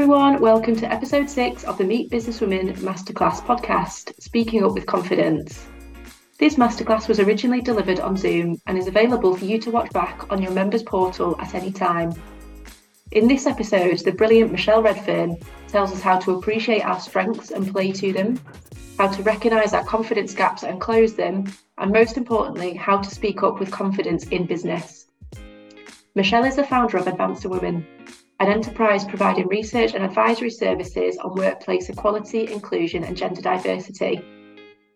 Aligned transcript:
everyone, 0.00 0.40
welcome 0.40 0.76
to 0.76 0.92
episode 0.92 1.28
six 1.28 1.64
of 1.64 1.76
the 1.76 1.82
Meet 1.82 2.08
Businesswomen 2.08 2.72
Masterclass 2.76 3.40
podcast, 3.40 4.14
Speaking 4.22 4.62
Up 4.62 4.74
with 4.74 4.86
Confidence. 4.86 5.66
This 6.38 6.54
masterclass 6.54 7.08
was 7.08 7.18
originally 7.18 7.60
delivered 7.60 7.98
on 7.98 8.16
Zoom 8.16 8.60
and 8.68 8.78
is 8.78 8.86
available 8.86 9.36
for 9.36 9.44
you 9.44 9.58
to 9.58 9.72
watch 9.72 9.90
back 9.90 10.30
on 10.30 10.40
your 10.40 10.52
members 10.52 10.84
portal 10.84 11.34
at 11.40 11.56
any 11.56 11.72
time. 11.72 12.12
In 13.10 13.26
this 13.26 13.44
episode, 13.44 13.98
the 13.98 14.12
brilliant 14.12 14.52
Michelle 14.52 14.84
Redfern 14.84 15.36
tells 15.66 15.90
us 15.90 16.00
how 16.00 16.16
to 16.20 16.36
appreciate 16.36 16.82
our 16.82 17.00
strengths 17.00 17.50
and 17.50 17.72
play 17.72 17.90
to 17.90 18.12
them, 18.12 18.40
how 18.98 19.08
to 19.08 19.22
recognise 19.24 19.74
our 19.74 19.84
confidence 19.84 20.32
gaps 20.32 20.62
and 20.62 20.80
close 20.80 21.14
them, 21.14 21.52
and 21.78 21.90
most 21.90 22.16
importantly, 22.16 22.72
how 22.72 22.98
to 22.98 23.10
speak 23.10 23.42
up 23.42 23.58
with 23.58 23.72
confidence 23.72 24.28
in 24.28 24.46
business. 24.46 25.06
Michelle 26.14 26.44
is 26.44 26.54
the 26.54 26.62
founder 26.62 26.98
of 26.98 27.08
Advancing 27.08 27.50
Women, 27.50 27.84
an 28.40 28.48
enterprise 28.48 29.04
providing 29.04 29.48
research 29.48 29.94
and 29.94 30.04
advisory 30.04 30.50
services 30.50 31.16
on 31.18 31.34
workplace 31.34 31.88
equality, 31.88 32.52
inclusion, 32.52 33.02
and 33.02 33.16
gender 33.16 33.42
diversity. 33.42 34.20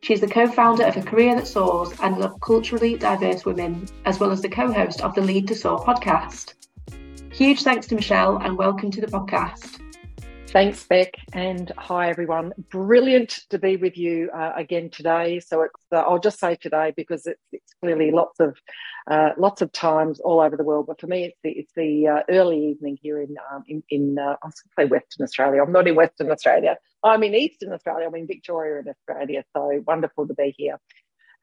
She's 0.02 0.20
the 0.20 0.28
co 0.28 0.46
founder 0.46 0.84
of 0.84 0.96
A 0.96 1.02
Career 1.02 1.34
That 1.34 1.48
Soars 1.48 1.92
and 2.02 2.22
of 2.22 2.40
Culturally 2.40 2.96
Diverse 2.96 3.44
Women, 3.44 3.86
as 4.04 4.20
well 4.20 4.30
as 4.30 4.42
the 4.42 4.48
co 4.48 4.72
host 4.72 5.00
of 5.00 5.14
the 5.16 5.22
Lead 5.22 5.48
to 5.48 5.56
Soar 5.56 5.80
podcast. 5.80 6.54
Huge 7.32 7.62
thanks 7.62 7.88
to 7.88 7.96
Michelle 7.96 8.36
and 8.36 8.56
welcome 8.56 8.92
to 8.92 9.00
the 9.00 9.08
podcast. 9.08 9.80
Thanks, 10.48 10.84
Beck, 10.84 11.14
and 11.32 11.72
hi 11.78 12.10
everyone. 12.10 12.52
Brilliant 12.70 13.40
to 13.50 13.58
be 13.58 13.76
with 13.76 13.96
you 13.96 14.30
uh, 14.32 14.52
again 14.54 14.90
today. 14.90 15.40
So 15.40 15.62
it's 15.62 15.72
uh, 15.90 15.96
I'll 15.96 16.20
just 16.20 16.38
say 16.38 16.56
today 16.56 16.92
because 16.96 17.26
it's, 17.26 17.40
it's 17.50 17.74
clearly 17.80 18.12
lots 18.12 18.38
of 18.38 18.56
uh, 19.10 19.30
lots 19.36 19.62
of 19.62 19.72
times 19.72 20.20
all 20.20 20.40
over 20.40 20.56
the 20.56 20.64
world, 20.64 20.86
but 20.86 21.00
for 21.00 21.06
me 21.06 21.24
it's 21.24 21.38
the 21.42 21.50
it's 21.50 21.72
the 21.74 22.08
uh, 22.08 22.22
early 22.28 22.68
evening 22.68 22.98
here 23.02 23.20
in 23.20 23.36
um, 23.52 23.64
in, 23.66 23.82
in 23.90 24.18
uh, 24.18 24.36
I 24.42 24.46
was 24.46 24.60
going 24.60 24.70
to 24.70 24.70
say 24.78 24.84
Western 24.86 25.24
Australia. 25.24 25.62
I'm 25.62 25.72
not 25.72 25.88
in 25.88 25.96
Western 25.96 26.30
Australia. 26.30 26.76
I'm 27.02 27.22
in 27.24 27.34
Eastern 27.34 27.72
Australia. 27.72 28.06
I'm 28.06 28.14
in 28.14 28.26
Victoria 28.26 28.80
in 28.80 28.88
Australia. 28.88 29.44
So 29.56 29.82
wonderful 29.86 30.28
to 30.28 30.34
be 30.34 30.54
here. 30.56 30.78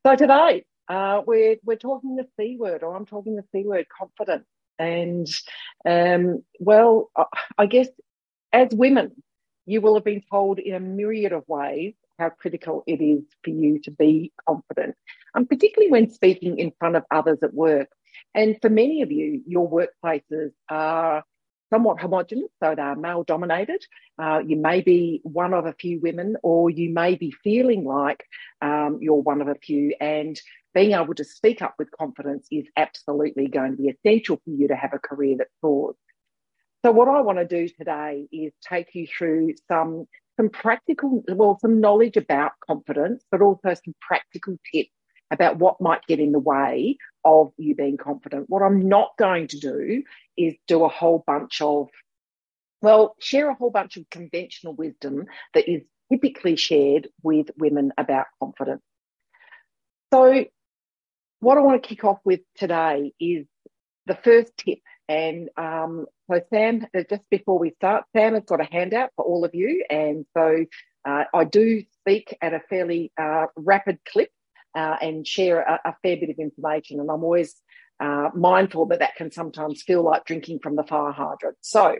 So 0.06 0.16
today 0.16 0.66
uh, 0.88 1.22
we're 1.26 1.58
we're 1.64 1.76
talking 1.78 2.16
the 2.16 2.28
C 2.40 2.58
word, 2.60 2.84
or 2.84 2.96
I'm 2.96 3.06
talking 3.06 3.36
the 3.36 3.46
C 3.52 3.64
word, 3.66 3.88
confident. 3.96 4.46
And 4.78 5.28
um, 5.86 6.44
well, 6.60 7.12
I 7.58 7.66
guess 7.66 7.90
as 8.54 8.70
women, 8.72 9.12
you 9.66 9.82
will 9.82 9.96
have 9.96 10.06
been 10.06 10.23
told 10.32 10.60
in 10.60 10.73
a 10.73 10.80
myriad 10.80 11.34
of 11.34 11.44
ways 11.48 11.94
how 12.20 12.30
critical 12.30 12.84
it 12.86 13.02
is 13.02 13.23
for 13.44 13.50
you 13.50 13.80
to 13.80 13.92
be 13.92 14.31
confident, 14.48 14.95
and 15.34 15.50
particularly 15.50 15.92
when 15.92 16.09
speaking 16.09 16.59
in 16.59 16.72
front 16.78 16.95
of 16.95 17.03
others 17.11 17.39
at 17.42 17.53
work. 17.53 17.89
And 18.36 18.58
for 18.61 18.70
many 18.70 19.02
of 19.02 19.11
you, 19.11 19.42
your 19.48 19.70
workplaces 19.70 20.52
are 20.70 21.23
somewhat 21.72 22.00
homogenous, 22.00 22.50
so 22.61 22.76
they 22.76 22.81
are 22.81 22.95
male 22.95 23.23
dominated. 23.23 23.84
Uh, 24.22 24.42
you 24.45 24.58
may 24.58 24.81
be 24.81 25.22
one 25.23 25.53
of 25.53 25.66
a 25.66 25.73
few 25.73 26.00
women, 26.02 26.36
or 26.44 26.70
you 26.70 26.89
may 26.92 27.16
be 27.16 27.31
feeling 27.44 27.84
like 27.86 28.23
um, 28.61 29.00
you're 29.02 29.22
one 29.22 29.42
of 29.42 29.48
a 29.48 29.56
few. 29.56 29.95
And 30.00 30.39
being 30.73 30.94
able 30.94 31.14
to 31.16 31.23
speak 31.23 31.61
up 31.61 31.76
with 31.80 31.92
confidence 31.92 32.48
is 32.52 32.66
absolutely 32.76 33.48
going 33.48 33.72
to 33.72 33.78
be 33.78 33.89
essential 33.89 34.38
for 34.38 34.52
you 34.52 34.67
to 34.67 34.76
have 34.76 34.94
a 34.94 35.00
career 35.00 35.38
that 35.38 35.48
soars. 35.61 35.95
So, 36.86 36.92
what 36.92 37.08
I 37.08 37.22
want 37.22 37.39
to 37.39 37.45
do 37.45 37.67
today 37.67 38.28
is 38.31 38.54
take 38.67 38.95
you 38.95 39.06
through 39.06 39.56
some 39.67 40.08
some 40.40 40.50
practical, 40.50 41.22
well, 41.28 41.59
some 41.59 41.82
knowledge 41.82 42.16
about 42.16 42.54
confidence, 42.66 43.26
but 43.30 43.42
also 43.42 43.73
some 43.73 43.94
practical 44.00 44.58
tips 44.73 44.92
about 45.32 45.58
what 45.58 45.82
might 45.82 46.06
get 46.08 46.20
in 46.22 46.32
the 46.32 46.40
way 46.40 46.98
of 47.26 47.52
you 47.58 47.76
being 47.76 47.98
confident. 47.98 48.45
What 48.48 48.64
I'm 48.64 48.88
not 48.88 49.10
going 49.20 49.50
to 49.50 49.60
do 49.60 50.02
is 50.38 50.56
do 50.66 50.86
a 50.86 50.88
whole 50.88 51.23
bunch 51.28 51.62
of, 51.62 51.90
well, 52.82 53.16
share 53.20 53.50
a 53.50 53.54
whole 53.54 53.70
bunch 53.70 53.98
of 53.98 54.10
conventional 54.10 54.73
wisdom 54.73 55.26
that 55.54 55.70
is 55.70 55.82
typically 56.10 56.56
shared 56.56 57.10
with 57.21 57.48
women 57.58 57.92
about 57.98 58.27
confidence. 58.42 58.82
So, 60.14 60.45
what 61.42 61.58
I 61.58 61.61
want 61.61 61.83
to 61.83 61.88
kick 61.88 62.06
off 62.06 62.20
with 62.23 62.39
today 62.56 63.11
is 63.20 63.45
the 64.06 64.16
first 64.16 64.54
tip. 64.58 64.80
And 65.09 65.49
um, 65.58 66.05
so, 66.30 66.39
Sam, 66.53 66.86
uh, 66.95 67.02
just 67.09 67.23
before 67.31 67.58
we 67.58 67.71
start, 67.71 68.05
Sam 68.15 68.36
has 68.36 68.43
got 68.45 68.61
a 68.61 68.70
handout 68.71 69.09
for 69.15 69.25
all 69.25 69.43
of 69.43 69.55
you. 69.55 69.83
And 69.89 70.25
so, 70.37 70.65
uh, 71.03 71.23
I 71.33 71.43
do 71.45 71.83
speak 72.02 72.37
at 72.42 72.53
a 72.53 72.61
fairly 72.70 73.11
uh, 73.20 73.47
rapid 73.55 73.99
clip 74.08 74.30
uh, 74.75 74.97
and 75.02 75.25
share 75.25 75.61
a, 75.61 75.80
a, 75.83 75.95
fair 76.03 76.17
bit 76.17 76.30
of 76.30 76.37
information. 76.37 76.99
And 76.99 77.09
I'm 77.09 77.23
always 77.23 77.55
uh, 77.99 78.30
mindful 78.36 78.86
that 78.87 78.99
that 78.99 79.15
can 79.15 79.31
sometimes 79.31 79.81
feel 79.81 80.03
like 80.03 80.25
drinking 80.25 80.59
from 80.61 80.75
the 80.75 80.83
fire 80.83 81.11
hydrant. 81.11 81.58
So 81.61 81.97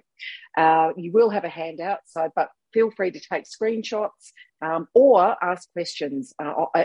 uh, 0.56 0.90
you 0.96 1.12
will 1.12 1.32
have 1.32 1.46
a 1.46 1.50
handout. 1.50 2.00
So, 2.06 2.30
but 2.36 2.50
feel 2.74 2.92
free 2.92 3.10
to 3.10 3.20
take 3.20 3.46
screenshots 3.46 4.34
um, 4.62 4.88
or 4.94 5.36
ask 5.44 5.72
questions 5.74 6.34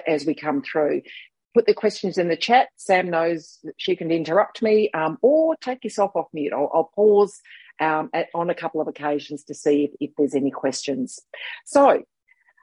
as 0.07 0.25
we 0.25 0.35
come 0.35 0.63
through. 0.63 1.03
Put 1.55 1.67
the 1.67 1.75
questions 1.75 2.19
in 2.19 2.29
the 2.29 2.37
chat. 2.37 2.69
Sam 2.77 3.09
knows 3.09 3.59
that 3.65 3.75
she 3.77 3.95
can 3.97 4.11
interrupt 4.11 4.61
me, 4.61 4.91
um, 4.93 5.19
or 5.23 5.57
take 5.57 5.85
yourself 5.85 6.13
off 6.15 6.27
mute. 6.33 6.53
I'll, 6.53 6.71
I'll 6.75 6.91
pause 6.95 7.41
um, 7.81 8.11
at, 8.13 8.27
on 8.35 8.51
a 8.51 8.55
couple 8.55 8.81
of 8.81 8.89
occasions 8.89 9.45
to 9.45 9.55
see 9.55 9.85
if, 9.85 9.91
if 10.01 10.11
there's 10.17 10.35
any 10.35 10.51
questions. 10.51 11.21
So, 11.65 12.03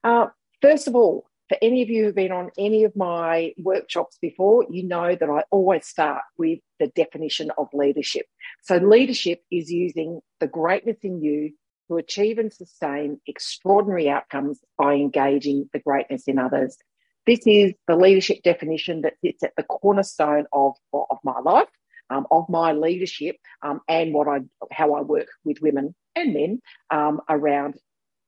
uh, 0.03 0.27
first 0.61 0.87
of 0.87 0.95
all, 0.95 1.25
for 1.47 1.57
any 1.61 1.81
of 1.81 1.89
you 1.89 2.05
who've 2.05 2.15
been 2.15 2.31
on 2.31 2.49
any 2.57 2.85
of 2.85 2.95
my 2.95 3.53
workshops 3.57 4.17
before, 4.21 4.65
you 4.69 4.87
know 4.87 5.15
that 5.15 5.29
I 5.29 5.43
always 5.51 5.85
start 5.85 6.21
with 6.37 6.59
the 6.79 6.87
definition 6.87 7.51
of 7.57 7.67
leadership. 7.73 8.25
So, 8.63 8.77
leadership 8.77 9.41
is 9.51 9.71
using 9.71 10.21
the 10.39 10.47
greatness 10.47 10.97
in 11.03 11.21
you 11.21 11.51
to 11.89 11.97
achieve 11.97 12.37
and 12.37 12.53
sustain 12.53 13.19
extraordinary 13.27 14.09
outcomes 14.09 14.59
by 14.77 14.93
engaging 14.93 15.69
the 15.73 15.79
greatness 15.79 16.23
in 16.25 16.39
others. 16.39 16.77
This 17.25 17.39
is 17.45 17.73
the 17.87 17.95
leadership 17.95 18.41
definition 18.43 19.01
that 19.01 19.13
sits 19.23 19.43
at 19.43 19.53
the 19.55 19.63
cornerstone 19.63 20.45
of, 20.51 20.75
of 20.93 21.17
my 21.23 21.39
life, 21.39 21.69
um, 22.09 22.25
of 22.31 22.49
my 22.49 22.73
leadership, 22.73 23.37
um, 23.61 23.81
and 23.87 24.13
what 24.13 24.27
I 24.27 24.39
how 24.71 24.93
I 24.93 25.01
work 25.01 25.27
with 25.43 25.61
women 25.61 25.95
and 26.15 26.33
men 26.33 26.61
um, 26.89 27.21
around 27.29 27.75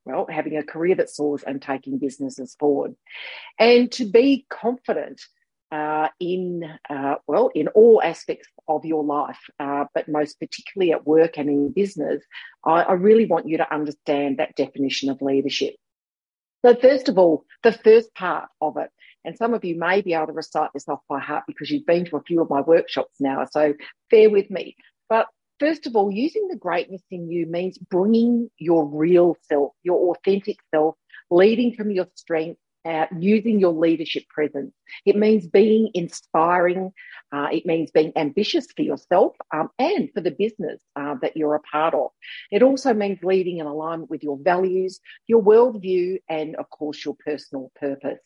well, 0.06 0.28
having 0.30 0.58
a 0.58 0.64
career 0.64 0.96
that 0.96 1.10
soars 1.10 1.44
and 1.44 1.62
taking 1.62 1.98
businesses 1.98 2.56
forward. 2.60 2.96
And 3.58 3.92
to 3.94 4.06
be 4.06 4.46
confident 4.50 5.22
uh, 5.72 6.10
in, 6.20 6.64
uh, 6.90 7.16
well, 7.26 7.50
in 7.56 7.68
all 7.70 8.02
aspects 8.04 8.48
of 8.68 8.86
your 8.86 9.04
life, 9.04 9.40
uh, 9.60 9.86
but 9.96 10.08
most 10.08 10.40
particularly 10.40 10.92
at 10.92 11.08
work 11.08 11.38
and 11.38 11.50
in 11.50 11.72
business, 11.72 12.24
I, 12.66 12.84
I 12.84 12.94
really 12.94 13.26
want 13.26 13.48
you 13.48 13.58
to 13.58 13.74
understand 13.74 14.38
that 14.38 14.56
definition 14.56 15.10
of 15.10 15.22
leadership. 15.22 15.76
So, 16.66 16.76
first 16.76 17.10
of 17.10 17.18
all, 17.18 17.46
the 17.64 17.72
first 17.72 18.14
part 18.16 18.50
of 18.62 18.78
it, 18.78 18.90
and 19.26 19.38
some 19.38 19.54
of 19.54 19.66
you 19.66 19.78
may 19.78 20.02
be 20.02 20.14
able 20.14 20.28
to 20.28 20.34
recite 20.34 20.72
this 20.74 20.88
off 20.88 21.02
by 21.10 21.20
heart 21.20 21.44
because 21.48 21.70
you've 21.70 21.86
been 21.86 22.06
to 22.06 22.18
a 22.18 22.24
few 22.24 22.42
of 22.42 22.50
my 22.50 22.62
workshops 22.62 23.16
now, 23.20 23.46
so 23.46 23.74
bear 24.10 24.30
with 24.30 24.50
me. 24.50 24.76
But 25.10 25.28
First 25.60 25.88
of 25.88 25.96
all, 25.96 26.12
using 26.12 26.48
the 26.50 26.58
greatness 26.58 27.04
in 27.12 27.30
you 27.30 27.46
means 27.46 27.78
bringing 27.78 28.50
your 28.58 28.86
real 28.86 29.38
self, 29.44 29.72
your 29.84 30.14
authentic 30.14 30.58
self, 30.74 30.96
leading 31.30 31.74
from 31.74 31.92
your 31.92 32.08
strength, 32.16 32.60
uh, 32.86 33.06
using 33.18 33.60
your 33.60 33.74
leadership 33.74 34.28
presence. 34.30 34.74
It 35.06 35.16
means 35.16 35.48
being 35.48 35.90
inspiring. 35.94 36.92
Uh, 37.32 37.48
it 37.52 37.66
means 37.66 37.92
being 37.92 38.12
ambitious 38.16 38.68
for 38.76 38.84
yourself 38.84 39.36
um, 39.54 39.70
and 39.80 40.10
for 40.14 40.22
the 40.22 40.32
business 40.32 40.82
uh, 40.96 41.16
that 41.22 41.38
you're 41.38 41.56
a 41.56 41.62
part 41.62 41.94
of. 41.94 42.12
It 42.52 42.64
also 42.64 42.94
means 42.94 43.20
leading 43.24 43.58
in 43.58 43.66
alignment 43.66 44.10
with 44.10 44.24
your 44.24 44.38
values, 44.38 45.00
your 45.28 45.42
worldview, 45.42 46.20
and 46.30 46.56
of 46.56 46.70
course, 46.70 47.04
your 47.04 47.16
personal 47.26 47.72
purpose. 47.80 48.20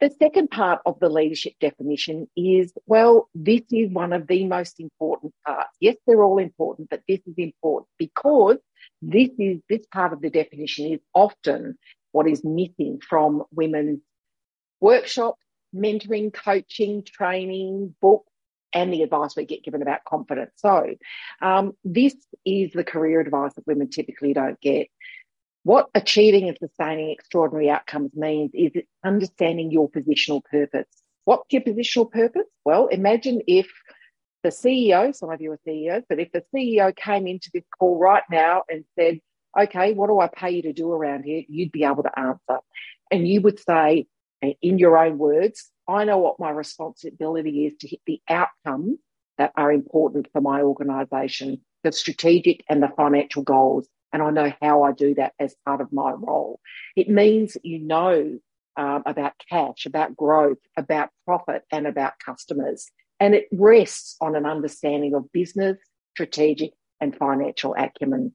The 0.00 0.14
second 0.20 0.50
part 0.52 0.80
of 0.86 1.00
the 1.00 1.08
leadership 1.08 1.54
definition 1.60 2.28
is 2.36 2.72
well, 2.86 3.28
this 3.34 3.62
is 3.72 3.90
one 3.90 4.12
of 4.12 4.28
the 4.28 4.46
most 4.46 4.78
important 4.78 5.34
parts. 5.44 5.70
Yes, 5.80 5.96
they're 6.06 6.22
all 6.22 6.38
important, 6.38 6.88
but 6.88 7.02
this 7.08 7.18
is 7.26 7.34
important 7.36 7.88
because 7.98 8.58
this 9.02 9.30
is 9.38 9.60
this 9.68 9.84
part 9.92 10.12
of 10.12 10.20
the 10.20 10.30
definition 10.30 10.92
is 10.92 11.00
often 11.14 11.76
what 12.12 12.28
is 12.28 12.44
missing 12.44 13.00
from 13.06 13.44
women's 13.52 14.00
workshops, 14.80 15.42
mentoring, 15.74 16.32
coaching, 16.32 17.02
training, 17.04 17.94
books, 18.00 18.32
and 18.72 18.92
the 18.92 19.02
advice 19.02 19.34
we 19.36 19.44
get 19.44 19.64
given 19.64 19.82
about 19.82 20.04
confidence. 20.04 20.52
So, 20.56 20.94
um, 21.40 21.72
this 21.84 22.14
is 22.44 22.72
the 22.72 22.84
career 22.84 23.20
advice 23.20 23.54
that 23.54 23.66
women 23.66 23.88
typically 23.88 24.34
don't 24.34 24.60
get. 24.60 24.88
What 25.64 25.88
achieving 25.94 26.48
and 26.48 26.56
sustaining 26.58 27.10
extraordinary 27.10 27.70
outcomes 27.70 28.12
means 28.14 28.50
is 28.54 28.72
understanding 29.04 29.70
your 29.70 29.90
positional 29.90 30.42
purpose. 30.44 30.86
What's 31.24 31.52
your 31.52 31.62
positional 31.62 32.10
purpose? 32.10 32.46
Well, 32.64 32.86
imagine 32.86 33.42
if 33.46 33.68
the 34.42 34.50
CEO, 34.50 35.14
some 35.14 35.30
of 35.30 35.40
you 35.40 35.52
are 35.52 35.58
CEOs, 35.64 36.04
but 36.08 36.20
if 36.20 36.30
the 36.32 36.42
CEO 36.54 36.94
came 36.94 37.26
into 37.26 37.50
this 37.52 37.64
call 37.78 37.98
right 37.98 38.22
now 38.30 38.62
and 38.68 38.84
said, 38.98 39.20
okay, 39.58 39.92
what 39.92 40.08
do 40.08 40.20
I 40.20 40.28
pay 40.28 40.50
you 40.52 40.62
to 40.62 40.72
do 40.72 40.92
around 40.92 41.24
here? 41.24 41.42
You'd 41.48 41.72
be 41.72 41.84
able 41.84 42.02
to 42.04 42.18
answer. 42.18 42.60
And 43.10 43.26
you 43.26 43.40
would 43.42 43.58
say, 43.60 44.06
in 44.62 44.78
your 44.78 44.98
own 44.98 45.18
words, 45.18 45.70
I 45.88 46.04
know 46.04 46.18
what 46.18 46.40
my 46.40 46.50
responsibility 46.50 47.66
is 47.66 47.74
to 47.80 47.88
hit 47.88 48.00
the 48.06 48.20
outcomes 48.28 48.98
that 49.38 49.52
are 49.56 49.72
important 49.72 50.28
for 50.32 50.40
my 50.40 50.62
organisation, 50.62 51.60
the 51.84 51.92
strategic 51.92 52.64
and 52.68 52.82
the 52.82 52.90
financial 52.96 53.42
goals 53.42 53.88
And 54.12 54.22
I 54.22 54.30
know 54.30 54.52
how 54.62 54.82
I 54.82 54.92
do 54.92 55.14
that 55.16 55.34
as 55.38 55.54
part 55.66 55.80
of 55.80 55.92
my 55.92 56.12
role. 56.12 56.60
It 56.96 57.08
means 57.08 57.56
you 57.62 57.80
know 57.80 58.38
um, 58.76 59.02
about 59.06 59.34
cash, 59.50 59.86
about 59.86 60.16
growth, 60.16 60.58
about 60.76 61.10
profit, 61.26 61.62
and 61.72 61.86
about 61.86 62.14
customers. 62.24 62.90
And 63.20 63.34
it 63.34 63.48
rests 63.52 64.16
on 64.20 64.36
an 64.36 64.46
understanding 64.46 65.14
of 65.14 65.30
business, 65.32 65.78
strategic, 66.14 66.72
and 67.00 67.16
financial 67.16 67.74
acumen. 67.76 68.34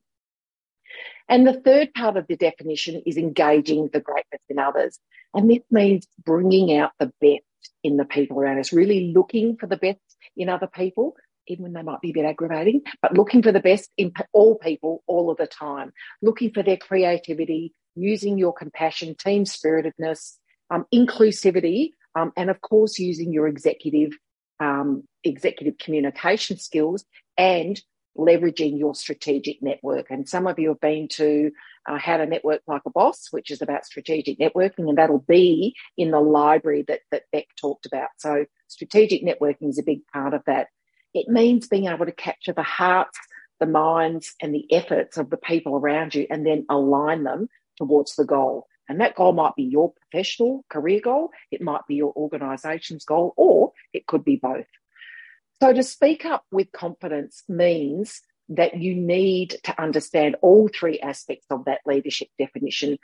And 1.29 1.47
the 1.47 1.59
third 1.61 1.93
part 1.93 2.17
of 2.17 2.27
the 2.27 2.35
definition 2.35 3.01
is 3.05 3.17
engaging 3.17 3.89
the 3.91 3.99
greatness 3.99 4.41
in 4.49 4.59
others. 4.59 4.99
And 5.33 5.49
this 5.49 5.63
means 5.71 6.07
bringing 6.23 6.77
out 6.77 6.91
the 6.99 7.11
best 7.21 7.43
in 7.83 7.97
the 7.97 8.05
people 8.05 8.39
around 8.39 8.59
us, 8.59 8.73
really 8.73 9.11
looking 9.13 9.57
for 9.57 9.67
the 9.67 9.77
best 9.77 9.99
in 10.35 10.49
other 10.49 10.67
people, 10.67 11.15
even 11.47 11.63
when 11.63 11.73
they 11.73 11.81
might 11.81 12.01
be 12.01 12.11
a 12.11 12.13
bit 12.13 12.25
aggravating, 12.25 12.81
but 13.01 13.13
looking 13.13 13.41
for 13.41 13.51
the 13.51 13.59
best 13.59 13.89
in 13.97 14.11
all 14.31 14.55
people 14.57 15.03
all 15.07 15.29
of 15.29 15.37
the 15.37 15.47
time, 15.47 15.91
looking 16.21 16.51
for 16.51 16.63
their 16.63 16.77
creativity, 16.77 17.73
using 17.95 18.37
your 18.37 18.53
compassion, 18.53 19.15
team 19.15 19.45
spiritedness, 19.45 20.37
um, 20.69 20.85
inclusivity, 20.93 21.91
um, 22.15 22.31
and 22.37 22.49
of 22.49 22.61
course, 22.61 22.99
using 22.99 23.33
your 23.33 23.47
executive 23.47 24.11
um, 24.59 25.03
executive 25.23 25.77
communication 25.77 26.57
skills 26.57 27.05
and 27.37 27.81
leveraging 28.18 28.77
your 28.77 28.95
strategic 28.95 29.62
network. 29.62 30.07
And 30.10 30.27
some 30.27 30.48
of 30.48 30.60
you 30.60 30.69
have 30.69 30.80
been 30.80 31.07
to 31.13 31.51
uh, 31.88 31.98
How 31.98 32.18
to 32.18 32.25
Network 32.25 32.62
Like 32.68 32.83
a 32.86 32.89
Boss, 32.89 33.27
which 33.31 33.51
is 33.51 33.62
about 33.62 33.86
strategic 33.86 34.39
networking, 34.39 34.89
and 34.89 34.98
that'll 34.98 35.25
be 35.27 35.75
in 35.98 36.12
the 36.12 36.19
library 36.19 36.83
that, 36.88 37.01
that 37.12 37.24
Beck 37.31 37.48
talked 37.60 37.86
about. 37.86 38.10
So, 38.18 38.45
strategic 38.68 39.24
networking 39.24 39.69
is 39.69 39.80
a 39.80 39.83
big 39.83 40.06
part 40.12 40.33
of 40.33 40.42
that. 40.48 40.68
It 41.13 41.27
means 41.27 41.68
being 41.68 41.88
able 41.88 42.06
to 42.06 42.12
capture 42.12 42.54
the 42.54 42.63
hearts, 42.63 43.18
the 43.60 43.65
minds, 43.65 44.33
and 44.42 44.54
the 44.54 44.71
efforts 44.71 45.18
of 45.18 45.30
the 45.30 45.38
people 45.38 45.75
around 45.75 46.16
you 46.16 46.25
and 46.30 46.45
then 46.45 46.66
align 46.69 47.24
them 47.24 47.48
towards 47.77 48.16
the 48.16 48.25
goal. 48.25 48.68
And 48.89 49.00
that 49.00 49.16
goal 49.16 49.31
might 49.31 49.56
be 49.56 49.63
your 49.63 49.94
professional 49.94 50.66
career 50.69 51.00
goal, 51.01 51.30
it 51.51 51.62
might 51.62 51.86
be 51.88 51.95
your 51.95 52.13
organisation's 52.16 53.06
goal, 53.06 53.33
or 53.38 53.71
it 53.94 54.07
could 54.07 54.25
be 54.25 54.36
both. 54.36 54.66
So 55.61 55.73
to 55.73 55.83
speak 55.83 56.25
up 56.25 56.44
with 56.51 56.71
confidence 56.71 57.44
means 57.47 58.21
that 58.50 58.77
you 58.77 58.95
need 58.95 59.55
to 59.63 59.81
understand 59.81 60.35
all 60.41 60.67
three 60.67 61.00
aspects 61.00 61.45
of 61.50 61.65
that 61.65 61.81
leadership 61.85 62.27
definition. 62.38 62.97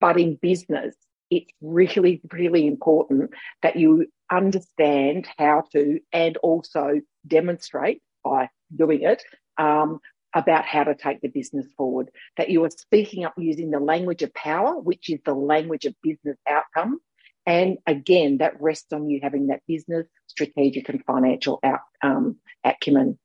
But 0.00 0.18
in 0.18 0.38
business, 0.40 0.94
it's 1.30 1.52
really, 1.60 2.22
really 2.32 2.66
important 2.66 3.32
that 3.62 3.76
you 3.76 4.06
understand 4.30 5.28
how 5.36 5.64
to 5.72 6.00
and 6.12 6.36
also 6.38 7.00
demonstrate 7.26 8.00
by 8.24 8.48
doing 8.74 9.02
it 9.02 9.22
um, 9.58 9.98
about 10.34 10.64
how 10.64 10.84
to 10.84 10.94
take 10.94 11.20
the 11.20 11.28
business 11.28 11.66
forward. 11.76 12.10
That 12.38 12.48
you 12.48 12.64
are 12.64 12.70
speaking 12.70 13.24
up 13.24 13.34
using 13.36 13.70
the 13.70 13.80
language 13.80 14.22
of 14.22 14.32
power, 14.32 14.78
which 14.78 15.10
is 15.10 15.20
the 15.24 15.34
language 15.34 15.84
of 15.84 15.94
business 16.02 16.38
outcome. 16.48 17.00
and 17.46 17.78
again, 17.86 18.38
that 18.38 18.60
rests 18.60 18.92
on 18.92 19.08
you 19.08 19.20
having 19.22 19.46
that 19.46 19.62
business, 19.66 20.06
strategic, 20.26 20.88
and 20.90 21.02
financial 21.04 21.58
out, 21.62 21.80
um, 22.02 22.36
acumen. 22.64 23.18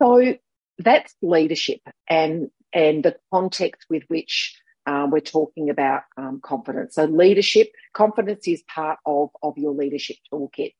So 0.00 0.36
that's 0.78 1.14
leadership 1.22 1.80
and 2.08 2.50
and 2.72 3.02
the 3.02 3.16
context 3.32 3.86
with 3.88 4.04
which 4.08 4.54
uh, 4.86 5.06
we're 5.10 5.20
talking 5.20 5.70
about 5.70 6.02
um, 6.16 6.40
confidence. 6.42 6.94
So 6.94 7.04
leadership, 7.04 7.68
confidence 7.94 8.46
is 8.46 8.62
part 8.62 8.98
of 9.04 9.30
of 9.42 9.58
your 9.58 9.72
leadership 9.72 10.16
toolkit. 10.32 10.74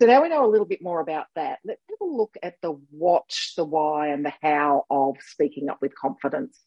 So 0.00 0.06
now 0.06 0.22
we 0.22 0.30
know 0.30 0.46
a 0.46 0.48
little 0.48 0.66
bit 0.66 0.82
more 0.82 1.00
about 1.00 1.26
that. 1.36 1.58
Let's 1.64 1.82
have 1.90 2.08
a 2.08 2.10
look 2.10 2.34
at 2.42 2.54
the 2.62 2.72
what, 2.90 3.36
the 3.56 3.64
why, 3.64 4.08
and 4.08 4.24
the 4.24 4.32
how 4.40 4.84
of 4.88 5.16
speaking 5.20 5.68
up 5.68 5.78
with 5.82 5.94
confidence. 5.94 6.58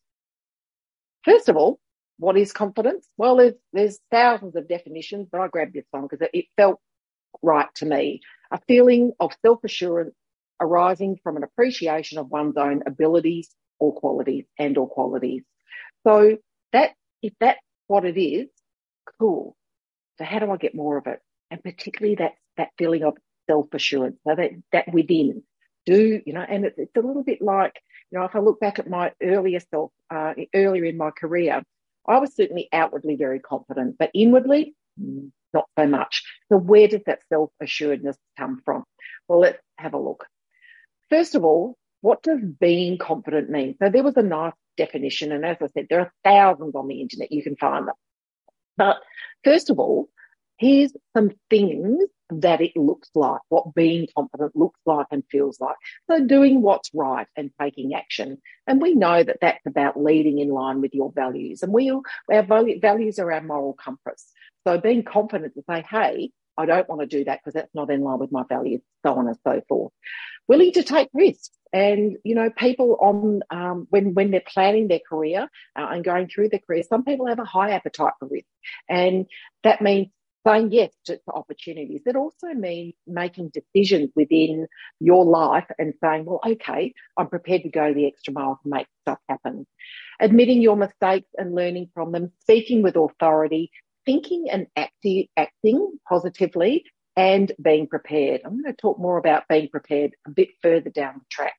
First 1.24 1.50
of 1.50 1.58
all, 1.58 1.80
what 2.20 2.38
is 2.38 2.52
confidence? 2.54 3.08
Well, 3.18 3.38
there's, 3.38 3.54
there's 3.72 4.00
thousands 4.12 4.56
of 4.56 4.68
definitions, 4.68 5.30
but 5.32 5.42
I 5.42 5.48
grabbed 5.48 5.74
this 5.74 5.86
one 5.90 6.04
because 6.04 6.22
it, 6.22 6.30
it 6.34 6.46
felt 6.58 6.80
right 7.42 7.74
to 7.76 7.86
me. 7.88 8.22
A 8.54 8.60
feeling 8.68 9.12
of 9.20 9.32
self 9.42 9.64
assurance 9.64 10.16
arising 10.62 11.20
from 11.24 11.38
an 11.38 11.44
appreciation 11.44 12.20
of 12.20 12.30
one's 12.30 12.56
own 12.58 12.84
abilities 12.86 13.50
or 13.80 13.94
qualities 13.94 14.46
and 14.58 14.78
or 14.78 14.88
qualities. 14.88 15.44
So 16.06 16.38
that 16.72 16.92
if 17.22 17.34
that's 17.40 17.60
what 17.88 18.06
it 18.06 18.20
is, 18.20 18.48
cool. 19.20 19.56
So 20.18 20.26
how 20.26 20.40
do 20.40 20.52
I 20.52 20.58
get 20.58 20.76
more 20.76 20.98
of 20.98 21.08
it? 21.08 21.20
And 21.52 21.62
particularly 21.64 22.16
that 22.16 22.34
that 22.58 22.70
feeling 22.78 23.04
of 23.04 23.18
self 23.50 23.74
assurance, 23.74 24.18
so 24.28 24.36
that 24.36 24.52
that 24.72 24.94
within. 24.94 25.44
Do 25.86 26.22
you 26.26 26.32
know? 26.32 26.46
And 26.48 26.66
it, 26.66 26.76
it's 26.78 26.96
a 26.96 27.02
little 27.02 27.24
bit 27.24 27.42
like 27.42 27.74
you 28.12 28.20
know, 28.20 28.26
if 28.26 28.36
I 28.36 28.40
look 28.40 28.60
back 28.60 28.78
at 28.80 28.88
my 28.90 29.12
earlier 29.22 29.60
self, 29.60 29.92
uh, 30.12 30.34
earlier 30.54 30.86
in 30.86 30.98
my 30.98 31.10
career, 31.10 31.64
I 32.08 32.20
was 32.20 32.36
certainly 32.36 32.70
outwardly 32.72 33.16
very 33.16 33.40
confident, 33.40 33.98
but 33.98 34.12
inwardly, 34.14 34.76
not 35.54 35.66
so 35.78 35.88
much. 35.88 36.24
So, 36.50 36.58
where 36.58 36.88
does 36.88 37.02
that 37.06 37.20
self 37.30 37.52
assuredness 37.62 38.18
come 38.38 38.62
from? 38.66 38.84
Well, 39.28 39.40
let's 39.40 39.60
have 39.78 39.94
a 39.94 40.00
look. 40.00 40.26
First 41.10 41.36
of 41.36 41.44
all, 41.44 41.78
what 42.02 42.24
does 42.24 42.40
being 42.42 42.98
confident 42.98 43.50
mean? 43.50 43.76
So, 43.82 43.90
there 43.90 44.04
was 44.04 44.18
a 44.18 44.24
nice 44.24 44.54
definition, 44.78 45.32
and 45.32 45.46
as 45.46 45.58
I 45.62 45.68
said, 45.68 45.88
there 45.90 46.02
are 46.02 46.14
thousands 46.24 46.76
on 46.76 46.88
the 46.88 47.02
internet, 47.02 47.32
you 47.32 47.44
can 47.44 47.56
find 47.56 47.88
them. 47.88 47.96
But 48.78 48.98
first 49.44 49.70
of 49.70 49.80
all, 49.80 50.10
here's 50.58 50.94
some 51.16 51.32
things 51.50 52.04
that 52.30 52.62
it 52.62 52.76
looks 52.76 53.10
like, 53.16 53.42
what 53.50 53.74
being 53.76 54.08
confident 54.16 54.56
looks 54.56 54.80
like 54.86 55.08
and 55.12 55.24
feels 55.30 55.60
like. 55.60 55.76
So, 56.10 56.26
doing 56.26 56.62
what's 56.62 56.90
right 56.94 57.28
and 57.36 57.52
taking 57.62 57.94
action. 57.94 58.38
And 58.68 58.82
we 58.82 58.96
know 58.96 59.24
that 59.24 59.38
that's 59.42 59.66
about 59.68 60.02
leading 60.02 60.40
in 60.40 60.50
line 60.50 60.82
with 60.82 60.94
your 60.94 61.12
values. 61.12 61.64
And 61.64 61.74
we, 61.74 61.92
our 61.92 62.44
values 62.44 63.20
are 63.20 63.32
our 63.32 63.42
moral 63.42 63.74
compass. 63.74 64.32
So, 64.66 64.78
being 64.78 65.04
confident 65.04 65.54
to 65.56 65.64
say, 65.70 65.86
hey, 65.90 66.32
I 66.58 66.66
don't 66.66 66.88
want 66.88 67.02
to 67.02 67.08
do 67.08 67.24
that 67.26 67.40
because 67.40 67.54
that's 67.54 67.74
not 67.74 67.90
in 67.90 68.02
line 68.02 68.20
with 68.20 68.32
my 68.32 68.44
values, 68.48 68.82
so 69.06 69.14
on 69.14 69.28
and 69.28 69.38
so 69.44 69.62
forth. 69.68 69.92
Willing 70.48 70.72
to 70.74 70.84
take 70.84 71.10
risks. 71.14 71.52
And 71.72 72.18
you 72.24 72.36
know, 72.36 72.52
people 72.56 72.98
on 73.02 73.42
um, 73.50 73.88
when 73.90 74.14
when 74.14 74.30
they're 74.30 74.44
planning 74.46 74.88
their 74.88 75.00
career 75.08 75.50
uh, 75.76 75.88
and 75.90 76.04
going 76.04 76.28
through 76.28 76.50
their 76.50 76.60
career, 76.60 76.84
some 76.88 77.04
people 77.04 77.28
have 77.28 77.40
a 77.40 77.46
high 77.46 77.72
appetite 77.72 78.14
for 78.20 78.28
risk, 78.28 78.46
and 78.88 79.26
that 79.64 79.82
means 79.82 80.10
saying 80.46 80.72
yes 80.72 80.92
to, 81.06 81.16
to, 81.16 81.32
opportunities. 81.34 82.02
It 82.06 82.16
also 82.16 82.48
means 82.54 82.94
making 83.08 83.52
decisions 83.54 84.12
within 84.16 84.68
your 85.00 85.26
life 85.26 85.66
and 85.80 85.94
saying, 86.04 86.26
well, 86.26 86.42
okay, 86.46 86.94
I'm 87.18 87.28
prepared 87.28 87.64
to 87.64 87.70
go 87.70 87.94
the 87.94 88.08
extra 88.08 88.34
mile 88.34 88.60
to 88.62 88.70
make 88.70 88.88
stuff 89.02 89.20
happen. 89.30 89.66
Admitting 90.20 90.62
your 90.62 90.76
mistakes 90.76 91.30
and 91.38 91.56
learning 91.56 91.90
from 91.94 92.12
them, 92.12 92.32
speaking 92.42 92.84
with 92.84 92.98
authority, 92.98 93.72
thinking 94.06 94.48
and 94.50 94.68
acti- 94.76 95.30
acting 95.38 96.00
positively, 96.08 96.86
and 97.16 97.52
being 97.62 97.88
prepared. 97.88 98.42
I'm 98.44 98.62
going 98.62 98.74
to 98.74 98.82
talk 98.82 99.00
more 99.00 99.18
about 99.18 99.48
being 99.48 99.70
prepared 99.70 100.16
a 100.28 100.32
bit 100.32 100.50
further 100.62 100.90
down 100.90 101.16
the 101.20 101.26
track. 101.30 101.54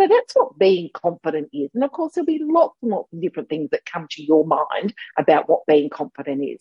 So 0.00 0.08
that's 0.08 0.34
what 0.34 0.58
being 0.58 0.90
confident 0.94 1.50
is. 1.52 1.70
And 1.74 1.84
of 1.84 1.92
course, 1.92 2.14
there'll 2.14 2.26
be 2.26 2.40
lots 2.42 2.76
and 2.82 2.90
lots 2.90 3.12
of 3.12 3.20
different 3.20 3.48
things 3.48 3.70
that 3.70 3.84
come 3.84 4.06
to 4.10 4.22
your 4.22 4.44
mind 4.46 4.94
about 5.18 5.48
what 5.48 5.66
being 5.66 5.90
confident 5.90 6.42
is. 6.44 6.60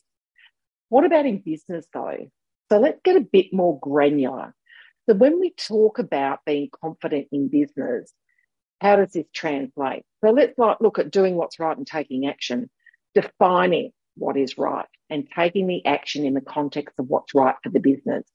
What 0.90 1.06
about 1.06 1.26
in 1.26 1.40
business 1.40 1.86
though? 1.94 2.30
So 2.70 2.80
let's 2.80 3.00
get 3.04 3.16
a 3.16 3.22
bit 3.22 3.54
more 3.54 3.80
granular. 3.80 4.54
So 5.10 5.16
when 5.16 5.40
we 5.40 5.52
talk 5.52 6.00
about 6.00 6.40
being 6.46 6.70
confident 6.82 7.28
in 7.32 7.48
business, 7.48 8.14
how 8.80 8.98
does 8.98 9.12
this 9.14 9.28
translate? 9.34 10.04
So 10.24 10.32
let's 10.32 10.58
like 10.58 10.78
look 10.82 11.00
at 11.00 11.12
doing 11.12 11.36
what's 11.36 11.60
right 11.60 11.78
and 11.78 11.88
taking 11.88 12.28
action, 12.28 12.70
defining 13.16 13.92
what 14.22 14.38
is 14.38 14.58
right 14.58 14.86
and 15.10 15.28
taking 15.36 15.68
the 15.68 15.86
action 15.86 16.26
in 16.26 16.34
the 16.34 16.42
context 16.42 16.96
of 17.00 17.08
what's 17.08 17.36
right 17.36 17.56
for 17.64 17.70
the 17.70 17.80
business. 17.80 18.26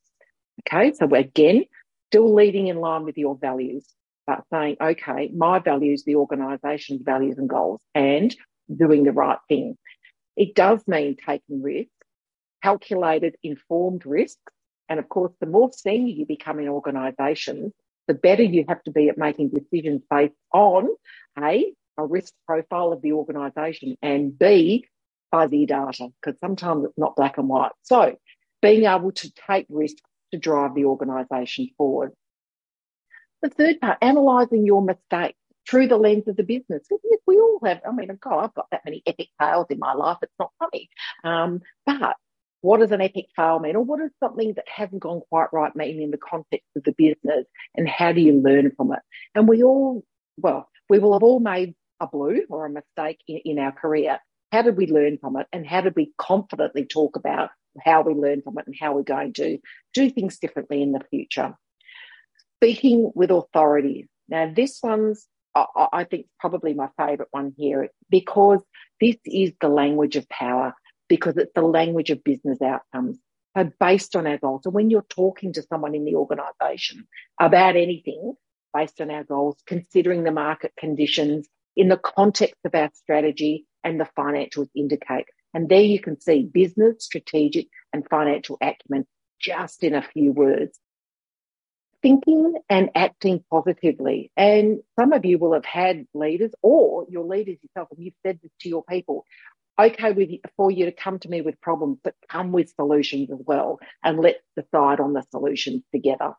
Okay, 0.61 0.93
so 0.93 1.07
again 1.15 1.65
still 2.09 2.35
leading 2.35 2.69
in 2.69 2.77
line 2.77 3.05
with 3.05 3.19
your 3.19 3.37
values, 3.37 3.87
but 4.27 4.45
saying, 4.53 4.77
okay, 4.81 5.31
my 5.35 5.59
values, 5.59 6.05
the 6.05 6.17
organisation's 6.17 7.03
values 7.03 7.37
and 7.39 7.49
goals, 7.49 7.81
and 7.95 8.35
doing 8.75 9.05
the 9.05 9.13
right 9.13 9.39
thing. 9.49 9.77
It 10.37 10.55
does 10.55 10.83
mean 10.87 11.17
taking 11.17 11.63
risks 11.63 11.91
calculated, 12.67 13.37
informed 13.45 14.05
risks. 14.05 14.53
And 14.89 14.99
of 14.99 15.09
course, 15.09 15.33
the 15.41 15.47
more 15.47 15.71
senior 15.73 16.13
you 16.13 16.27
become 16.27 16.59
in 16.59 16.69
organisations, 16.69 17.73
the 18.09 18.15
better 18.15 18.43
you 18.43 18.65
have 18.69 18.83
to 18.85 18.91
be 18.91 19.09
at 19.09 19.19
making 19.19 19.51
decisions 19.51 20.03
based 20.11 20.35
on 20.53 20.89
A, 21.43 21.73
a 21.97 22.05
risk 22.05 22.33
profile 22.47 22.93
of 22.93 23.03
the 23.03 23.13
organisation, 23.13 23.97
and 24.03 24.37
B, 24.37 24.85
fuzzy 25.31 25.67
data, 25.67 26.09
because 26.21 26.39
sometimes 26.41 26.85
it's 26.85 26.99
not 26.99 27.17
black 27.17 27.39
and 27.39 27.49
white. 27.49 27.73
So 27.83 28.17
being 28.63 28.85
able 28.85 29.13
to 29.13 29.33
take 29.49 29.67
risks 29.69 30.01
to 30.33 30.39
drive 30.39 30.75
the 30.75 30.87
organisation 30.87 31.69
forward. 31.77 32.13
The 33.43 33.51
third 33.51 33.81
part, 33.81 33.99
analysing 34.03 34.67
your 34.67 34.83
mistakes 34.83 35.39
through 35.69 35.89
the 35.89 35.97
lens 35.97 36.27
of 36.29 36.37
the 36.37 36.43
business. 36.43 36.87
Yes, 36.91 37.21
we 37.27 37.37
all 37.37 37.61
have, 37.65 37.81
I 37.87 37.93
mean, 37.93 38.09
God, 38.21 38.45
I've 38.45 38.55
got 38.55 38.67
that 38.71 38.85
many 38.85 39.03
epic 39.07 39.29
fails 39.39 39.67
in 39.71 39.79
my 39.79 39.95
life. 39.95 40.19
It's 40.23 40.33
not 40.39 40.53
funny. 40.59 40.89
Um, 41.25 41.61
but 41.85 42.17
what 42.61 42.81
does 42.81 42.93
an 42.93 43.01
epic 43.01 43.27
fail 43.37 43.59
mean? 43.59 43.77
Or 43.77 43.83
what 43.83 44.01
does 44.01 44.11
something 44.21 44.55
that 44.55 44.69
hasn't 44.69 45.03
gone 45.03 45.21
quite 45.29 45.53
right 45.53 45.75
mean 45.77 46.01
in 46.01 46.11
the 46.11 46.19
context 46.19 46.69
of 46.77 46.85
the 46.85 46.95
business? 46.97 47.47
And 47.77 47.89
how 47.89 48.13
do 48.13 48.21
you 48.21 48.41
learn 48.41 48.73
from 48.77 48.93
it? 48.93 49.01
And 49.35 49.47
we 49.47 49.63
all, 49.63 50.05
well, 50.37 50.69
we 50.89 50.99
will 50.99 51.13
have 51.13 51.23
all 51.23 51.41
made 51.41 51.75
a 52.01 52.07
blue 52.07 52.45
or 52.49 52.67
a 52.67 52.71
mistake 52.71 53.21
in, 53.29 53.39
in 53.45 53.59
our 53.59 53.73
career, 53.73 54.19
how 54.53 54.63
did 54.63 54.77
we 54.77 54.87
learn 54.87 55.19
from 55.19 55.37
it? 55.37 55.47
And 55.53 55.67
how 55.67 55.81
did 55.81 55.95
we 55.97 56.13
confidently 56.19 56.85
talk 56.85 57.17
about 57.17 57.51
how 57.85 58.03
we 58.03 58.15
learn 58.15 58.43
from 58.43 58.59
it 58.59 58.67
and 58.67 58.77
how 58.79 58.95
we're 58.95 59.03
going 59.03 59.33
to 59.35 59.59
do 59.93 60.11
things 60.11 60.39
differently 60.39 60.83
in 60.83 60.93
the 60.93 61.03
future? 61.11 61.55
Speaking 62.59 63.13
with 63.15 63.31
authority. 63.31 64.09
Now, 64.29 64.51
this 64.55 64.81
one's, 64.83 65.27
I, 65.55 66.05
think, 66.05 66.27
probably 66.41 66.75
my 66.75 66.89
favourite 66.97 67.29
one 67.31 67.53
here 67.57 67.89
because 68.11 68.61
this 69.01 69.17
is 69.25 69.53
the 69.61 69.69
language 69.69 70.17
of 70.17 70.29
power, 70.29 70.75
because 71.09 71.37
it's 71.37 71.53
the 71.55 71.63
language 71.63 72.11
of 72.11 72.25
business 72.25 72.61
outcomes. 72.63 73.19
So, 73.57 73.71
based 73.79 74.17
on 74.17 74.27
our 74.27 74.39
goals. 74.39 74.63
So, 74.65 74.71
when 74.71 74.91
you're 74.91 75.07
talking 75.09 75.53
to 75.55 75.63
someone 75.63 75.95
in 75.95 76.05
the 76.05 76.17
organisation 76.17 77.07
about 77.41 77.77
anything 77.77 78.35
based 78.75 79.01
on 79.01 79.11
our 79.11 79.25
goals, 79.25 79.57
considering 79.67 80.25
the 80.25 80.33
market 80.33 80.73
conditions 80.79 81.49
in 81.77 81.89
the 81.89 81.99
context 81.99 82.57
of 82.65 82.75
our 82.75 82.91
strategy 82.95 83.67
and 83.87 83.99
the 83.99 84.09
financials 84.19 84.69
indicate. 84.75 85.27
And 85.55 85.69
there 85.71 85.81
you 85.81 86.01
can 86.01 86.21
see 86.21 86.43
business, 86.43 87.05
strategic, 87.05 87.69
and 87.93 88.07
financial 88.11 88.59
acumen 88.61 89.07
just 89.41 89.83
in 89.83 89.95
a 89.95 90.03
few 90.03 90.33
words 90.33 90.79
thinking 92.03 92.55
and 92.69 92.91
acting 92.95 93.43
positively. 93.51 94.31
And 94.37 94.79
some 94.99 95.13
of 95.13 95.25
you 95.25 95.39
will 95.39 95.55
have 95.55 95.65
had 95.65 96.07
leaders 96.15 96.53
or 96.63 97.07
your 97.09 97.25
leaders 97.25 97.59
yourself, 97.63 97.89
and 97.91 98.05
you've 98.05 98.15
said 98.25 98.39
this 98.43 98.53
to 98.61 98.69
your 98.69 98.85
people. 98.85 99.25
Okay, 99.79 100.13
with 100.13 100.31
for 100.57 100.71
you 100.71 100.87
to 100.87 100.93
come 100.93 101.19
to 101.19 101.29
me 101.29 101.43
with 101.43 101.61
problems, 101.61 101.99
but 102.03 102.15
come 102.31 102.53
with 102.53 102.73
solutions 102.77 103.31
as 103.31 103.39
well, 103.45 103.79
and 104.03 104.21
let's 104.21 104.39
decide 104.57 105.01
on 105.01 105.13
the 105.13 105.25
solutions 105.31 105.83
together. 105.93 106.33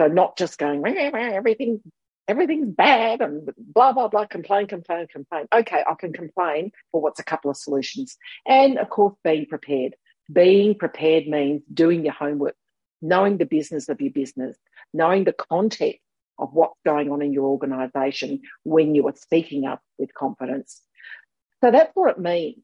So 0.00 0.06
not 0.06 0.38
just 0.38 0.58
going 0.58 0.84
everything 0.86 1.80
everything's 2.28 2.68
bad 2.68 3.20
and 3.20 3.50
blah 3.58 3.92
blah 3.92 4.08
blah 4.08 4.26
complain 4.26 4.66
complain 4.66 5.06
complain 5.06 5.46
okay 5.54 5.82
i 5.88 5.94
can 5.94 6.12
complain 6.12 6.70
but 6.92 7.00
what's 7.00 7.20
a 7.20 7.24
couple 7.24 7.50
of 7.50 7.56
solutions 7.56 8.16
and 8.46 8.78
of 8.78 8.88
course 8.88 9.14
being 9.22 9.46
prepared 9.46 9.94
being 10.32 10.74
prepared 10.74 11.26
means 11.26 11.62
doing 11.72 12.04
your 12.04 12.14
homework 12.14 12.56
knowing 13.02 13.36
the 13.36 13.44
business 13.44 13.88
of 13.88 14.00
your 14.00 14.12
business 14.12 14.56
knowing 14.92 15.24
the 15.24 15.34
context 15.34 16.00
of 16.38 16.52
what's 16.52 16.78
going 16.84 17.10
on 17.10 17.22
in 17.22 17.32
your 17.32 17.44
organization 17.44 18.42
when 18.64 18.94
you 18.94 19.06
are 19.06 19.14
speaking 19.16 19.66
up 19.66 19.80
with 19.98 20.12
confidence. 20.14 20.80
So 21.62 21.70
that's 21.70 21.90
what 21.94 22.10
it 22.10 22.18
means. 22.18 22.58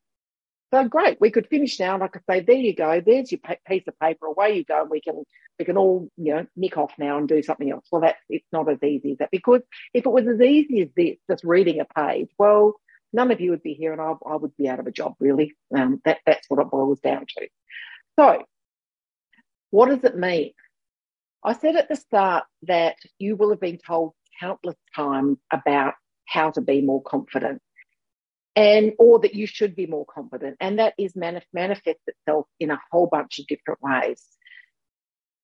So 0.72 0.86
great, 0.88 1.20
we 1.20 1.30
could 1.30 1.48
finish 1.48 1.80
now. 1.80 1.98
Like 1.98 2.16
I 2.16 2.20
say, 2.34 2.40
there 2.44 2.54
you 2.54 2.74
go. 2.74 3.00
There's 3.04 3.32
your 3.32 3.40
piece 3.66 3.82
of 3.88 3.98
paper. 3.98 4.26
Away 4.26 4.56
you 4.56 4.64
go. 4.64 4.82
And 4.82 4.90
we 4.90 5.00
can 5.00 5.24
we 5.58 5.64
can 5.64 5.76
all 5.76 6.08
you 6.16 6.34
know 6.34 6.46
nick 6.56 6.76
off 6.76 6.92
now 6.96 7.18
and 7.18 7.28
do 7.28 7.42
something 7.42 7.70
else. 7.70 7.86
Well, 7.90 8.02
that's 8.02 8.20
it's 8.28 8.46
not 8.52 8.70
as 8.70 8.82
easy 8.82 9.12
as 9.12 9.18
that 9.18 9.32
because 9.32 9.62
if 9.92 10.06
it 10.06 10.12
was 10.12 10.28
as 10.28 10.40
easy 10.40 10.82
as 10.82 10.88
this, 10.96 11.16
just 11.28 11.42
reading 11.42 11.80
a 11.80 11.84
page, 11.84 12.28
well, 12.38 12.74
none 13.12 13.32
of 13.32 13.40
you 13.40 13.50
would 13.50 13.64
be 13.64 13.74
here, 13.74 13.92
and 13.92 14.00
I, 14.00 14.12
I 14.24 14.36
would 14.36 14.56
be 14.56 14.68
out 14.68 14.78
of 14.78 14.86
a 14.86 14.92
job. 14.92 15.14
Really, 15.18 15.54
um, 15.76 16.00
that 16.04 16.18
that's 16.24 16.48
what 16.48 16.60
it 16.60 16.70
boils 16.70 17.00
down 17.00 17.26
to. 17.36 17.48
So, 18.18 18.44
what 19.70 19.88
does 19.88 20.04
it 20.04 20.16
mean? 20.16 20.52
I 21.42 21.54
said 21.54 21.74
at 21.74 21.88
the 21.88 21.96
start 21.96 22.44
that 22.64 22.96
you 23.18 23.34
will 23.34 23.50
have 23.50 23.60
been 23.60 23.78
told 23.78 24.12
countless 24.40 24.76
times 24.94 25.38
about 25.52 25.94
how 26.26 26.50
to 26.52 26.60
be 26.60 26.80
more 26.80 27.02
confident 27.02 27.60
and 28.57 28.92
or 28.99 29.21
that 29.21 29.35
you 29.35 29.47
should 29.47 29.76
be 29.76 29.87
more 29.87 30.07
confident. 30.07 30.57
And 30.61 30.78
that 30.78 30.95
is 30.99 31.14
manif- 31.14 31.42
manifests 31.52 32.02
itself 32.07 32.47
in 32.59 32.71
a 32.71 32.80
whole 32.90 33.07
bunch 33.07 33.38
of 33.38 33.47
different 33.47 33.80
ways. 33.83 34.25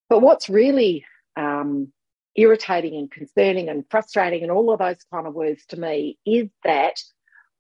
But 0.09 0.21
what's 0.21 0.49
really 0.49 1.05
um, 1.37 1.93
irritating 2.35 2.97
and 2.97 3.11
concerning 3.11 3.69
and 3.69 3.85
frustrating 3.91 4.43
and 4.43 4.53
all 4.53 4.73
of 4.73 4.79
those 4.79 4.99
kind 5.13 5.27
of 5.27 5.35
words 5.35 5.65
to 5.69 5.81
me 5.81 6.19
is 6.27 6.49
that 6.65 7.01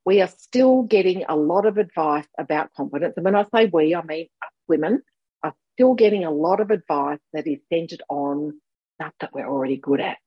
we 0.04 0.20
are 0.20 0.28
still 0.38 0.82
getting 0.82 1.24
a 1.28 1.36
lot 1.36 1.66
of 1.66 1.78
advice 1.78 2.26
about 2.38 2.72
confidence. 2.74 3.14
And 3.16 3.24
when 3.24 3.34
i 3.34 3.44
say 3.54 3.66
we 3.66 3.94
i 3.94 4.02
mean 4.02 4.28
women 4.68 5.02
are 5.42 5.54
still 5.74 5.94
getting 5.94 6.24
a 6.24 6.30
lot 6.30 6.60
of 6.60 6.70
advice 6.70 7.18
that 7.32 7.46
is 7.46 7.58
centered 7.72 8.02
on 8.08 8.60
stuff 8.94 9.12
that 9.20 9.32
we're 9.32 9.48
already 9.48 9.76
good 9.76 10.00
at. 10.00 10.18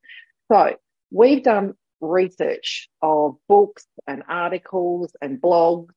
So 0.52 0.76
we've 1.12 1.44
done 1.44 1.76
research 2.02 2.90
of 3.02 3.36
books 3.48 3.86
and 4.08 4.24
articles 4.28 5.16
and 5.22 5.42
blogs 5.42 5.90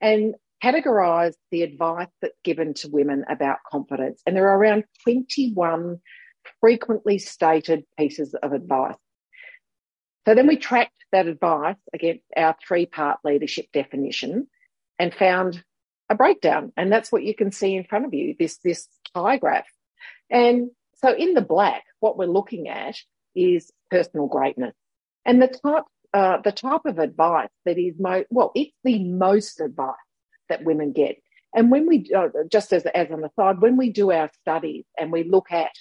and 0.00 0.34
categorized 0.62 1.36
the 1.50 1.62
advice 1.62 2.08
that's 2.20 2.38
given 2.44 2.74
to 2.74 2.88
women 2.88 3.24
about 3.28 3.58
confidence. 3.70 4.22
And 4.26 4.36
there 4.36 4.48
are 4.48 4.58
around 4.58 4.84
21 5.04 6.00
frequently 6.60 7.18
stated 7.18 7.84
pieces 7.98 8.34
of 8.42 8.52
advice. 8.52 8.96
So 10.26 10.34
then 10.34 10.46
we 10.46 10.56
tracked 10.56 11.04
that 11.12 11.26
advice 11.26 11.76
against 11.92 12.24
our 12.36 12.56
three 12.66 12.86
part 12.86 13.18
leadership 13.24 13.66
definition 13.72 14.48
and 14.98 15.14
found 15.14 15.62
a 16.08 16.14
breakdown. 16.14 16.72
And 16.76 16.90
that's 16.90 17.12
what 17.12 17.22
you 17.22 17.34
can 17.34 17.52
see 17.52 17.76
in 17.76 17.84
front 17.84 18.06
of 18.06 18.14
you, 18.14 18.34
this, 18.38 18.58
this 18.58 18.88
pie 19.14 19.36
graph. 19.36 19.66
And 20.30 20.70
so 20.96 21.14
in 21.14 21.34
the 21.34 21.42
black, 21.42 21.84
what 22.00 22.16
we're 22.16 22.26
looking 22.26 22.68
at 22.68 22.96
is 23.34 23.70
personal 23.90 24.26
greatness. 24.26 24.74
And 25.26 25.42
the 25.42 25.48
type, 25.48 25.84
uh, 26.14 26.38
the 26.42 26.52
type 26.52 26.86
of 26.86 26.98
advice 26.98 27.50
that 27.66 27.78
is 27.78 27.94
most, 27.98 28.26
well, 28.30 28.52
it's 28.54 28.72
the 28.84 29.04
most 29.04 29.60
advice 29.60 29.94
that 30.48 30.64
women 30.64 30.92
get. 30.92 31.16
And 31.54 31.70
when 31.70 31.86
we, 31.86 32.10
uh, 32.16 32.28
just 32.50 32.72
as, 32.72 32.86
as 32.86 33.10
an 33.10 33.24
aside, 33.24 33.60
when 33.60 33.76
we 33.76 33.90
do 33.90 34.12
our 34.12 34.30
studies 34.40 34.84
and 34.98 35.12
we 35.12 35.24
look 35.24 35.50
at 35.50 35.72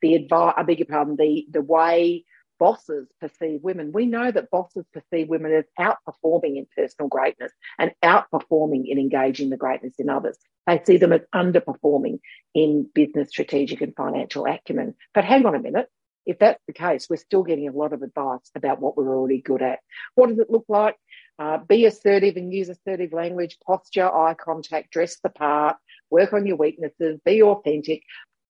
the 0.00 0.14
advice, 0.14 0.54
I 0.56 0.62
beg 0.62 0.78
your 0.78 0.86
pardon, 0.86 1.16
the, 1.16 1.46
the 1.50 1.62
way 1.62 2.24
bosses 2.58 3.08
perceive 3.20 3.60
women. 3.62 3.90
We 3.92 4.06
know 4.06 4.30
that 4.30 4.50
bosses 4.50 4.84
perceive 4.92 5.28
women 5.28 5.52
as 5.52 5.64
outperforming 5.80 6.58
in 6.58 6.66
personal 6.76 7.08
greatness 7.08 7.50
and 7.78 7.90
outperforming 8.04 8.84
in 8.86 8.98
engaging 8.98 9.50
the 9.50 9.56
greatness 9.56 9.94
in 9.98 10.08
others. 10.08 10.38
They 10.68 10.80
see 10.84 10.96
them 10.96 11.12
as 11.12 11.22
underperforming 11.34 12.20
in 12.54 12.88
business, 12.94 13.30
strategic, 13.30 13.80
and 13.80 13.96
financial 13.96 14.46
acumen. 14.46 14.94
But 15.12 15.24
hang 15.24 15.44
on 15.44 15.56
a 15.56 15.60
minute. 15.60 15.88
If 16.24 16.38
that's 16.38 16.62
the 16.66 16.72
case, 16.72 17.08
we're 17.10 17.16
still 17.16 17.42
getting 17.42 17.68
a 17.68 17.72
lot 17.72 17.92
of 17.92 18.02
advice 18.02 18.50
about 18.54 18.80
what 18.80 18.96
we're 18.96 19.16
already 19.16 19.40
good 19.40 19.62
at. 19.62 19.80
What 20.14 20.28
does 20.28 20.38
it 20.38 20.50
look 20.50 20.66
like? 20.68 20.96
Uh, 21.38 21.58
be 21.58 21.86
assertive 21.86 22.36
and 22.36 22.52
use 22.52 22.68
assertive 22.68 23.12
language, 23.12 23.58
posture, 23.66 24.08
eye 24.14 24.34
contact, 24.34 24.92
dress 24.92 25.18
the 25.22 25.30
part, 25.30 25.76
work 26.10 26.32
on 26.32 26.46
your 26.46 26.56
weaknesses, 26.56 27.18
be 27.24 27.42
authentic, 27.42 28.02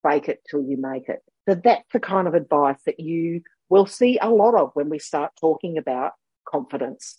fake 0.02 0.28
it 0.28 0.42
till 0.50 0.62
you 0.62 0.76
make 0.76 1.08
it. 1.08 1.20
So 1.48 1.54
that's 1.54 1.88
the 1.92 2.00
kind 2.00 2.28
of 2.28 2.34
advice 2.34 2.78
that 2.86 3.00
you 3.00 3.42
we'll 3.72 3.86
see 3.86 4.18
a 4.20 4.28
lot 4.28 4.54
of 4.54 4.70
when 4.74 4.90
we 4.90 4.98
start 4.98 5.32
talking 5.40 5.78
about 5.78 6.12
confidence. 6.46 7.18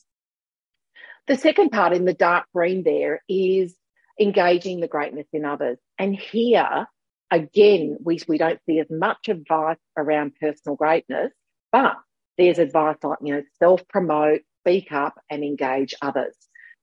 The 1.26 1.36
second 1.36 1.72
part 1.72 1.94
in 1.94 2.06
the 2.06 2.14
dark 2.14 2.46
green 2.54 2.84
there 2.84 3.24
is 3.28 3.76
engaging 4.20 4.80
the 4.80 4.88
greatness 4.88 5.26
in 5.34 5.46
others. 5.46 5.80
And 5.98 6.16
here, 6.16 6.86
again, 7.34 7.98
we, 8.04 8.20
we 8.28 8.38
don't 8.38 8.60
see 8.66 8.80
as 8.80 8.88
much 8.90 9.28
advice 9.28 9.78
around 9.98 10.34
personal 10.40 10.76
greatness, 10.76 11.32
but 11.72 11.96
there's 12.38 12.60
advice 12.60 12.98
like, 13.04 13.18
you 13.24 13.34
know, 13.34 13.44
self 13.60 13.88
promote, 13.88 14.42
speak 14.62 14.92
up, 14.92 15.20
and 15.30 15.44
engage 15.44 15.96
others. 16.02 16.36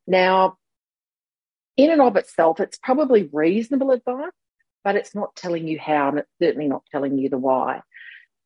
Now, 0.07 0.57
in 1.77 1.91
and 1.91 2.03
of 2.03 2.17
itself, 2.17 2.59
it's 2.61 2.79
probably 2.83 3.31
reasonable 3.33 3.93
advice, 3.93 4.33
but 4.83 4.97
it's 4.97 5.15
not 5.15 5.37
telling 5.37 5.69
you 5.69 5.79
how, 5.79 6.09
and 6.09 6.19
it's 6.19 6.33
certainly 6.43 6.69
not 6.69 6.83
telling 6.91 7.17
you 7.17 7.29
the 7.29 7.39
why. 7.39 7.81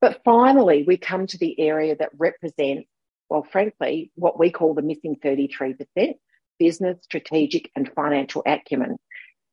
But 0.01 0.21
finally, 0.25 0.85
we 0.87 0.99
come 0.99 1.27
to 1.27 1.39
the 1.39 1.59
area 1.59 1.97
that 1.97 2.11
represents, 2.19 2.89
well, 3.31 3.43
frankly, 3.43 4.13
what 4.15 4.39
we 4.39 4.51
call 4.51 4.75
the 4.75 4.83
missing 4.83 5.17
33% 5.25 5.77
business, 6.59 6.99
strategic, 7.03 7.71
and 7.75 7.91
financial 7.97 8.43
acumen. 8.47 8.97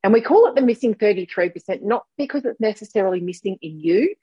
And 0.04 0.14
we 0.14 0.22
call 0.22 0.48
it 0.48 0.56
the 0.56 0.62
missing 0.62 0.96
33%, 0.96 1.84
not 1.84 2.06
because 2.18 2.44
it's 2.46 2.60
necessarily 2.60 3.20
missing 3.20 3.58
in 3.62 3.80
you, 3.80 4.16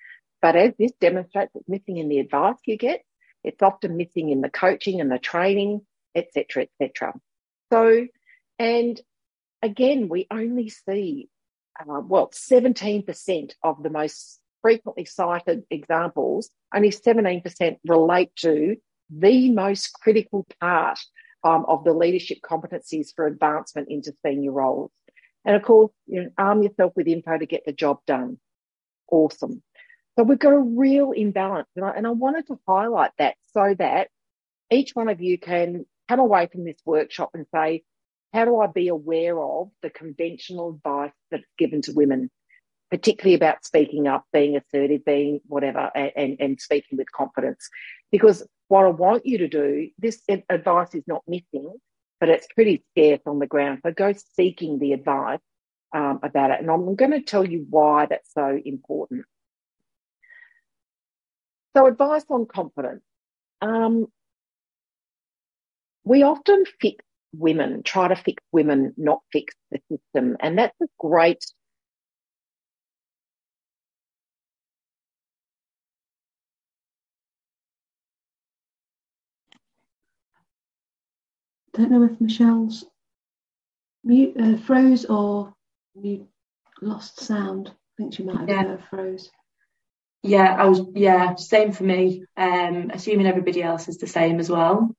but 0.43 0.57
as 0.57 0.73
this 0.79 0.93
demonstrates, 1.01 1.53
it's 1.55 1.69
missing 1.69 1.99
in 1.99 2.09
the 2.09 2.19
advice 2.19 2.57
you 2.65 2.77
get. 2.77 3.03
It's 3.45 3.63
often 3.63 3.97
missing 3.97 4.31
in 4.31 4.41
the 4.41 4.51
coaching 4.51 5.01
and 5.01 5.11
the 5.11 5.19
training, 5.19 5.83
etc., 6.15 6.67
etc. 6.81 7.15
So, 7.73 8.07
and 8.59 9.01
again, 9.63 10.09
we 10.09 10.27
only 10.31 10.69
see, 10.69 11.29
uh, 11.79 12.01
well, 12.01 12.31
17% 12.31 13.53
of 13.63 13.83
the 13.83 13.91
most 13.91 14.41
frequently 14.63 15.05
cited 15.05 15.63
examples, 15.71 16.51
only 16.75 16.91
17% 16.91 17.79
relate 17.87 18.35
to 18.37 18.77
the 19.11 19.51
most 19.51 19.93
critical 19.95 20.47
part 20.61 20.99
um, 21.45 21.65
of 21.69 21.85
the 21.85 21.93
leadership 21.93 22.39
competencies 22.45 23.09
for 23.15 23.27
advancement 23.27 23.89
into 23.91 24.13
senior 24.25 24.53
roles. 24.53 24.91
And 25.49 25.57
of 25.57 25.63
course, 25.63 25.91
you 26.07 26.23
know, 26.23 26.31
arm 26.37 26.63
yourself 26.63 26.93
with 26.95 27.09
info 27.09 27.39
to 27.39 27.47
get 27.47 27.65
the 27.65 27.73
job 27.73 28.01
done. 28.07 28.39
Awesome. 29.11 29.63
So 30.17 30.23
we've 30.23 30.39
got 30.39 30.53
a 30.53 30.59
real 30.59 31.13
imbalance. 31.13 31.69
And 31.75 31.87
I, 31.87 31.91
and 31.93 32.07
I 32.07 32.11
wanted 32.11 32.47
to 32.49 32.61
highlight 32.69 33.13
that 33.19 33.37
so 33.55 33.75
that 33.79 34.09
each 34.71 34.95
one 34.95 35.09
of 35.09 35.23
you 35.23 35.39
can 35.39 35.87
come 36.07 36.21
away 36.21 36.49
from 36.53 36.65
this 36.65 36.77
workshop 36.85 37.31
and 37.33 37.47
say, 37.55 37.83
how 38.35 38.45
do 38.45 38.61
I 38.61 38.67
be 38.67 38.89
aware 38.89 39.41
of 39.41 39.71
the 39.81 39.89
conventional 39.89 40.75
advice 40.75 41.13
that's 41.31 41.47
given 41.57 41.81
to 41.83 41.93
women? 41.93 42.31
particularly 42.91 43.35
about 43.35 43.65
speaking 43.65 44.07
up, 44.07 44.25
being 44.33 44.57
assertive, 44.57 45.05
being 45.05 45.41
whatever, 45.47 45.91
and, 45.95 46.13
and, 46.17 46.37
and 46.41 46.61
speaking 46.61 46.97
with 46.97 47.11
confidence. 47.13 47.69
Because 48.11 48.47
what 48.69 48.87
I 48.87 48.91
want 48.91 49.27
you 49.27 49.39
to 49.39 49.49
do, 49.49 49.91
this 49.99 50.23
advice 50.49 50.95
is 50.95 51.05
not 51.07 51.23
missing, 51.27 51.75
but 52.21 52.29
it's 52.29 52.47
pretty 52.55 52.83
scarce 52.91 53.21
on 53.27 53.39
the 53.39 53.47
ground. 53.47 53.81
So 53.85 53.93
go 53.93 54.13
seeking 54.35 54.79
the 54.79 54.93
advice 54.93 55.41
um, 55.95 56.21
about 56.23 56.51
it. 56.51 56.61
And 56.61 56.71
I'm 56.71 56.95
going 56.95 57.13
to 57.13 57.23
tell 57.23 57.45
you 57.45 57.67
why 57.69 58.07
that's 58.07 58.33
so 58.33 58.59
important. 58.65 59.25
So, 61.77 61.87
advice 61.87 62.25
on 62.29 62.47
confidence. 62.47 63.03
Um, 63.61 64.07
we 66.05 66.23
often 66.23 66.65
fix 66.81 67.05
women, 67.33 67.83
try 67.83 68.09
to 68.09 68.17
fix 68.17 68.43
women, 68.53 68.95
not 68.97 69.21
fix 69.33 69.55
the 69.71 69.81
system. 69.91 70.37
And 70.41 70.59
that's 70.59 70.81
a 70.83 70.87
great 70.99 71.45
don't 81.75 81.91
know 81.91 82.05
if 82.05 82.21
Michelle's 82.21 82.85
mute, 84.05 84.37
uh, 84.41 84.57
froze 84.59 85.05
or 85.05 85.55
mute, 85.95 86.27
lost 86.81 87.21
sound. 87.21 87.69
I 87.69 87.73
think 87.97 88.15
she 88.15 88.23
might 88.23 88.39
have 88.39 88.49
yeah. 88.49 88.77
froze. 88.89 89.31
Yeah, 90.23 90.55
I 90.55 90.65
was. 90.65 90.83
Yeah, 90.95 91.35
same 91.37 91.73
for 91.73 91.85
me. 91.85 92.25
Um, 92.37 92.91
assuming 92.93 93.27
everybody 93.27 93.63
else 93.63 93.89
is 93.89 93.99
the 93.99 94.07
same 94.07 94.41
as 94.41 94.51
well. 94.51 94.95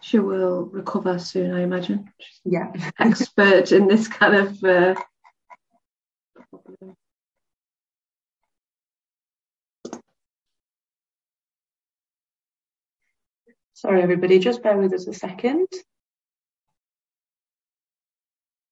She 0.00 0.18
will 0.18 0.64
recover 0.64 1.18
soon, 1.18 1.54
I 1.54 1.62
imagine. 1.62 2.10
Yeah, 2.44 2.72
expert 2.98 3.72
in 3.72 3.88
this 3.88 4.08
kind 4.08 4.34
of. 4.34 4.64
Uh, 4.64 4.94
Sorry, 13.80 14.02
everybody, 14.02 14.38
just 14.38 14.62
bear 14.62 14.76
with 14.76 14.92
us 14.92 15.06
a 15.06 15.14
second. 15.14 15.66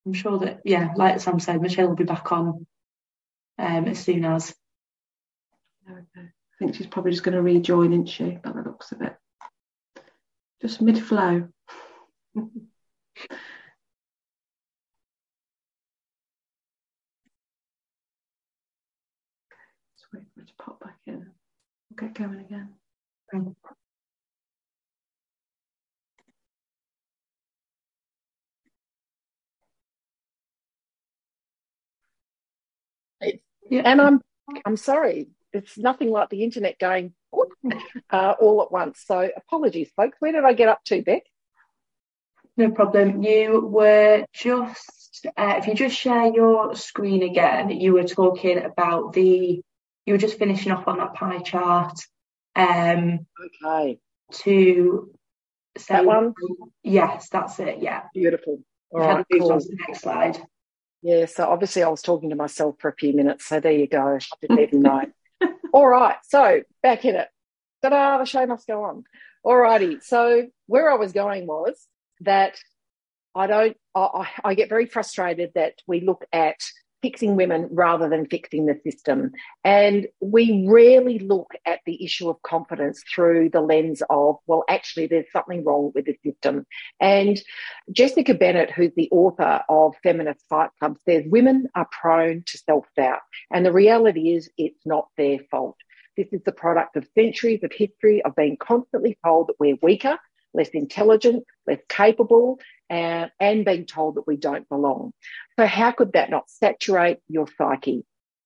I'm 0.04 0.12
sure 0.12 0.38
that, 0.40 0.60
yeah, 0.66 0.92
like 0.96 1.18
Sam 1.18 1.40
said, 1.40 1.62
Michelle 1.62 1.88
will 1.88 1.96
be 1.96 2.04
back 2.04 2.30
on 2.30 2.66
um, 3.58 3.86
as 3.86 4.00
soon 4.00 4.26
as. 4.26 4.54
I 5.88 6.02
think 6.58 6.74
she's 6.74 6.86
probably 6.86 7.12
just 7.12 7.22
going 7.22 7.36
to 7.36 7.40
rejoin, 7.40 7.94
isn't 7.94 8.10
she, 8.10 8.32
by 8.32 8.52
the 8.52 8.60
looks 8.60 8.92
of 8.92 9.00
it? 9.00 9.16
Just 10.60 10.82
mid 10.82 11.02
flow. 11.02 11.48
Wait 12.36 12.50
for 20.34 20.40
it 20.42 20.48
to 20.48 20.52
pop 20.58 20.80
back 20.80 20.98
in. 21.06 21.30
We'll 21.90 22.08
get 22.08 22.12
going 22.12 22.40
again. 22.40 22.74
Yeah. 33.70 33.82
And 33.84 34.00
I'm 34.00 34.20
I'm 34.64 34.76
sorry, 34.76 35.28
it's 35.52 35.76
nothing 35.76 36.10
like 36.10 36.30
the 36.30 36.42
internet 36.42 36.78
going 36.78 37.12
uh, 38.10 38.34
all 38.40 38.62
at 38.62 38.72
once. 38.72 39.02
So 39.06 39.28
apologies, 39.36 39.90
folks. 39.96 40.16
Where 40.20 40.32
did 40.32 40.44
I 40.44 40.52
get 40.52 40.68
up 40.68 40.82
to, 40.84 41.02
Beck? 41.02 41.22
No 42.56 42.70
problem. 42.70 43.22
You 43.22 43.60
were 43.66 44.24
just 44.32 45.26
uh, 45.36 45.54
if 45.58 45.66
you 45.66 45.74
just 45.74 45.96
share 45.96 46.32
your 46.32 46.74
screen 46.74 47.22
again, 47.22 47.70
you 47.70 47.92
were 47.92 48.04
talking 48.04 48.58
about 48.58 49.12
the 49.12 49.62
you 50.06 50.14
were 50.14 50.18
just 50.18 50.38
finishing 50.38 50.72
off 50.72 50.88
on 50.88 50.98
that 50.98 51.14
pie 51.14 51.40
chart. 51.40 51.98
Um, 52.56 53.26
okay. 53.64 54.00
To 54.32 55.10
say 55.76 55.94
that 55.94 56.04
one. 56.04 56.34
Yes, 56.82 57.28
that's 57.30 57.58
it. 57.60 57.78
Yeah. 57.80 58.02
Beautiful. 58.14 58.60
All 58.90 59.00
right. 59.00 59.26
Cool. 59.30 59.52
On 59.52 59.60
to 59.60 59.68
the 59.68 59.78
next 59.86 60.00
slide. 60.00 60.40
Yeah, 61.02 61.26
so 61.26 61.44
obviously 61.48 61.82
I 61.82 61.88
was 61.88 62.02
talking 62.02 62.30
to 62.30 62.36
myself 62.36 62.76
for 62.80 62.88
a 62.88 62.94
few 62.94 63.12
minutes. 63.12 63.46
So 63.46 63.60
there 63.60 63.72
you 63.72 63.86
go. 63.86 64.16
I 64.16 64.18
didn't 64.40 64.60
even 64.60 64.80
know. 64.80 65.02
All 65.72 65.86
right, 65.86 66.16
so 66.24 66.62
back 66.82 67.04
in 67.04 67.14
it. 67.14 67.28
Ta-da, 67.82 68.18
the 68.18 68.24
show 68.24 68.44
must 68.46 68.66
go 68.66 68.84
on. 68.84 69.04
All 69.44 69.56
righty. 69.56 70.00
So 70.00 70.46
where 70.66 70.90
I 70.90 70.96
was 70.96 71.12
going 71.12 71.46
was 71.46 71.86
that 72.20 72.58
I 73.34 73.46
don't, 73.46 73.76
I, 73.94 74.28
I 74.44 74.54
get 74.54 74.68
very 74.68 74.86
frustrated 74.86 75.52
that 75.54 75.74
we 75.86 76.00
look 76.00 76.24
at 76.32 76.56
fixing 77.02 77.36
women 77.36 77.68
rather 77.70 78.08
than 78.08 78.26
fixing 78.26 78.66
the 78.66 78.78
system. 78.82 79.32
And 79.64 80.06
we 80.20 80.66
rarely 80.68 81.18
look 81.18 81.52
at 81.64 81.80
the 81.86 82.04
issue 82.04 82.28
of 82.28 82.42
confidence 82.42 83.02
through 83.14 83.50
the 83.50 83.60
lens 83.60 84.02
of, 84.10 84.36
well, 84.46 84.64
actually, 84.68 85.06
there's 85.06 85.30
something 85.32 85.64
wrong 85.64 85.92
with 85.94 86.06
the 86.06 86.18
system. 86.24 86.66
And 87.00 87.40
Jessica 87.92 88.34
Bennett, 88.34 88.70
who's 88.70 88.92
the 88.96 89.08
author 89.10 89.62
of 89.68 89.94
Feminist 90.02 90.44
Fight 90.48 90.70
Club, 90.78 90.98
says 91.04 91.24
women 91.26 91.68
are 91.74 91.88
prone 91.90 92.42
to 92.46 92.58
self 92.58 92.86
doubt. 92.96 93.20
And 93.52 93.64
the 93.64 93.72
reality 93.72 94.34
is, 94.34 94.50
it's 94.58 94.84
not 94.84 95.08
their 95.16 95.38
fault. 95.50 95.76
This 96.16 96.28
is 96.32 96.42
the 96.44 96.52
product 96.52 96.96
of 96.96 97.06
centuries 97.14 97.62
of 97.62 97.70
history 97.72 98.22
of 98.24 98.34
being 98.34 98.56
constantly 98.56 99.16
told 99.24 99.46
that 99.46 99.60
we're 99.60 99.78
weaker, 99.80 100.18
less 100.54 100.68
intelligent, 100.70 101.44
less 101.66 101.80
capable, 101.88 102.58
and, 102.90 103.30
and 103.40 103.64
being 103.64 103.86
told 103.86 104.16
that 104.16 104.26
we 104.26 104.36
don't 104.36 104.68
belong. 104.68 105.12
So, 105.58 105.66
how 105.66 105.92
could 105.92 106.12
that 106.12 106.30
not 106.30 106.48
saturate 106.48 107.18
your 107.28 107.46
psyche? 107.56 108.04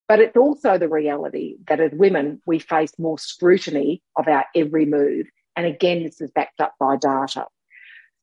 But 0.09 0.21
it's 0.21 0.37
also 0.37 0.79
the 0.79 0.88
reality 0.88 1.57
that 1.69 1.81
as 1.81 1.93
women, 1.93 2.43
we 2.45 2.59
face 2.59 2.93
more 2.99 3.19
scrutiny 3.19 4.03
of 4.17 4.29
our 4.29 4.45
every 4.55 4.85
move. 4.85 5.27
And 5.57 5.67
again, 5.67 6.03
this 6.03 6.21
is 6.21 6.31
backed 6.31 6.61
up 6.61 6.75
by 6.79 6.97
data. 6.97 7.47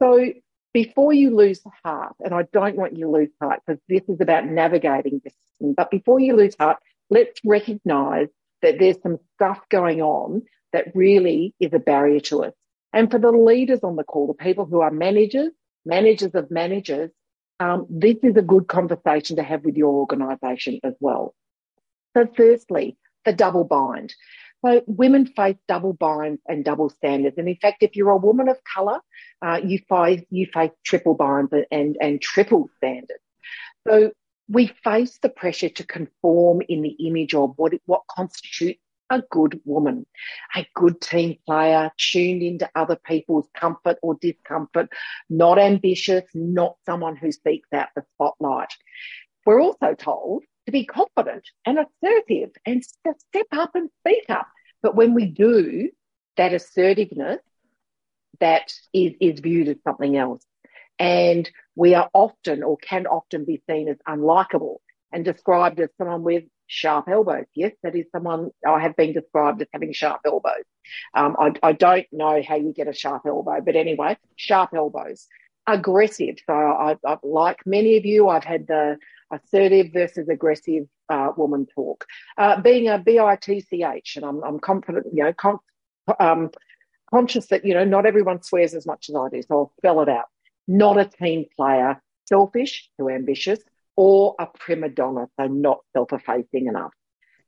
So, 0.02 0.34
before 0.74 1.14
you 1.14 1.36
lose 1.36 1.62
heart, 1.84 2.16
and 2.24 2.34
I 2.34 2.44
don't 2.54 2.76
want 2.76 2.96
you 2.96 3.06
to 3.06 3.12
lose 3.12 3.32
heart 3.42 3.62
because 3.66 3.82
this 3.90 4.04
is 4.08 4.22
about 4.22 4.46
navigating 4.46 5.22
this, 5.24 5.34
but 5.60 5.90
before 5.90 6.20
you 6.20 6.36
lose 6.36 6.56
heart, 6.60 6.78
let's 7.10 7.40
recognize 7.44 8.28
that 8.62 8.78
there's 8.78 9.02
some 9.02 9.18
stuff 9.36 9.60
going 9.70 10.02
on 10.02 10.44
that 10.74 10.96
really 10.96 11.56
is 11.60 11.74
a 11.74 11.80
barrier 11.80 12.20
to 12.20 12.44
us. 12.44 12.54
And 12.94 13.10
for 13.12 13.20
the 13.20 13.32
leaders 13.32 13.82
on 13.84 13.96
the 13.96 14.04
call, 14.04 14.28
the 14.28 14.34
people 14.34 14.66
who 14.66 14.82
are 14.82 14.92
managers, 14.92 15.52
managers 15.86 16.34
of 16.34 16.50
managers, 16.50 17.12
um, 17.60 17.86
this 17.90 18.18
is 18.24 18.36
a 18.38 18.42
good 18.42 18.68
conversation 18.68 19.36
to 19.36 19.44
have 19.44 19.66
with 19.66 19.76
your 19.76 19.94
organisation 19.94 20.80
as 20.84 20.94
well. 21.00 21.36
So, 22.16 22.28
firstly, 22.36 22.98
the 23.26 23.34
double 23.34 23.66
bind. 23.66 24.14
So, 24.66 24.82
women 24.88 25.26
face 25.26 25.58
double 25.68 25.94
binds 25.94 26.42
and 26.48 26.66
double 26.66 26.90
standards. 26.90 27.38
And 27.38 27.48
in 27.48 27.58
fact, 27.58 27.84
if 27.84 27.96
you're 27.96 28.12
a 28.12 28.18
woman 28.18 28.50
of 28.50 28.58
colour, 28.64 29.00
uh, 29.42 29.60
you 29.64 29.80
face 29.90 30.24
you 30.30 30.48
face 30.54 30.72
triple 30.84 31.16
binds 31.16 31.54
and 31.72 31.98
and 32.02 32.22
triple 32.22 32.70
standards. 32.78 33.24
So, 33.88 34.12
we 34.48 34.68
face 34.84 35.20
the 35.22 35.30
pressure 35.30 35.70
to 35.70 35.86
conform 35.86 36.62
in 36.68 36.82
the 36.82 36.96
image 37.08 37.36
of 37.36 37.54
what 37.58 37.74
what 37.86 38.04
constitutes 38.10 38.82
a 39.10 39.22
good 39.30 39.60
woman, 39.66 40.06
a 40.56 40.68
good 40.76 41.02
team 41.02 41.38
player, 41.46 41.92
tuned 41.98 42.44
into 42.44 42.70
other 42.76 42.96
people's 42.96 43.48
comfort 43.56 43.98
or 44.02 44.16
discomfort, 44.22 44.90
not 45.30 45.60
ambitious, 45.60 46.24
not 46.34 46.76
someone 46.86 47.16
who 47.16 47.32
seeks 47.32 47.70
out 47.74 47.90
the 47.96 48.04
spotlight. 48.16 48.74
We're 49.46 49.62
also 49.62 49.96
told 49.96 50.44
to 50.66 50.72
be 50.72 50.86
confident 50.86 51.44
and 51.66 51.80
assertive 51.80 52.52
and 52.66 52.84
to 53.06 53.14
step 53.30 53.48
up 53.52 53.72
and 53.74 53.90
speak 54.00 54.26
up. 54.30 54.48
But 54.82 54.96
when 54.96 55.14
we 55.14 55.26
do, 55.26 55.90
that 56.38 56.54
assertiveness 56.54 57.40
that 58.40 58.72
is, 58.94 59.14
is 59.20 59.40
viewed 59.40 59.68
as 59.68 59.78
something 59.84 60.16
else. 60.16 60.46
And 60.98 61.50
we 61.76 61.96
are 61.96 62.10
often 62.14 62.64
or 62.64 62.78
can 62.78 63.08
often 63.08 63.46
be 63.46 63.62
seen 63.70 63.88
as 63.88 63.98
unlikable 64.08 64.78
and 65.12 65.26
described 65.26 65.80
as 65.80 65.90
someone 65.98 66.24
with 66.24 66.44
sharp 66.70 67.10
elbows. 67.10 67.46
Yes, 67.56 67.74
that 67.84 67.96
is 67.96 68.06
someone 68.12 68.52
I 68.66 68.80
have 68.80 68.96
been 68.96 69.12
described 69.12 69.62
as 69.62 69.68
having 69.74 69.92
sharp 69.92 70.22
elbows. 70.24 70.64
Um, 71.14 71.36
I, 71.38 71.52
I, 71.64 71.74
don't 71.74 72.06
know 72.12 72.42
how 72.48 72.56
you 72.56 72.72
get 72.74 72.88
a 72.88 72.94
sharp 72.94 73.24
elbow, 73.26 73.60
but 73.66 73.76
anyway, 73.76 74.18
sharp 74.36 74.74
elbows. 74.74 75.28
Aggressive. 75.68 76.38
So 76.46 76.54
I, 76.54 76.96
I 77.06 77.18
like 77.24 77.66
many 77.66 77.98
of 77.98 78.06
you, 78.06 78.30
I've 78.30 78.44
had 78.44 78.68
the 78.68 78.98
assertive 79.32 79.92
versus 79.94 80.30
aggressive 80.30 80.86
uh, 81.10 81.32
woman 81.36 81.66
talk. 81.74 82.06
Uh, 82.38 82.62
being 82.62 82.88
a 82.88 83.00
BITCH, 83.00 84.16
and 84.16 84.26
I'm, 84.26 84.44
I'm 84.44 84.60
confident, 84.60 85.08
you 85.12 85.24
know, 85.24 85.60
um, 86.20 86.52
conscious 87.10 87.48
that, 87.48 87.66
you 87.66 87.74
know, 87.74 87.84
not 87.84 88.06
everyone 88.06 88.44
swears 88.44 88.76
as 88.76 88.86
much 88.86 89.10
as 89.10 89.16
I 89.16 89.30
do, 89.30 89.42
so 89.42 89.56
I'll 89.56 89.74
spell 89.78 90.02
it 90.02 90.10
out. 90.10 90.26
Not 90.68 91.00
a 91.00 91.06
team 91.06 91.46
player, 91.56 92.00
selfish, 92.28 92.90
too 93.00 93.10
ambitious, 93.10 93.60
or 94.02 94.34
a 94.40 94.48
prima 94.48 94.88
donna, 94.88 95.28
so 95.38 95.48
not 95.48 95.80
self-effacing 95.92 96.68
enough. 96.68 96.94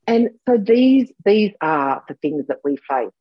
And 0.05 0.31
so 0.45 0.57
these, 0.57 1.09
these 1.23 1.53
are 1.61 2.03
the 2.09 2.15
things 2.15 2.47
that 2.47 2.57
we 2.61 2.75
face. 2.75 3.13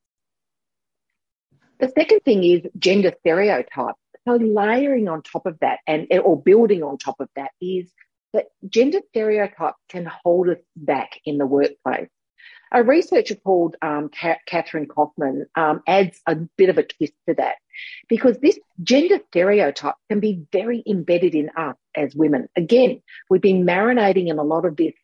The 1.78 1.92
second 1.96 2.22
thing 2.24 2.42
is 2.42 2.62
gender 2.76 3.12
stereotypes. 3.20 4.00
So 4.26 4.34
layering 4.34 5.06
on 5.06 5.22
top 5.22 5.46
of 5.46 5.60
that 5.60 5.78
and 5.86 6.08
or 6.24 6.42
building 6.42 6.82
on 6.82 6.98
top 6.98 7.20
of 7.20 7.28
that 7.36 7.52
is 7.60 7.92
that 8.32 8.46
gender 8.68 8.98
stereotypes 9.10 9.78
can 9.88 10.10
hold 10.24 10.48
us 10.48 10.58
back 10.74 11.20
in 11.24 11.38
the 11.38 11.46
workplace. 11.46 12.08
A 12.72 12.84
researcher 12.84 13.34
called 13.34 13.76
um, 13.82 14.10
Catherine 14.46 14.86
Kaufman 14.86 15.46
um, 15.56 15.82
adds 15.88 16.20
a 16.26 16.36
bit 16.36 16.68
of 16.68 16.78
a 16.78 16.84
twist 16.84 17.12
to 17.28 17.34
that 17.34 17.56
because 18.08 18.38
this 18.38 18.58
gender 18.82 19.18
stereotype 19.28 19.96
can 20.08 20.20
be 20.20 20.42
very 20.52 20.82
embedded 20.86 21.34
in 21.34 21.50
us 21.56 21.76
as 21.96 22.14
women. 22.14 22.48
Again, 22.56 23.02
we've 23.28 23.40
been 23.40 23.64
marinating 23.64 24.28
in 24.28 24.38
a 24.38 24.44
lot 24.44 24.64
of 24.64 24.76
this 24.76 24.94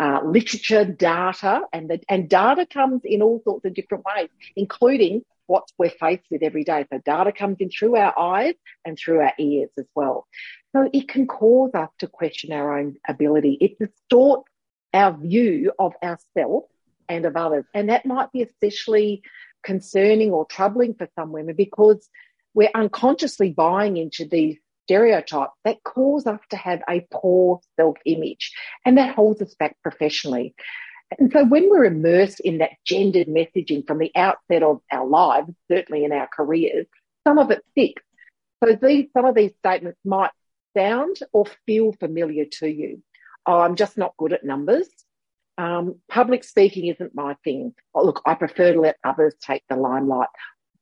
uh, 0.00 0.20
literature, 0.24 0.84
data, 0.84 1.62
and 1.72 1.88
the, 1.88 2.00
and 2.08 2.28
data 2.28 2.66
comes 2.66 3.02
in 3.04 3.22
all 3.22 3.40
sorts 3.44 3.64
of 3.66 3.74
different 3.74 4.04
ways, 4.04 4.28
including 4.56 5.22
what 5.46 5.68
we're 5.78 5.90
faced 5.90 6.24
with 6.30 6.42
every 6.42 6.64
day. 6.64 6.86
So 6.92 6.98
data 7.04 7.30
comes 7.30 7.58
in 7.60 7.70
through 7.70 7.96
our 7.96 8.18
eyes 8.18 8.54
and 8.84 8.98
through 8.98 9.20
our 9.20 9.34
ears 9.38 9.70
as 9.78 9.86
well. 9.94 10.26
So 10.74 10.88
it 10.92 11.08
can 11.08 11.26
cause 11.26 11.70
us 11.74 11.90
to 11.98 12.08
question 12.08 12.52
our 12.52 12.78
own 12.78 12.96
ability. 13.06 13.58
It 13.60 13.78
distorts 13.78 14.50
our 14.94 15.16
view 15.16 15.72
of 15.78 15.92
ourselves 16.02 16.71
and 17.08 17.24
of 17.24 17.36
others. 17.36 17.64
And 17.74 17.88
that 17.88 18.06
might 18.06 18.32
be 18.32 18.42
especially 18.42 19.22
concerning 19.62 20.30
or 20.30 20.46
troubling 20.46 20.94
for 20.94 21.08
some 21.14 21.32
women 21.32 21.54
because 21.54 22.08
we're 22.54 22.70
unconsciously 22.74 23.50
buying 23.50 23.96
into 23.96 24.26
these 24.26 24.58
stereotypes 24.84 25.52
that 25.64 25.82
cause 25.82 26.26
us 26.26 26.40
to 26.50 26.56
have 26.56 26.82
a 26.88 27.06
poor 27.12 27.60
self 27.76 27.96
image 28.04 28.52
and 28.84 28.98
that 28.98 29.14
holds 29.14 29.40
us 29.40 29.54
back 29.54 29.76
professionally. 29.82 30.54
And 31.18 31.30
so 31.32 31.44
when 31.44 31.68
we're 31.68 31.84
immersed 31.84 32.40
in 32.40 32.58
that 32.58 32.70
gendered 32.84 33.26
messaging 33.26 33.86
from 33.86 33.98
the 33.98 34.10
outset 34.14 34.62
of 34.62 34.80
our 34.90 35.06
lives, 35.06 35.52
certainly 35.70 36.04
in 36.04 36.12
our 36.12 36.28
careers, 36.34 36.86
some 37.26 37.38
of 37.38 37.50
it 37.50 37.62
sticks. 37.70 38.02
So 38.62 38.74
these, 38.80 39.06
some 39.12 39.26
of 39.26 39.34
these 39.34 39.52
statements 39.58 39.98
might 40.04 40.30
sound 40.76 41.16
or 41.32 41.46
feel 41.66 41.92
familiar 41.92 42.46
to 42.60 42.66
you. 42.66 43.02
Oh, 43.46 43.58
I'm 43.58 43.76
just 43.76 43.98
not 43.98 44.16
good 44.16 44.32
at 44.32 44.44
numbers. 44.44 44.88
Um, 45.62 46.00
public 46.08 46.42
speaking 46.42 46.86
isn't 46.86 47.14
my 47.14 47.36
thing. 47.44 47.72
Oh, 47.94 48.04
look, 48.04 48.20
I 48.26 48.34
prefer 48.34 48.72
to 48.72 48.80
let 48.80 48.96
others 49.04 49.34
take 49.40 49.62
the 49.68 49.76
limelight. 49.76 50.28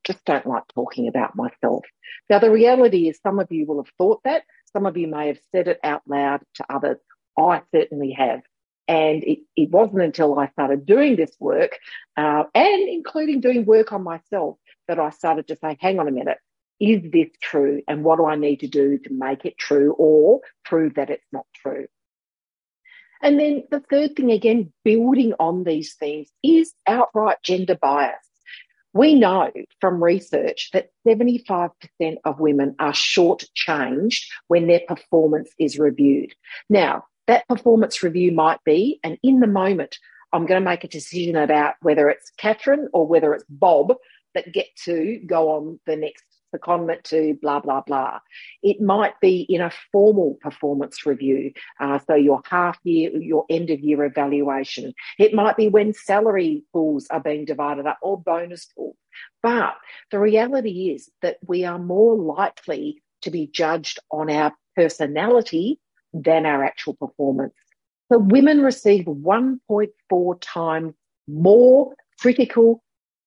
Just 0.05 0.25
don't 0.25 0.47
like 0.47 0.63
talking 0.75 1.07
about 1.07 1.37
myself. 1.37 1.85
Now, 2.31 2.39
the 2.39 2.51
reality 2.51 3.07
is, 3.11 3.21
some 3.23 3.39
of 3.41 3.49
you 3.53 3.67
will 3.67 3.83
have 3.85 3.93
thought 3.99 4.23
that. 4.25 4.45
Some 4.73 4.87
of 4.87 4.97
you 4.97 5.07
may 5.07 5.27
have 5.27 5.39
said 5.53 5.69
it 5.69 5.81
out 5.85 6.01
loud 6.07 6.41
to 6.55 6.65
others. 6.71 6.97
I 7.39 7.61
certainly 7.75 8.13
have. 8.13 8.41
And 8.89 9.23
it, 9.23 9.41
it 9.55 9.71
wasn't 9.71 10.01
until 10.01 10.39
I 10.39 10.49
started 10.49 10.87
doing 10.87 11.15
this 11.17 11.37
work, 11.39 11.79
uh, 12.17 12.45
and 12.55 12.89
including 12.89 13.41
doing 13.41 13.67
work 13.67 13.93
on 13.93 14.03
myself, 14.03 14.57
that 14.89 14.99
I 14.99 15.11
started 15.11 15.47
to 15.49 15.57
say, 15.57 15.77
hang 15.79 16.01
on 16.01 16.09
a 16.09 16.11
minute, 16.11 16.39
is 16.81 17.03
this 17.13 17.29
true? 17.43 17.83
And 17.87 18.03
what 18.03 18.17
do 18.17 18.25
I 18.25 18.37
need 18.37 18.61
to 18.61 18.67
do 18.67 18.97
to 18.97 19.11
make 19.13 19.45
it 19.45 19.59
true 19.59 19.95
or 19.99 20.41
prove 20.65 20.95
that 20.95 21.11
it's 21.11 21.27
not 21.33 21.45
true? 21.55 21.87
And 23.23 23.39
then 23.39 23.65
the 23.71 23.81
third 23.81 24.17
thing, 24.17 24.31
again, 24.31 24.73
building 24.85 25.35
on 25.39 25.65
these 25.65 25.95
themes, 25.95 26.31
is 26.43 26.73
outright 26.87 27.37
gender 27.43 27.77
bias. 27.81 28.17
We 28.93 29.15
know 29.15 29.51
from 29.81 30.03
research 30.03 30.71
that 30.73 30.91
75% 31.07 31.71
of 32.25 32.41
women 32.41 32.75
are 32.79 32.93
shortchanged 32.93 34.25
when 34.49 34.67
their 34.67 34.81
performance 34.89 35.51
is 35.59 35.79
reviewed. 35.79 36.35
Now, 36.69 37.05
that 37.27 37.47
performance 37.47 38.03
review 38.03 38.33
might 38.33 38.59
be, 38.65 38.99
and 39.05 39.17
in 39.23 39.39
the 39.39 39.47
moment, 39.47 39.99
I'm 40.33 40.47
going 40.47 40.61
to 40.61 40.69
make 40.69 40.83
a 40.83 40.89
decision 40.89 41.37
about 41.37 41.75
whether 41.83 42.09
it's 42.09 42.33
Catherine 42.39 42.89
or 42.93 43.07
whether 43.07 43.33
it's 43.35 43.45
Bob 43.49 43.95
that 44.35 44.53
get 44.53 44.67
to 44.85 45.21
go 45.27 45.51
on 45.51 45.81
the 45.87 45.97
next 45.97 46.25
secondment 46.55 47.03
to 47.05 47.37
blah, 47.41 47.61
blah, 47.61 47.81
blah. 47.81 48.21
It 48.63 48.81
might 48.81 49.19
be 49.21 49.47
in 49.49 49.61
a 49.61 49.73
formal 49.93 50.39
performance 50.41 51.07
review. 51.07 51.53
Uh, 51.79 51.99
so 52.07 52.15
your 52.15 52.43
half 52.49 52.79
year, 52.85 53.11
your 53.17 53.45
end 53.51 53.71
of 53.71 53.81
year 53.81 54.05
evaluation. 54.05 54.93
It 55.19 55.35
might 55.35 55.57
be 55.57 55.69
when 55.69 55.93
salary 55.93 56.65
pools 56.73 57.07
are 57.11 57.21
being 57.21 57.45
divided 57.45 57.87
up 57.87 57.99
or 58.03 58.21
bonus 58.21 58.67
pools. 58.67 58.97
But 59.43 59.75
the 60.11 60.19
reality 60.19 60.91
is 60.95 61.11
that 61.23 61.39
we 61.47 61.65
are 61.65 61.79
more 61.79 62.17
likely 62.17 63.03
to 63.23 63.31
be 63.31 63.47
judged 63.47 63.99
on 64.11 64.31
our 64.31 64.53
personality 64.77 65.79
than 66.13 66.47
our 66.47 66.65
actual 66.65 66.95
performance. 66.95 67.55
So 68.11 68.19
women 68.19 68.61
receive 68.61 69.05
1.4 69.05 70.39
times 70.41 70.95
more 71.29 71.95
critical, 72.19 72.83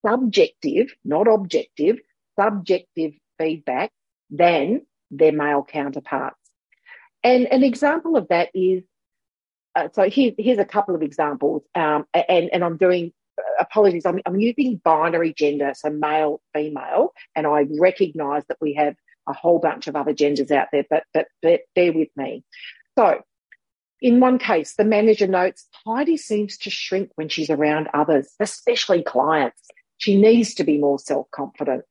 subjective, 0.06 0.94
not 1.06 1.28
objective, 1.28 2.00
subjective 2.39 3.13
feedback 3.39 3.91
than 4.30 4.82
their 5.12 5.32
male 5.32 5.63
counterparts. 5.63 6.38
And 7.24 7.46
an 7.48 7.63
example 7.63 8.17
of 8.17 8.28
that 8.30 8.50
is 8.54 8.84
uh, 9.76 9.88
so 9.93 10.10
here, 10.10 10.34
here's 10.38 10.60
a 10.60 10.65
couple 10.65 10.93
of 10.93 11.02
examples, 11.02 11.63
um, 11.74 12.06
and, 12.13 12.50
and 12.54 12.63
I'm 12.63 12.78
doing 12.78 13.12
apologies, 13.60 14.06
I'm, 14.06 14.19
I'm 14.26 14.39
using 14.39 14.80
binary 14.84 15.34
gender, 15.34 15.74
so 15.76 15.89
male, 15.89 16.41
female, 16.54 17.13
and 17.36 17.48
I 17.48 17.65
recognise 17.80 18.43
that 18.50 18.58
we 18.62 18.74
have 18.76 18.96
a 19.28 19.34
whole 19.34 19.60
bunch 19.60 19.88
of 19.88 19.96
other 19.96 20.13
genders 20.13 20.52
out 20.52 20.67
there, 20.72 20.86
but, 20.89 21.04
but, 21.13 21.28
but 21.41 21.62
bear 21.76 21.91
with 21.91 22.10
me. 22.15 22.43
So, 22.98 23.22
in 24.02 24.19
one 24.19 24.38
case, 24.38 24.76
the 24.76 24.84
manager 24.84 25.28
notes 25.28 25.67
Heidi 25.86 26.17
seems 26.17 26.58
to 26.60 26.69
shrink 26.69 27.10
when 27.15 27.30
she's 27.30 27.50
around 27.50 27.88
others, 27.93 28.30
especially 28.39 29.02
clients. 29.02 29.62
She 29.98 30.19
needs 30.19 30.54
to 30.56 30.65
be 30.65 30.78
more 30.78 31.00
self 31.00 31.28
confident. 31.32 31.86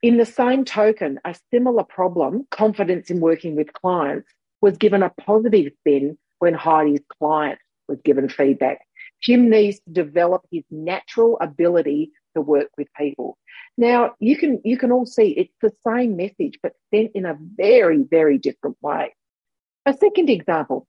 In 0.00 0.16
the 0.16 0.26
same 0.26 0.64
token, 0.64 1.18
a 1.24 1.34
similar 1.52 1.82
problem, 1.82 2.46
confidence 2.50 3.10
in 3.10 3.18
working 3.20 3.56
with 3.56 3.72
clients, 3.72 4.32
was 4.60 4.76
given 4.76 5.02
a 5.02 5.10
positive 5.10 5.72
spin 5.80 6.16
when 6.38 6.54
Heidi's 6.54 7.02
client 7.18 7.58
was 7.88 7.98
given 8.04 8.28
feedback. 8.28 8.78
Jim 9.20 9.50
needs 9.50 9.80
to 9.80 9.90
develop 9.90 10.42
his 10.52 10.62
natural 10.70 11.36
ability 11.40 12.12
to 12.36 12.40
work 12.40 12.68
with 12.78 12.86
people. 12.96 13.36
Now 13.76 14.14
you 14.20 14.36
can 14.36 14.60
you 14.64 14.78
can 14.78 14.92
all 14.92 15.06
see 15.06 15.30
it's 15.30 15.54
the 15.60 15.72
same 15.84 16.16
message, 16.16 16.58
but 16.62 16.74
sent 16.94 17.12
in 17.14 17.26
a 17.26 17.36
very, 17.56 18.04
very 18.08 18.38
different 18.38 18.76
way. 18.80 19.14
A 19.84 19.94
second 19.94 20.30
example, 20.30 20.86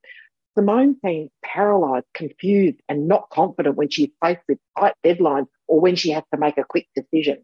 Simone 0.56 0.98
seems 1.04 1.32
paralyzed, 1.44 2.06
confused, 2.14 2.80
and 2.88 3.08
not 3.08 3.30
confident 3.32 3.76
when 3.76 3.90
she's 3.90 4.10
faced 4.24 4.42
with 4.48 4.60
tight 4.78 4.94
deadlines 5.04 5.48
or 5.68 5.80
when 5.80 5.96
she 5.96 6.12
has 6.12 6.24
to 6.32 6.40
make 6.40 6.58
a 6.58 6.64
quick 6.64 6.88
decision. 6.96 7.44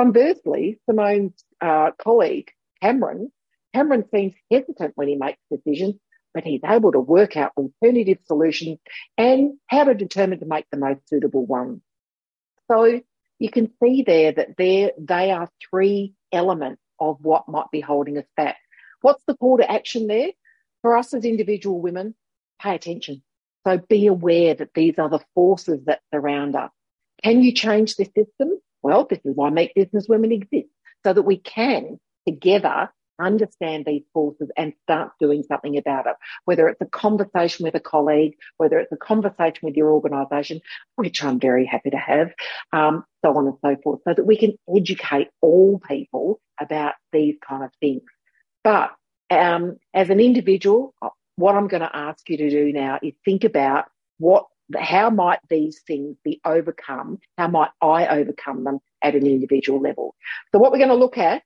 Conversely, 0.00 0.80
Simone's 0.86 1.44
uh, 1.60 1.90
colleague, 2.02 2.50
Cameron, 2.80 3.30
Cameron 3.74 4.06
seems 4.10 4.32
hesitant 4.50 4.92
when 4.94 5.08
he 5.08 5.14
makes 5.14 5.38
decisions, 5.50 5.96
but 6.32 6.42
he's 6.42 6.62
able 6.64 6.90
to 6.92 6.98
work 6.98 7.36
out 7.36 7.52
alternative 7.54 8.16
solutions 8.24 8.78
and 9.18 9.58
how 9.66 9.84
to 9.84 9.92
determine 9.92 10.40
to 10.40 10.46
make 10.46 10.64
the 10.70 10.78
most 10.78 11.06
suitable 11.06 11.44
one. 11.44 11.82
So 12.70 13.02
you 13.38 13.50
can 13.50 13.70
see 13.78 14.02
there 14.02 14.32
that 14.32 14.56
there 14.56 14.92
they 14.98 15.32
are 15.32 15.50
three 15.68 16.14
elements 16.32 16.80
of 16.98 17.18
what 17.20 17.46
might 17.46 17.70
be 17.70 17.82
holding 17.82 18.16
us 18.16 18.24
back. 18.38 18.56
What's 19.02 19.24
the 19.26 19.36
call 19.36 19.58
to 19.58 19.70
action 19.70 20.06
there? 20.06 20.30
For 20.80 20.96
us 20.96 21.12
as 21.12 21.26
individual 21.26 21.78
women, 21.78 22.14
pay 22.58 22.74
attention. 22.74 23.22
So 23.66 23.76
be 23.76 24.06
aware 24.06 24.54
that 24.54 24.72
these 24.72 24.94
are 24.98 25.10
the 25.10 25.20
forces 25.34 25.84
that 25.84 26.00
surround 26.10 26.56
us. 26.56 26.70
Can 27.22 27.42
you 27.42 27.52
change 27.52 27.96
the 27.96 28.06
system? 28.06 28.62
Well, 28.82 29.06
this 29.08 29.20
is 29.24 29.34
why 29.34 29.50
Make 29.50 29.74
Business 29.74 30.06
Women 30.08 30.32
exists, 30.32 30.72
so 31.04 31.12
that 31.12 31.22
we 31.22 31.38
can 31.38 31.98
together 32.26 32.90
understand 33.20 33.84
these 33.84 34.02
forces 34.14 34.50
and 34.56 34.72
start 34.82 35.12
doing 35.20 35.42
something 35.42 35.76
about 35.76 36.06
it. 36.06 36.14
Whether 36.46 36.68
it's 36.68 36.80
a 36.80 36.86
conversation 36.86 37.64
with 37.64 37.74
a 37.74 37.80
colleague, 37.80 38.32
whether 38.56 38.78
it's 38.78 38.92
a 38.92 38.96
conversation 38.96 39.60
with 39.62 39.76
your 39.76 39.90
organisation, 39.90 40.60
which 40.96 41.22
I'm 41.22 41.38
very 41.38 41.66
happy 41.66 41.90
to 41.90 41.98
have, 41.98 42.32
um, 42.72 43.04
so 43.24 43.36
on 43.36 43.46
and 43.46 43.56
so 43.62 43.76
forth, 43.82 44.00
so 44.06 44.14
that 44.14 44.26
we 44.26 44.38
can 44.38 44.54
educate 44.74 45.28
all 45.40 45.80
people 45.86 46.40
about 46.60 46.94
these 47.12 47.36
kind 47.46 47.62
of 47.62 47.70
things. 47.80 48.02
But 48.64 48.92
um, 49.30 49.76
as 49.94 50.10
an 50.10 50.20
individual, 50.20 50.94
what 51.36 51.54
I'm 51.54 51.68
going 51.68 51.82
to 51.82 51.96
ask 51.96 52.28
you 52.28 52.36
to 52.38 52.50
do 52.50 52.72
now 52.72 52.98
is 53.02 53.12
think 53.24 53.44
about 53.44 53.86
what 54.18 54.46
how 54.78 55.10
might 55.10 55.40
these 55.48 55.80
things 55.86 56.16
be 56.24 56.40
overcome? 56.44 57.18
How 57.38 57.48
might 57.48 57.70
I 57.80 58.06
overcome 58.06 58.64
them 58.64 58.78
at 59.02 59.14
an 59.14 59.26
individual 59.26 59.80
level? 59.80 60.14
So 60.52 60.58
what 60.58 60.72
we're 60.72 60.78
going 60.78 60.90
to 60.90 60.94
look 60.94 61.18
at 61.18 61.42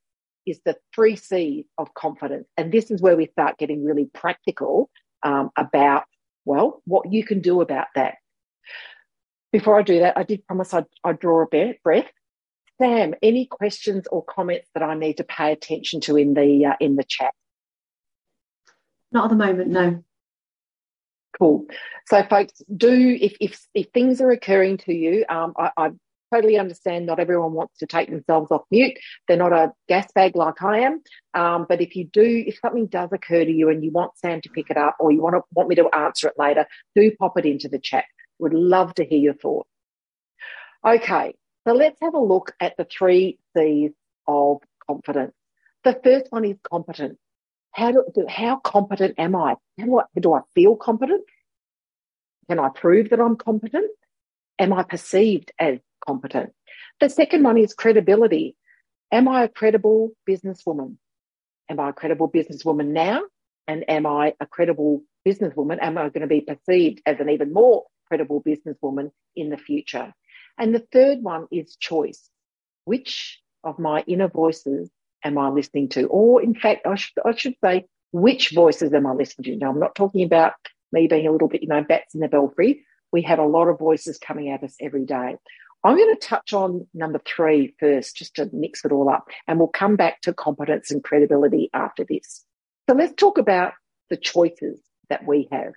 is 0.47 0.61
the 0.65 0.77
three 0.95 1.17
C's 1.17 1.65
of 1.79 1.95
confidence. 1.95 2.47
And 2.57 2.71
this 2.71 2.91
is 2.91 3.01
where 3.01 3.17
we 3.17 3.27
start 3.27 3.59
getting 3.59 3.85
really 3.85 4.11
practical 4.13 4.91
um, 5.23 5.51
about, 5.57 6.05
well, 6.45 6.83
what 6.85 7.11
you 7.11 7.25
can 7.25 7.41
do 7.41 7.61
about 7.61 7.87
that. 7.95 8.17
Before 9.53 9.79
I 9.79 9.83
do 9.83 10.01
that, 10.01 10.19
I 10.19 10.25
did 10.25 10.47
promise 10.47 10.75
I'd, 10.75 10.87
I'd 11.05 11.19
draw 11.19 11.43
a 11.43 11.49
bit 11.49 11.83
breath. 11.83 12.11
Sam, 12.79 13.15
any 13.23 13.47
questions 13.47 14.07
or 14.09 14.25
comments 14.25 14.69
that 14.75 14.83
I 14.83 14.95
need 14.95 15.19
to 15.19 15.25
pay 15.25 15.53
attention 15.53 16.01
to 16.03 16.17
in 16.17 16.35
the 16.35 16.67
uh, 16.67 16.77
in 16.81 16.97
the 16.97 17.05
chat? 17.05 17.33
Not 19.13 19.25
at 19.25 19.31
the 19.31 19.37
moment, 19.37 19.71
no. 19.71 20.03
Cool. 21.39 21.67
So, 22.07 22.23
folks, 22.23 22.63
do 22.77 23.19
if 23.21 23.37
if, 23.41 23.61
if 23.75 23.89
things 23.93 24.21
are 24.21 24.31
occurring 24.31 24.79
to 24.79 24.95
you, 24.95 25.25
um, 25.29 25.55
I, 25.59 25.71
I 25.77 25.91
totally 26.33 26.59
understand 26.59 27.07
not 27.07 27.21
everyone 27.21 27.53
wants 27.53 27.79
to 27.79 27.87
take 27.87 28.09
themselves 28.09 28.51
off 28.51 28.63
mute. 28.71 28.99
They're 29.27 29.37
not 29.37 29.53
a 29.53 29.73
gas 29.89 30.11
bag 30.15 30.37
like 30.37 30.63
I 30.63 30.81
am. 30.81 31.03
Um, 31.35 31.67
but 31.69 31.81
if 31.81 31.97
you 31.97 32.05
do, 32.05 32.45
if 32.47 32.59
something 32.61 32.87
does 32.87 33.11
occur 33.13 33.45
to 33.45 33.51
you 33.51 33.69
and 33.69 33.85
you 33.85 33.91
want 33.91 34.17
Sam 34.19 34.41
to 34.43 34.49
pick 34.49 34.71
it 34.71 34.77
up 34.77 34.97
or 35.01 35.13
you 35.13 35.23
want 35.23 35.37
to 35.37 35.43
want 35.53 35.69
me 35.69 35.77
to 35.77 35.89
answer 35.95 36.29
it 36.29 36.35
later, 36.39 36.67
do 36.95 37.11
pop 37.19 37.39
it 37.39 37.47
into 37.47 37.69
the 37.69 37.79
chat. 37.79 38.05
Would 38.39 38.55
love 38.55 38.95
to 38.97 39.05
hear 39.05 39.19
your 39.19 39.35
thoughts. 39.35 39.69
Okay, 40.87 41.35
so 41.67 41.73
let's 41.73 41.99
have 42.03 42.15
a 42.15 42.21
look 42.21 42.53
at 42.61 42.77
the 42.77 42.85
three 42.85 43.39
C's 43.57 43.93
of 44.27 44.59
confidence. 44.87 45.33
The 45.85 45.99
first 46.03 46.27
one 46.31 46.45
is 46.45 46.57
competent. 46.69 47.19
How 47.75 47.91
do, 47.91 48.05
how 48.29 48.57
competent 48.57 49.17
am 49.19 49.35
I? 49.35 49.57
Do 49.79 49.99
I, 49.99 50.05
do 50.21 50.33
I 50.33 50.41
feel 50.55 50.77
competent? 50.77 51.25
Can 52.49 52.61
I 52.61 52.69
prove 52.69 53.11
that 53.11 53.21
I'm 53.21 53.37
competent? 53.37 53.91
Am 54.61 54.73
I 54.73 54.85
perceived 54.85 55.51
as 55.59 55.81
competent? 56.07 56.53
The 57.01 57.09
second 57.09 57.43
one 57.43 57.59
is 57.59 57.75
credibility. 57.75 58.55
Am 59.11 59.27
I 59.27 59.43
a 59.45 59.49
credible 59.49 60.13
businesswoman? 60.29 60.97
Am 61.69 61.81
I 61.81 61.89
a 61.89 61.93
credible 61.93 62.31
businesswoman 62.31 62.89
now? 62.89 63.23
And 63.67 63.85
am 63.89 64.07
I 64.07 64.35
a 64.41 64.47
credible 64.47 65.03
businesswoman? 65.27 65.79
Am 65.81 65.99
I 65.99 66.11
going 66.11 66.21
to 66.21 66.27
be 66.29 66.43
perceived 66.43 67.03
as 67.07 67.19
an 67.19 67.29
even 67.29 67.53
more 67.53 67.85
credible 68.07 68.41
businesswoman 68.41 69.11
in 69.35 69.51
the 69.51 69.57
future? 69.57 70.13
And 70.59 70.73
the 70.73 70.87
third 70.93 71.23
one 71.23 71.49
is 71.51 71.77
choice. 71.77 72.31
Which 72.85 73.41
of 73.65 73.81
my 73.81 74.05
inner 74.07 74.29
voices 74.29 74.91
am 75.25 75.39
I 75.39 75.49
listening 75.49 75.89
to? 75.91 76.07
Or 76.07 76.43
in 76.43 76.55
fact, 76.55 76.87
I 76.87 76.95
should, 76.95 77.15
I 77.25 77.35
should 77.35 77.55
say, 77.65 77.87
which 78.13 78.51
voices 78.51 78.93
am 78.93 79.07
I 79.07 79.13
listening 79.13 79.45
to? 79.45 79.57
Now, 79.57 79.71
I'm 79.71 79.81
not 79.81 79.95
talking 79.95 80.25
about 80.25 80.53
me 80.93 81.07
being 81.09 81.27
a 81.27 81.33
little 81.33 81.49
bit, 81.49 81.63
you 81.63 81.69
know, 81.69 81.83
bats 81.83 82.15
in 82.15 82.21
the 82.21 82.29
belfry. 82.29 82.85
We 83.13 83.23
have 83.23 83.39
a 83.39 83.47
lot 83.47 83.69
of 83.69 83.79
voices 83.79 84.19
coming 84.19 84.51
at 84.51 84.63
us 84.63 84.77
every 84.81 85.05
day. 85.05 85.37
I'm 85.83 85.97
going 85.97 86.15
to 86.15 86.21
touch 86.21 86.53
on 86.53 86.87
number 86.95 87.21
three 87.27 87.75
first, 87.79 88.17
just 88.17 88.37
to 88.37 88.49
mix 88.53 88.85
it 88.85 88.93
all 88.93 89.11
up, 89.11 89.29
and 89.47 89.59
we'll 89.59 89.69
come 89.69 89.97
back 89.97 90.21
to 90.23 90.33
competence 90.33 90.91
and 90.91 91.05
credibility 91.05 91.69
after 91.75 92.05
this. 92.09 92.45
So 92.89 92.97
let's 92.97 93.15
talk 93.15 93.37
about 93.37 93.75
the 94.09 94.17
choices 94.17 94.81
that 95.11 95.27
we 95.27 95.49
have. 95.53 95.73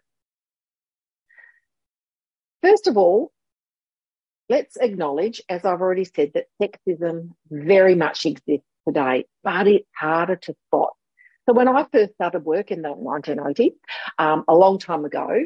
First 2.64 2.88
of 2.88 2.98
all, 2.98 3.32
let's 4.50 4.78
acknowledge, 4.78 5.42
as 5.50 5.66
I've 5.66 5.82
already 5.82 6.06
said, 6.06 6.32
that 6.34 6.48
sexism 6.62 7.32
very 7.52 7.96
much 7.96 8.26
exists 8.26 8.66
today, 8.88 9.26
but 9.44 9.68
it's 9.68 9.88
harder 9.96 10.38
to 10.38 10.56
spot. 10.68 10.94
So 11.46 11.54
when 11.54 11.68
I 11.68 11.86
first 11.92 12.14
started 12.14 12.44
work 12.44 12.72
in 12.72 12.82
the 12.82 12.90
1980s, 12.90 13.74
um, 14.18 14.44
a 14.48 14.56
long 14.56 14.80
time 14.80 15.06
ago, 15.06 15.46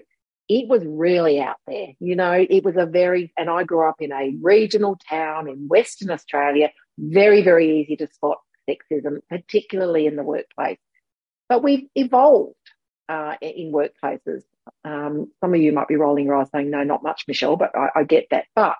it 0.49 0.67
was 0.67 0.83
really 0.85 1.39
out 1.39 1.57
there. 1.67 1.89
You 1.99 2.15
know, 2.15 2.33
it 2.33 2.63
was 2.63 2.75
a 2.75 2.85
very, 2.85 3.31
and 3.37 3.49
I 3.49 3.63
grew 3.63 3.87
up 3.87 4.01
in 4.01 4.11
a 4.11 4.35
regional 4.41 4.97
town 5.09 5.47
in 5.47 5.67
Western 5.67 6.09
Australia, 6.09 6.71
very, 6.97 7.41
very 7.41 7.79
easy 7.81 7.95
to 7.97 8.07
spot 8.07 8.39
sexism, 8.69 9.19
particularly 9.29 10.07
in 10.07 10.15
the 10.15 10.23
workplace. 10.23 10.79
But 11.47 11.63
we've 11.63 11.87
evolved 11.95 12.55
uh, 13.07 13.35
in 13.41 13.71
workplaces. 13.71 14.43
Um, 14.83 15.31
some 15.39 15.53
of 15.53 15.61
you 15.61 15.71
might 15.71 15.87
be 15.87 15.95
rolling 15.95 16.25
your 16.25 16.35
eyes 16.35 16.47
saying, 16.53 16.69
no, 16.69 16.83
not 16.83 17.03
much, 17.03 17.25
Michelle, 17.27 17.57
but 17.57 17.75
I, 17.75 17.99
I 17.99 18.03
get 18.03 18.27
that. 18.31 18.45
But 18.55 18.75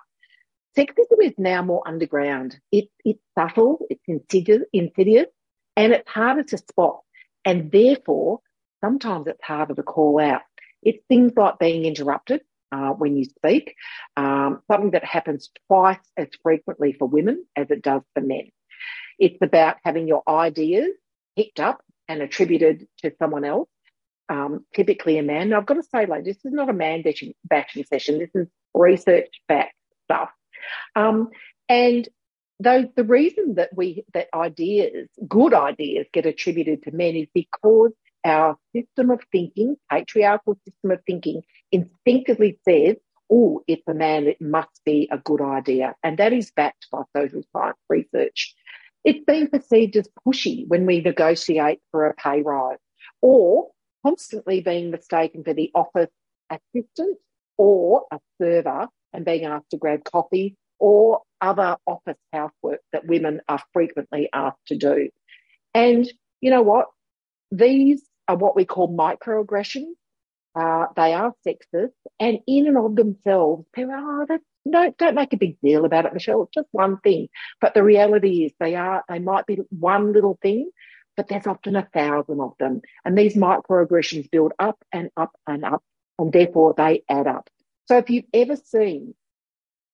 Sexism 0.76 1.20
is 1.20 1.34
now 1.38 1.62
more 1.62 1.82
underground. 1.86 2.58
It, 2.70 2.88
it's 3.04 3.22
subtle, 3.38 3.86
it's 3.90 4.02
insidious, 4.06 4.62
insidious, 4.72 5.26
and 5.76 5.92
it's 5.92 6.08
harder 6.08 6.44
to 6.44 6.58
spot. 6.58 7.00
And 7.44 7.70
therefore, 7.70 8.40
sometimes 8.82 9.26
it's 9.26 9.42
harder 9.42 9.74
to 9.74 9.82
call 9.82 10.20
out. 10.20 10.42
It's 10.82 11.04
things 11.08 11.32
like 11.36 11.58
being 11.58 11.84
interrupted 11.84 12.40
uh, 12.72 12.90
when 12.90 13.16
you 13.16 13.24
speak, 13.24 13.74
um, 14.16 14.62
something 14.70 14.92
that 14.92 15.04
happens 15.04 15.50
twice 15.68 15.98
as 16.16 16.28
frequently 16.42 16.92
for 16.98 17.06
women 17.06 17.44
as 17.54 17.70
it 17.70 17.82
does 17.82 18.02
for 18.14 18.20
men. 18.20 18.50
It's 19.18 19.38
about 19.42 19.76
having 19.84 20.08
your 20.08 20.22
ideas 20.26 20.90
picked 21.36 21.60
up 21.60 21.82
and 22.08 22.22
attributed 22.22 22.88
to 22.98 23.12
someone 23.18 23.44
else, 23.44 23.68
um, 24.28 24.64
typically 24.74 25.18
a 25.18 25.22
man. 25.22 25.50
Now, 25.50 25.58
I've 25.58 25.66
got 25.66 25.74
to 25.74 25.82
say, 25.82 26.06
like, 26.06 26.24
this 26.24 26.38
is 26.44 26.52
not 26.52 26.70
a 26.70 26.72
man 26.72 27.02
bashing 27.44 27.84
session. 27.84 28.18
This 28.18 28.30
is 28.34 28.48
research 28.74 29.28
backed 29.46 29.74
stuff. 30.04 30.30
Um, 30.96 31.28
and 31.68 32.08
though 32.60 32.88
the 32.96 33.04
reason 33.04 33.54
that 33.56 33.70
we 33.74 34.04
that 34.14 34.28
ideas, 34.34 35.08
good 35.26 35.54
ideas, 35.54 36.06
get 36.12 36.26
attributed 36.26 36.82
to 36.84 36.92
men 36.92 37.16
is 37.16 37.28
because 37.34 37.92
our 38.24 38.56
system 38.74 39.10
of 39.10 39.20
thinking, 39.32 39.76
patriarchal 39.90 40.56
system 40.64 40.92
of 40.92 41.00
thinking, 41.06 41.42
instinctively 41.72 42.58
says, 42.64 42.96
oh, 43.30 43.62
it's 43.66 43.86
a 43.88 43.94
man, 43.94 44.26
it 44.26 44.40
must 44.40 44.80
be 44.84 45.08
a 45.10 45.18
good 45.18 45.40
idea. 45.40 45.94
And 46.02 46.18
that 46.18 46.32
is 46.32 46.52
backed 46.52 46.86
by 46.92 47.02
social 47.16 47.42
science 47.52 47.78
research. 47.88 48.54
It's 49.04 49.24
been 49.24 49.48
perceived 49.48 49.96
as 49.96 50.08
pushy 50.24 50.68
when 50.68 50.86
we 50.86 51.00
negotiate 51.00 51.80
for 51.90 52.06
a 52.06 52.14
pay 52.14 52.42
rise 52.42 52.78
or 53.20 53.70
constantly 54.04 54.60
being 54.60 54.90
mistaken 54.90 55.42
for 55.42 55.54
the 55.54 55.70
office 55.74 56.10
assistant 56.50 57.18
or 57.56 58.04
a 58.12 58.20
server 58.40 58.88
and 59.12 59.24
being 59.24 59.44
asked 59.44 59.70
to 59.70 59.76
grab 59.76 60.04
coffee 60.04 60.56
or 60.78 61.20
other 61.40 61.76
office 61.86 62.18
housework 62.32 62.80
that 62.92 63.06
women 63.06 63.40
are 63.48 63.62
frequently 63.72 64.28
asked 64.32 64.66
to 64.68 64.76
do. 64.76 65.08
And 65.74 66.10
you 66.40 66.50
know 66.50 66.62
what? 66.62 66.86
These 67.50 68.02
are 68.28 68.36
what 68.36 68.56
we 68.56 68.64
call 68.64 68.94
microaggressions. 68.96 69.92
Uh, 70.54 70.86
they 70.96 71.14
are 71.14 71.32
sexist, 71.46 71.92
and 72.20 72.38
in 72.46 72.66
and 72.66 72.76
of 72.76 72.94
themselves, 72.94 73.64
people 73.74 73.92
are, 73.92 74.22
oh, 74.22 74.26
that's, 74.28 74.44
no, 74.66 74.92
don't 74.98 75.14
make 75.14 75.32
a 75.32 75.38
big 75.38 75.56
deal 75.62 75.86
about 75.86 76.04
it, 76.04 76.12
Michelle. 76.12 76.42
It's 76.42 76.52
just 76.54 76.68
one 76.72 76.98
thing. 76.98 77.28
But 77.60 77.72
the 77.72 77.82
reality 77.82 78.44
is, 78.44 78.52
they 78.60 78.74
are, 78.74 79.02
they 79.08 79.18
might 79.18 79.46
be 79.46 79.60
one 79.70 80.12
little 80.12 80.38
thing, 80.42 80.70
but 81.16 81.28
there's 81.28 81.46
often 81.46 81.74
a 81.74 81.88
thousand 81.94 82.40
of 82.40 82.52
them. 82.58 82.82
And 83.02 83.16
these 83.16 83.34
microaggressions 83.34 84.30
build 84.30 84.52
up 84.58 84.76
and 84.92 85.08
up 85.16 85.32
and 85.46 85.64
up, 85.64 85.82
and 86.18 86.30
therefore 86.32 86.74
they 86.76 87.02
add 87.08 87.26
up. 87.26 87.48
So 87.92 87.98
if 87.98 88.08
you've 88.08 88.24
ever 88.32 88.56
seen 88.56 89.14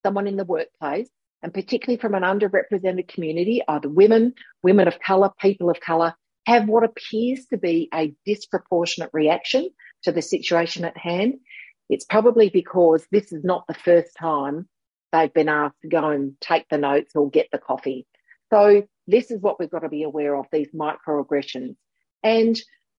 someone 0.06 0.28
in 0.28 0.36
the 0.36 0.44
workplace, 0.44 1.10
and 1.42 1.52
particularly 1.52 1.98
from 1.98 2.14
an 2.14 2.22
underrepresented 2.22 3.08
community, 3.08 3.60
either 3.66 3.88
women, 3.88 4.34
women 4.62 4.86
of 4.86 5.00
colour, 5.00 5.32
people 5.40 5.68
of 5.68 5.80
colour, 5.80 6.14
have 6.46 6.68
what 6.68 6.84
appears 6.84 7.46
to 7.46 7.56
be 7.56 7.88
a 7.92 8.14
disproportionate 8.24 9.10
reaction 9.12 9.68
to 10.04 10.12
the 10.12 10.22
situation 10.22 10.84
at 10.84 10.96
hand, 10.96 11.40
it's 11.88 12.04
probably 12.04 12.50
because 12.50 13.04
this 13.10 13.32
is 13.32 13.42
not 13.42 13.66
the 13.66 13.74
first 13.74 14.12
time 14.16 14.68
they've 15.10 15.34
been 15.34 15.48
asked 15.48 15.80
to 15.82 15.88
go 15.88 16.10
and 16.10 16.36
take 16.40 16.68
the 16.68 16.78
notes 16.78 17.16
or 17.16 17.28
get 17.28 17.48
the 17.50 17.58
coffee. 17.58 18.06
So 18.50 18.86
this 19.08 19.32
is 19.32 19.42
what 19.42 19.58
we've 19.58 19.72
got 19.72 19.80
to 19.80 19.88
be 19.88 20.04
aware 20.04 20.36
of, 20.36 20.46
these 20.52 20.70
microaggressions. 20.70 21.74
And 22.22 22.56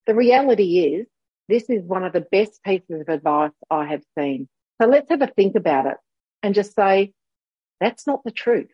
the 0.08 0.16
reality 0.16 0.80
is, 0.80 1.08
this 1.48 1.70
is 1.70 1.86
one 1.86 2.04
of 2.04 2.12
the 2.12 2.28
best 2.30 2.62
pieces 2.66 3.00
of 3.00 3.08
advice 3.08 3.54
I 3.72 3.86
have 3.86 4.04
seen. 4.18 4.50
So 4.82 4.88
let's 4.88 5.10
have 5.10 5.22
a 5.22 5.28
think 5.28 5.56
about 5.56 5.86
it 5.88 5.98
and 6.42 6.56
just 6.56 6.74
say, 6.74 7.14
that's 7.80 8.08
not 8.08 8.24
the 8.24 8.32
truth. 8.32 8.70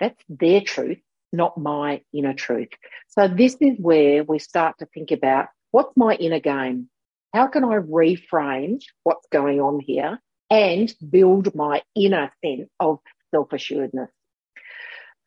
That's 0.00 0.22
their 0.28 0.60
truth, 0.60 0.98
not 1.32 1.56
my 1.58 2.02
inner 2.12 2.34
truth. 2.34 2.70
So 3.08 3.28
this 3.28 3.56
is 3.60 3.78
where 3.78 4.24
we 4.24 4.38
start 4.38 4.78
to 4.78 4.86
think 4.86 5.10
about 5.12 5.48
what's 5.70 5.96
my 5.96 6.14
inner 6.14 6.40
game? 6.40 6.88
How 7.32 7.46
can 7.46 7.64
I 7.64 7.76
reframe 7.76 8.82
what's 9.04 9.26
going 9.30 9.60
on 9.60 9.80
here 9.80 10.18
and 10.50 10.92
build 11.08 11.54
my 11.54 11.82
inner 11.94 12.30
sense 12.44 12.68
of 12.80 12.98
self 13.30 13.52
assuredness? 13.52 14.10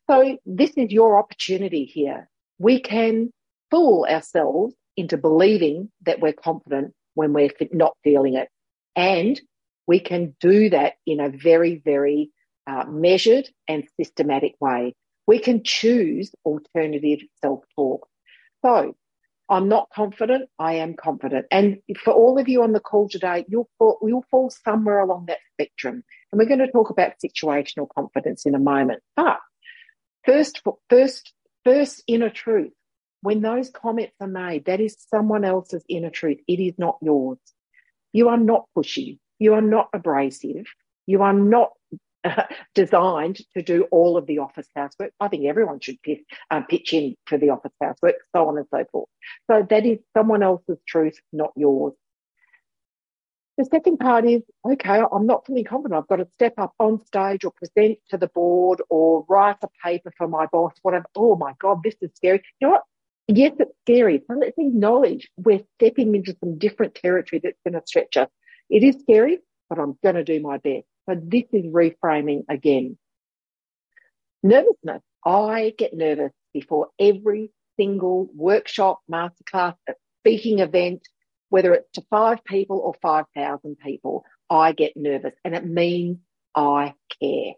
So 0.08 0.38
this 0.46 0.70
is 0.76 0.92
your 0.92 1.18
opportunity 1.18 1.84
here. 1.84 2.28
We 2.58 2.80
can 2.80 3.32
fool 3.70 4.06
ourselves 4.08 4.74
into 4.96 5.16
believing 5.16 5.90
that 6.04 6.20
we're 6.20 6.32
confident 6.32 6.94
when 7.14 7.32
we're 7.32 7.50
not 7.72 7.96
feeling 8.04 8.34
it. 8.34 8.48
And 8.94 9.40
we 9.86 10.00
can 10.00 10.34
do 10.40 10.70
that 10.70 10.94
in 11.06 11.20
a 11.20 11.28
very, 11.28 11.80
very 11.84 12.30
uh, 12.66 12.84
measured 12.88 13.48
and 13.68 13.84
systematic 13.98 14.54
way. 14.60 14.94
We 15.26 15.38
can 15.38 15.62
choose 15.64 16.32
alternative 16.44 17.20
self 17.42 17.64
talk. 17.76 18.08
So 18.64 18.94
I'm 19.48 19.68
not 19.68 19.88
confident. 19.94 20.48
I 20.58 20.74
am 20.74 20.94
confident. 20.94 21.46
And 21.50 21.78
for 22.02 22.12
all 22.12 22.38
of 22.38 22.48
you 22.48 22.62
on 22.62 22.72
the 22.72 22.80
call 22.80 23.08
today, 23.08 23.44
you'll 23.48 23.68
fall, 23.78 23.98
you'll 24.02 24.24
fall 24.30 24.50
somewhere 24.50 25.00
along 25.00 25.26
that 25.26 25.38
spectrum. 25.52 26.02
And 26.32 26.38
we're 26.38 26.48
going 26.48 26.60
to 26.60 26.70
talk 26.70 26.90
about 26.90 27.12
situational 27.24 27.88
confidence 27.94 28.44
in 28.44 28.54
a 28.54 28.60
moment. 28.60 29.02
But 29.14 29.38
first, 30.24 30.62
first, 30.90 31.32
first 31.64 32.02
inner 32.08 32.30
truth. 32.30 32.72
When 33.22 33.40
those 33.40 33.70
comments 33.70 34.14
are 34.20 34.28
made, 34.28 34.66
that 34.66 34.80
is 34.80 34.96
someone 35.08 35.44
else's 35.44 35.84
inner 35.88 36.10
truth. 36.10 36.38
It 36.46 36.60
is 36.60 36.74
not 36.78 36.98
yours. 37.02 37.38
You 38.12 38.28
are 38.28 38.38
not 38.38 38.66
pushy. 38.76 39.18
You 39.38 39.54
are 39.54 39.62
not 39.62 39.88
abrasive. 39.92 40.66
You 41.06 41.22
are 41.22 41.32
not 41.32 41.72
uh, 42.24 42.42
designed 42.74 43.38
to 43.54 43.62
do 43.62 43.84
all 43.90 44.16
of 44.16 44.26
the 44.26 44.38
office 44.38 44.68
housework. 44.74 45.12
I 45.20 45.28
think 45.28 45.46
everyone 45.46 45.80
should 45.80 46.02
pitch, 46.02 46.22
uh, 46.50 46.62
pitch 46.62 46.92
in 46.92 47.14
for 47.26 47.38
the 47.38 47.50
office 47.50 47.72
housework, 47.80 48.16
so 48.34 48.48
on 48.48 48.58
and 48.58 48.66
so 48.70 48.84
forth. 48.90 49.08
So 49.50 49.66
that 49.68 49.86
is 49.86 49.98
someone 50.16 50.42
else's 50.42 50.78
truth, 50.86 51.18
not 51.32 51.52
yours. 51.56 51.94
The 53.58 53.64
second 53.64 53.98
part 53.98 54.26
is 54.26 54.42
okay, 54.66 55.00
I'm 55.10 55.26
not 55.26 55.46
feeling 55.46 55.64
confident. 55.64 55.98
I've 55.98 56.08
got 56.08 56.16
to 56.16 56.28
step 56.34 56.54
up 56.58 56.74
on 56.78 57.04
stage 57.06 57.42
or 57.44 57.52
present 57.52 57.98
to 58.10 58.18
the 58.18 58.28
board 58.28 58.82
or 58.90 59.24
write 59.30 59.56
a 59.62 59.68
paper 59.82 60.12
for 60.18 60.28
my 60.28 60.46
boss, 60.46 60.74
whatever. 60.82 61.06
Oh 61.16 61.36
my 61.36 61.54
God, 61.58 61.82
this 61.82 61.94
is 62.02 62.10
scary. 62.16 62.42
You 62.60 62.68
know 62.68 62.72
what? 62.72 62.82
Yes, 63.28 63.52
it's 63.58 63.72
scary. 63.84 64.22
So 64.28 64.36
let's 64.38 64.58
acknowledge 64.58 65.30
we're 65.36 65.64
stepping 65.76 66.14
into 66.14 66.36
some 66.40 66.58
different 66.58 66.94
territory 66.94 67.40
that's 67.42 67.58
going 67.64 67.80
to 67.80 67.86
stretch 67.86 68.16
us. 68.18 68.28
It 68.68 68.82
is 68.82 69.00
scary, 69.00 69.38
but 69.68 69.78
I'm 69.78 69.98
going 70.02 70.16
to 70.16 70.24
do 70.24 70.40
my 70.40 70.58
best. 70.58 70.86
So 71.08 71.20
this 71.22 71.44
is 71.52 71.64
reframing 71.66 72.44
again. 72.48 72.98
Nervousness. 74.42 75.02
I 75.24 75.74
get 75.76 75.94
nervous 75.94 76.32
before 76.52 76.88
every 76.98 77.50
single 77.78 78.28
workshop, 78.34 79.00
masterclass, 79.10 79.74
speaking 80.20 80.60
event, 80.60 81.06
whether 81.48 81.74
it's 81.74 81.90
to 81.92 82.02
five 82.10 82.44
people 82.44 82.78
or 82.78 82.94
5,000 83.02 83.76
people, 83.78 84.24
I 84.50 84.72
get 84.72 84.96
nervous 84.96 85.34
and 85.44 85.54
it 85.54 85.64
means 85.64 86.18
I 86.54 86.94
care. 87.20 87.52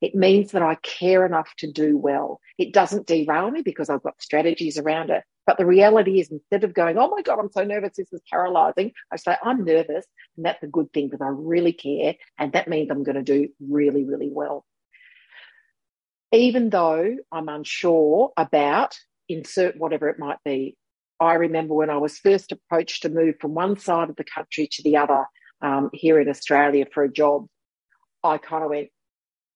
It 0.00 0.14
means 0.14 0.52
that 0.52 0.62
I 0.62 0.74
care 0.76 1.24
enough 1.24 1.48
to 1.58 1.70
do 1.70 1.96
well. 1.96 2.40
It 2.58 2.72
doesn't 2.72 3.06
derail 3.06 3.50
me 3.50 3.62
because 3.62 3.88
I've 3.88 4.02
got 4.02 4.20
strategies 4.20 4.78
around 4.78 5.10
it. 5.10 5.22
But 5.46 5.58
the 5.58 5.66
reality 5.66 6.20
is, 6.20 6.30
instead 6.30 6.64
of 6.64 6.74
going, 6.74 6.98
oh 6.98 7.08
my 7.08 7.22
God, 7.22 7.38
I'm 7.38 7.50
so 7.50 7.64
nervous, 7.64 7.96
this 7.96 8.12
is 8.12 8.22
paralyzing, 8.30 8.92
I 9.12 9.16
say, 9.16 9.36
I'm 9.42 9.64
nervous. 9.64 10.06
And 10.36 10.46
that's 10.46 10.62
a 10.62 10.68
good 10.68 10.92
thing 10.92 11.08
because 11.08 11.24
I 11.24 11.30
really 11.30 11.72
care. 11.72 12.14
And 12.38 12.52
that 12.52 12.68
means 12.68 12.90
I'm 12.90 13.02
going 13.02 13.16
to 13.16 13.22
do 13.22 13.48
really, 13.60 14.04
really 14.04 14.30
well. 14.30 14.64
Even 16.30 16.70
though 16.70 17.16
I'm 17.30 17.48
unsure 17.48 18.32
about 18.36 18.96
insert 19.28 19.76
whatever 19.76 20.08
it 20.08 20.18
might 20.18 20.38
be. 20.44 20.76
I 21.20 21.34
remember 21.34 21.74
when 21.74 21.90
I 21.90 21.98
was 21.98 22.18
first 22.18 22.52
approached 22.52 23.02
to 23.02 23.08
move 23.08 23.36
from 23.40 23.54
one 23.54 23.78
side 23.78 24.10
of 24.10 24.16
the 24.16 24.24
country 24.24 24.68
to 24.72 24.82
the 24.82 24.96
other 24.96 25.24
um, 25.60 25.90
here 25.92 26.20
in 26.20 26.28
Australia 26.28 26.86
for 26.92 27.04
a 27.04 27.12
job, 27.12 27.46
I 28.24 28.38
kind 28.38 28.64
of 28.64 28.70
went, 28.70 28.88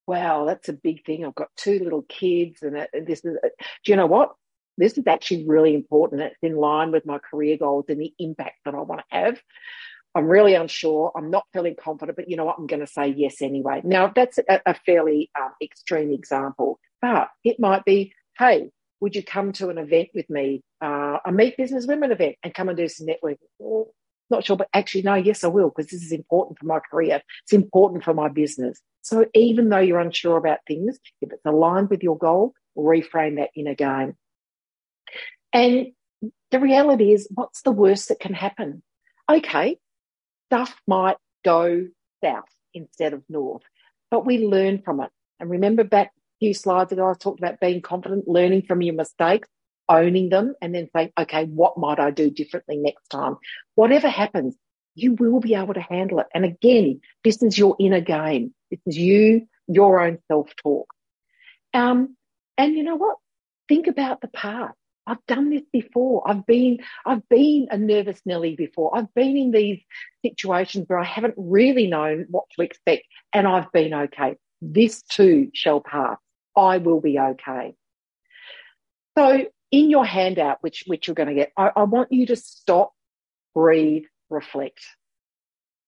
wow, 0.06 0.44
that's 0.44 0.68
a 0.68 0.72
big 0.72 1.04
thing. 1.04 1.24
I've 1.24 1.34
got 1.34 1.48
two 1.56 1.80
little 1.80 2.02
kids, 2.02 2.62
and 2.62 2.86
this 3.06 3.24
is, 3.24 3.36
do 3.84 3.92
you 3.92 3.96
know 3.96 4.06
what? 4.06 4.34
This 4.78 4.98
is 4.98 5.06
actually 5.06 5.46
really 5.46 5.74
important. 5.74 6.22
It's 6.22 6.36
in 6.42 6.56
line 6.56 6.92
with 6.92 7.06
my 7.06 7.18
career 7.18 7.56
goals 7.56 7.86
and 7.88 8.00
the 8.00 8.12
impact 8.18 8.56
that 8.64 8.74
I 8.74 8.80
want 8.80 9.00
to 9.00 9.16
have. 9.16 9.40
I'm 10.14 10.26
really 10.26 10.54
unsure. 10.54 11.12
I'm 11.14 11.30
not 11.30 11.44
feeling 11.52 11.76
confident, 11.78 12.16
but 12.16 12.30
you 12.30 12.36
know 12.36 12.46
what? 12.46 12.56
I'm 12.58 12.66
going 12.66 12.80
to 12.80 12.86
say 12.86 13.08
yes 13.08 13.42
anyway. 13.42 13.82
Now, 13.84 14.12
that's 14.14 14.38
a, 14.38 14.60
a 14.64 14.74
fairly 14.86 15.30
um, 15.38 15.52
extreme 15.62 16.10
example, 16.12 16.78
but 17.02 17.28
it 17.44 17.60
might 17.60 17.84
be, 17.84 18.14
hey, 18.38 18.70
would 19.00 19.14
you 19.14 19.22
come 19.22 19.52
to 19.52 19.68
an 19.68 19.76
event 19.76 20.08
with 20.14 20.28
me, 20.30 20.62
uh, 20.80 21.18
a 21.24 21.32
Meat 21.32 21.56
Business 21.58 21.86
Women 21.86 22.12
event, 22.12 22.36
and 22.42 22.54
come 22.54 22.70
and 22.70 22.78
do 22.78 22.88
some 22.88 23.06
networking? 23.06 23.84
Not 24.30 24.44
sure, 24.44 24.56
but 24.56 24.68
actually, 24.72 25.02
no, 25.02 25.14
yes, 25.14 25.44
I 25.44 25.48
will, 25.48 25.68
because 25.68 25.90
this 25.90 26.02
is 26.02 26.12
important 26.12 26.58
for 26.58 26.66
my 26.66 26.80
career. 26.80 27.20
It's 27.44 27.52
important 27.52 28.02
for 28.02 28.14
my 28.14 28.28
business. 28.28 28.80
So 29.02 29.26
even 29.34 29.68
though 29.68 29.78
you're 29.78 30.00
unsure 30.00 30.36
about 30.38 30.60
things, 30.66 30.98
if 31.20 31.30
it's 31.30 31.44
aligned 31.44 31.90
with 31.90 32.02
your 32.02 32.18
goal, 32.18 32.54
reframe 32.76 33.36
that 33.36 33.50
in 33.54 33.66
a 33.66 33.74
game. 33.74 34.16
And 35.56 35.92
the 36.50 36.60
reality 36.60 37.14
is, 37.14 37.28
what's 37.34 37.62
the 37.62 37.72
worst 37.72 38.08
that 38.08 38.20
can 38.20 38.34
happen? 38.34 38.82
Okay, 39.26 39.78
stuff 40.48 40.76
might 40.86 41.16
go 41.46 41.86
south 42.22 42.44
instead 42.74 43.14
of 43.14 43.22
north, 43.30 43.62
but 44.10 44.26
we 44.26 44.46
learn 44.46 44.82
from 44.82 45.00
it. 45.00 45.08
And 45.40 45.48
remember 45.48 45.82
back 45.82 46.08
a 46.08 46.38
few 46.40 46.52
slides 46.52 46.92
ago, 46.92 47.08
I 47.08 47.14
talked 47.14 47.40
about 47.40 47.58
being 47.58 47.80
confident, 47.80 48.28
learning 48.28 48.64
from 48.68 48.82
your 48.82 48.94
mistakes, 48.94 49.48
owning 49.88 50.28
them, 50.28 50.54
and 50.60 50.74
then 50.74 50.90
saying, 50.94 51.12
okay, 51.18 51.46
what 51.46 51.78
might 51.78 52.00
I 52.00 52.10
do 52.10 52.28
differently 52.30 52.76
next 52.76 53.08
time? 53.08 53.36
Whatever 53.76 54.10
happens, 54.10 54.54
you 54.94 55.14
will 55.14 55.40
be 55.40 55.54
able 55.54 55.72
to 55.72 55.80
handle 55.80 56.18
it. 56.18 56.26
And 56.34 56.44
again, 56.44 57.00
this 57.24 57.42
is 57.42 57.56
your 57.56 57.76
inner 57.80 58.02
game. 58.02 58.52
This 58.70 58.80
is 58.84 58.98
you, 58.98 59.48
your 59.68 60.00
own 60.00 60.18
self 60.28 60.50
talk. 60.62 60.92
Um, 61.72 62.14
and 62.58 62.74
you 62.74 62.82
know 62.82 62.96
what? 62.96 63.16
Think 63.70 63.86
about 63.86 64.20
the 64.20 64.28
past. 64.28 64.76
I've 65.06 65.24
done 65.26 65.50
this 65.50 65.62
before. 65.72 66.28
I've 66.28 66.46
been, 66.46 66.78
I've 67.04 67.28
been 67.28 67.68
a 67.70 67.78
nervous 67.78 68.20
Nelly 68.24 68.56
before. 68.56 68.96
I've 68.96 69.12
been 69.14 69.36
in 69.36 69.50
these 69.52 69.80
situations 70.24 70.86
where 70.88 70.98
I 70.98 71.04
haven't 71.04 71.34
really 71.36 71.86
known 71.86 72.26
what 72.28 72.44
to 72.56 72.62
expect 72.62 73.04
and 73.32 73.46
I've 73.46 73.70
been 73.72 73.94
okay. 73.94 74.36
This 74.60 75.02
too 75.02 75.50
shall 75.54 75.80
pass. 75.80 76.18
I 76.56 76.78
will 76.78 77.00
be 77.00 77.18
okay. 77.18 77.74
So 79.16 79.46
in 79.70 79.90
your 79.90 80.04
handout, 80.04 80.58
which, 80.62 80.84
which 80.86 81.06
you're 81.06 81.14
going 81.14 81.28
to 81.28 81.34
get, 81.34 81.52
I, 81.56 81.70
I 81.76 81.82
want 81.84 82.12
you 82.12 82.26
to 82.26 82.36
stop, 82.36 82.92
breathe, 83.54 84.04
reflect. 84.28 84.80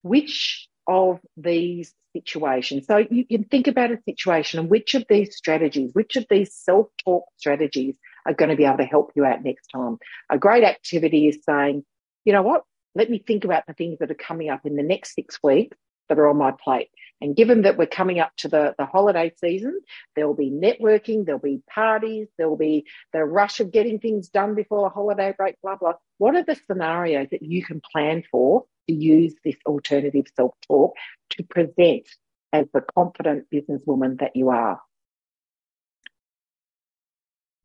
Which 0.02 0.68
of 0.87 1.20
these 1.37 1.94
situations, 2.14 2.87
so 2.87 3.04
you 3.11 3.26
can 3.26 3.44
think 3.44 3.66
about 3.66 3.90
a 3.90 3.98
situation 4.04 4.59
and 4.59 4.70
which 4.70 4.94
of 4.94 5.04
these 5.09 5.37
strategies, 5.37 5.90
which 5.92 6.16
of 6.16 6.26
these 6.31 6.54
self-talk 6.54 7.24
strategies 7.37 7.98
are 8.26 8.35
going 8.35 8.50
to 8.50 8.57
be 8.57 8.64
able 8.64 8.78
to 8.78 8.85
help 8.85 9.12
you 9.14 9.24
out 9.24 9.42
next 9.42 9.68
time. 9.68 9.98
A 10.31 10.38
great 10.38 10.64
activity 10.64 11.28
is 11.28 11.38
saying, 11.44 11.85
you 12.24 12.33
know 12.33 12.42
what? 12.42 12.64
Let 12.94 13.11
me 13.11 13.22
think 13.24 13.44
about 13.44 13.64
the 13.66 13.74
things 13.74 13.98
that 14.00 14.11
are 14.11 14.14
coming 14.14 14.50
up 14.50 14.64
in 14.64 14.76
the 14.76 14.83
next 14.83 15.14
six 15.14 15.38
weeks 15.42 15.76
that 16.09 16.18
are 16.18 16.28
on 16.28 16.38
my 16.38 16.52
plate. 16.52 16.88
And 17.20 17.35
given 17.35 17.62
that 17.62 17.76
we're 17.76 17.87
coming 17.87 18.20
up 18.20 18.33
to 18.38 18.48
the, 18.48 18.74
the 18.78 18.87
holiday 18.87 19.33
season, 19.38 19.81
there'll 20.14 20.35
be 20.35 20.50
networking, 20.50 21.24
there'll 21.24 21.40
be 21.40 21.62
parties, 21.72 22.28
there'll 22.38 22.57
be 22.57 22.87
the 23.12 23.24
rush 23.24 23.61
of 23.61 23.72
getting 23.72 23.98
things 23.98 24.28
done 24.28 24.54
before 24.54 24.88
the 24.88 24.94
holiday 24.94 25.35
break, 25.37 25.57
blah, 25.62 25.76
blah. 25.76 25.94
What 26.18 26.37
are 26.37 26.44
the 26.44 26.59
scenarios 26.66 27.28
that 27.31 27.42
you 27.42 27.64
can 27.64 27.81
plan 27.92 28.22
for 28.31 28.64
to 28.88 28.94
use 28.94 29.35
this 29.44 29.57
alternative 29.66 30.26
self 30.37 30.54
talk 30.66 30.94
to 31.31 31.42
present 31.42 32.09
as 32.52 32.66
the 32.72 32.83
confident 32.94 33.46
businesswoman 33.52 34.20
that 34.20 34.35
you 34.35 34.50
are? 34.50 34.81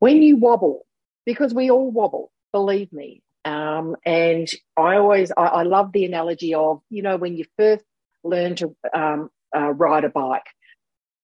When 0.04 0.20
you 0.20 0.36
wobble, 0.36 0.84
because 1.24 1.54
we 1.54 1.70
all 1.70 1.90
wobble, 1.90 2.30
believe 2.52 2.92
me. 2.92 3.22
Um, 3.46 3.96
and 4.04 4.46
I 4.76 4.96
always, 4.96 5.32
I, 5.34 5.46
I 5.46 5.62
love 5.62 5.92
the 5.92 6.04
analogy 6.04 6.54
of, 6.54 6.82
you 6.90 7.00
know, 7.00 7.16
when 7.16 7.38
you 7.38 7.46
first 7.56 7.86
learn 8.22 8.54
to 8.56 8.76
um, 8.94 9.30
uh, 9.56 9.70
ride 9.70 10.04
a 10.04 10.10
bike. 10.10 10.44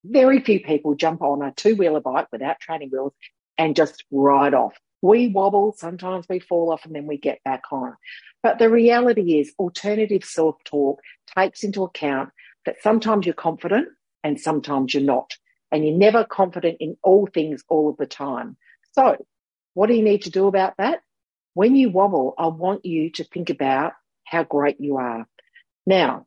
Very 0.03 0.41
few 0.41 0.61
people 0.61 0.95
jump 0.95 1.21
on 1.21 1.43
a 1.43 1.53
two 1.53 1.77
wheeler 1.77 2.01
bike 2.01 2.29
without 2.33 2.59
training 2.59 2.89
wheels 2.91 3.13
and 3.59 3.77
just 3.77 4.03
ride 4.11 4.55
off. 4.55 4.79
We 5.03 5.29
wobble, 5.29 5.75
sometimes 5.77 6.25
we 6.31 6.39
fall 6.39 6.73
off 6.73 6.87
and 6.87 6.95
then 6.95 7.07
we 7.07 7.19
get 7.19 7.45
back 7.45 7.65
on. 7.71 7.99
But 8.43 8.59
the 8.59 8.71
reality 8.71 9.41
is, 9.41 9.53
alternative 9.59 10.25
self 10.25 10.57
talk 10.65 11.03
takes 11.37 11.65
into 11.65 11.85
account 11.85 12.31
that 12.65 12.81
sometimes 12.81 13.27
you're 13.27 13.35
confident 13.35 13.89
and 14.25 14.41
sometimes 14.41 14.95
you're 14.95 15.03
not. 15.03 15.35
And 15.71 15.87
you're 15.87 15.99
never 15.99 16.25
confident 16.25 16.79
in 16.81 16.97
all 17.03 17.27
things 17.27 17.63
all 17.69 17.91
of 17.91 17.99
the 17.99 18.07
time. 18.07 18.57
So, 18.93 19.17
what 19.75 19.87
do 19.87 19.95
you 19.95 20.03
need 20.03 20.23
to 20.23 20.31
do 20.31 20.47
about 20.47 20.75
that? 20.79 21.01
When 21.55 21.77
you 21.77 21.91
wobble, 21.91 22.35
I 22.39 22.47
want 22.49 22.85
you 22.85 23.11
to 23.13 23.25
think 23.25 23.51
about 23.51 23.93
how 24.25 24.45
great 24.45 24.81
you 24.81 24.97
are. 24.97 25.27
Now, 25.87 26.27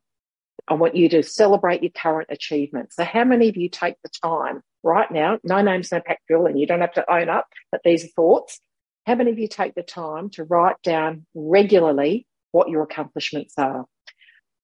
I 0.66 0.74
want 0.74 0.96
you 0.96 1.08
to 1.10 1.22
celebrate 1.22 1.82
your 1.82 1.92
current 1.92 2.28
achievements. 2.30 2.96
So, 2.96 3.04
how 3.04 3.24
many 3.24 3.48
of 3.48 3.56
you 3.56 3.68
take 3.68 3.96
the 4.02 4.10
time 4.22 4.62
right 4.82 5.10
now? 5.10 5.38
No 5.44 5.60
names, 5.62 5.92
no 5.92 6.00
pack 6.00 6.20
drill, 6.28 6.46
and 6.46 6.58
you 6.58 6.66
don't 6.66 6.80
have 6.80 6.94
to 6.94 7.12
own 7.12 7.28
up, 7.28 7.46
but 7.70 7.82
these 7.84 8.04
are 8.04 8.08
thoughts. 8.08 8.60
How 9.06 9.14
many 9.14 9.30
of 9.30 9.38
you 9.38 9.48
take 9.48 9.74
the 9.74 9.82
time 9.82 10.30
to 10.30 10.44
write 10.44 10.80
down 10.82 11.26
regularly 11.34 12.26
what 12.52 12.70
your 12.70 12.82
accomplishments 12.82 13.54
are, 13.58 13.84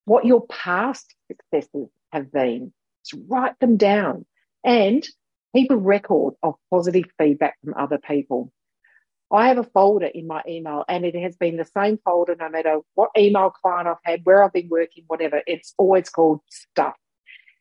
what 0.05 0.25
your 0.25 0.45
past 0.47 1.13
successes 1.27 1.89
have 2.11 2.31
been? 2.31 2.73
Just 3.05 3.23
write 3.27 3.59
them 3.59 3.77
down 3.77 4.25
and 4.63 5.07
keep 5.55 5.71
a 5.71 5.77
record 5.77 6.35
of 6.43 6.55
positive 6.69 7.05
feedback 7.17 7.57
from 7.63 7.73
other 7.77 7.97
people. 7.97 8.51
I 9.31 9.47
have 9.47 9.57
a 9.57 9.63
folder 9.63 10.07
in 10.07 10.27
my 10.27 10.41
email 10.47 10.83
and 10.89 11.05
it 11.05 11.15
has 11.15 11.37
been 11.37 11.55
the 11.55 11.65
same 11.65 11.99
folder 12.03 12.35
no 12.37 12.49
matter 12.49 12.79
what 12.95 13.11
email 13.17 13.49
client 13.49 13.87
I've 13.87 13.95
had, 14.03 14.21
where 14.25 14.43
I've 14.43 14.51
been 14.53 14.67
working, 14.69 15.05
whatever. 15.07 15.41
It's 15.47 15.73
always 15.77 16.09
called 16.09 16.41
stuff. 16.49 16.95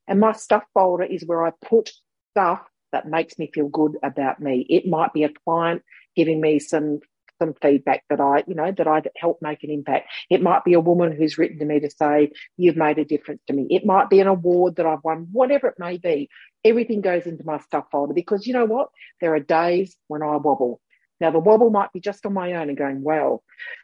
And 0.09 0.19
my 0.19 0.33
stuff 0.33 0.65
folder 0.75 1.05
is 1.05 1.25
where 1.25 1.47
I 1.47 1.53
put 1.65 1.91
stuff 2.33 2.63
that 2.91 3.07
makes 3.07 3.39
me 3.39 3.51
feel 3.55 3.69
good 3.69 3.97
about 4.03 4.41
me. 4.41 4.67
It 4.69 4.89
might 4.89 5.13
be 5.13 5.23
a 5.23 5.33
client 5.45 5.83
giving 6.17 6.41
me 6.41 6.59
some 6.59 7.01
some 7.41 7.55
feedback 7.63 8.05
that 8.11 8.21
I, 8.21 8.45
you 8.47 8.55
know, 8.55 8.71
that 8.71 8.87
I 8.87 9.03
help 9.17 9.39
make 9.41 9.65
an 9.65 9.71
impact. 9.71 10.11
It 10.29 10.43
might 10.43 10.63
be 10.63 10.75
a 10.75 10.81
woman 10.81 11.11
who's 11.11 11.39
written 11.39 11.59
to 11.61 11.65
me 11.65 11.81
to 11.81 11.91
say, 11.91 12.33
you've 12.59 12.77
made 12.77 12.99
a 12.99 13.05
difference 13.05 13.41
to 13.47 13.55
me. 13.55 13.67
It 13.71 13.87
might 13.87 14.11
be 14.11 14.21
an 14.21 14.27
award 14.27 14.77
that 14.77 14.85
I've 14.85 15.03
won, 15.03 15.29
whatever 15.33 15.69
it 15.69 15.79
may 15.79 15.97
be. 15.97 16.29
Everything 16.65 17.01
goes 17.01 17.27
into 17.27 17.45
my 17.45 17.59
stuff 17.59 17.87
folder 17.91 18.15
because 18.15 18.47
you 18.47 18.53
know 18.53 18.67
what? 18.67 18.89
There 19.21 19.35
are 19.35 19.41
days 19.41 19.97
when 20.09 20.23
I 20.23 20.37
wobble. 20.37 20.81
Now, 21.21 21.31
the 21.31 21.39
wobble 21.39 21.71
might 21.71 21.93
be 21.93 22.01
just 22.01 22.25
on 22.25 22.33
my 22.33 22.55
own 22.55 22.71
and 22.71 22.79
going, 22.79 23.03
well, 23.03 23.43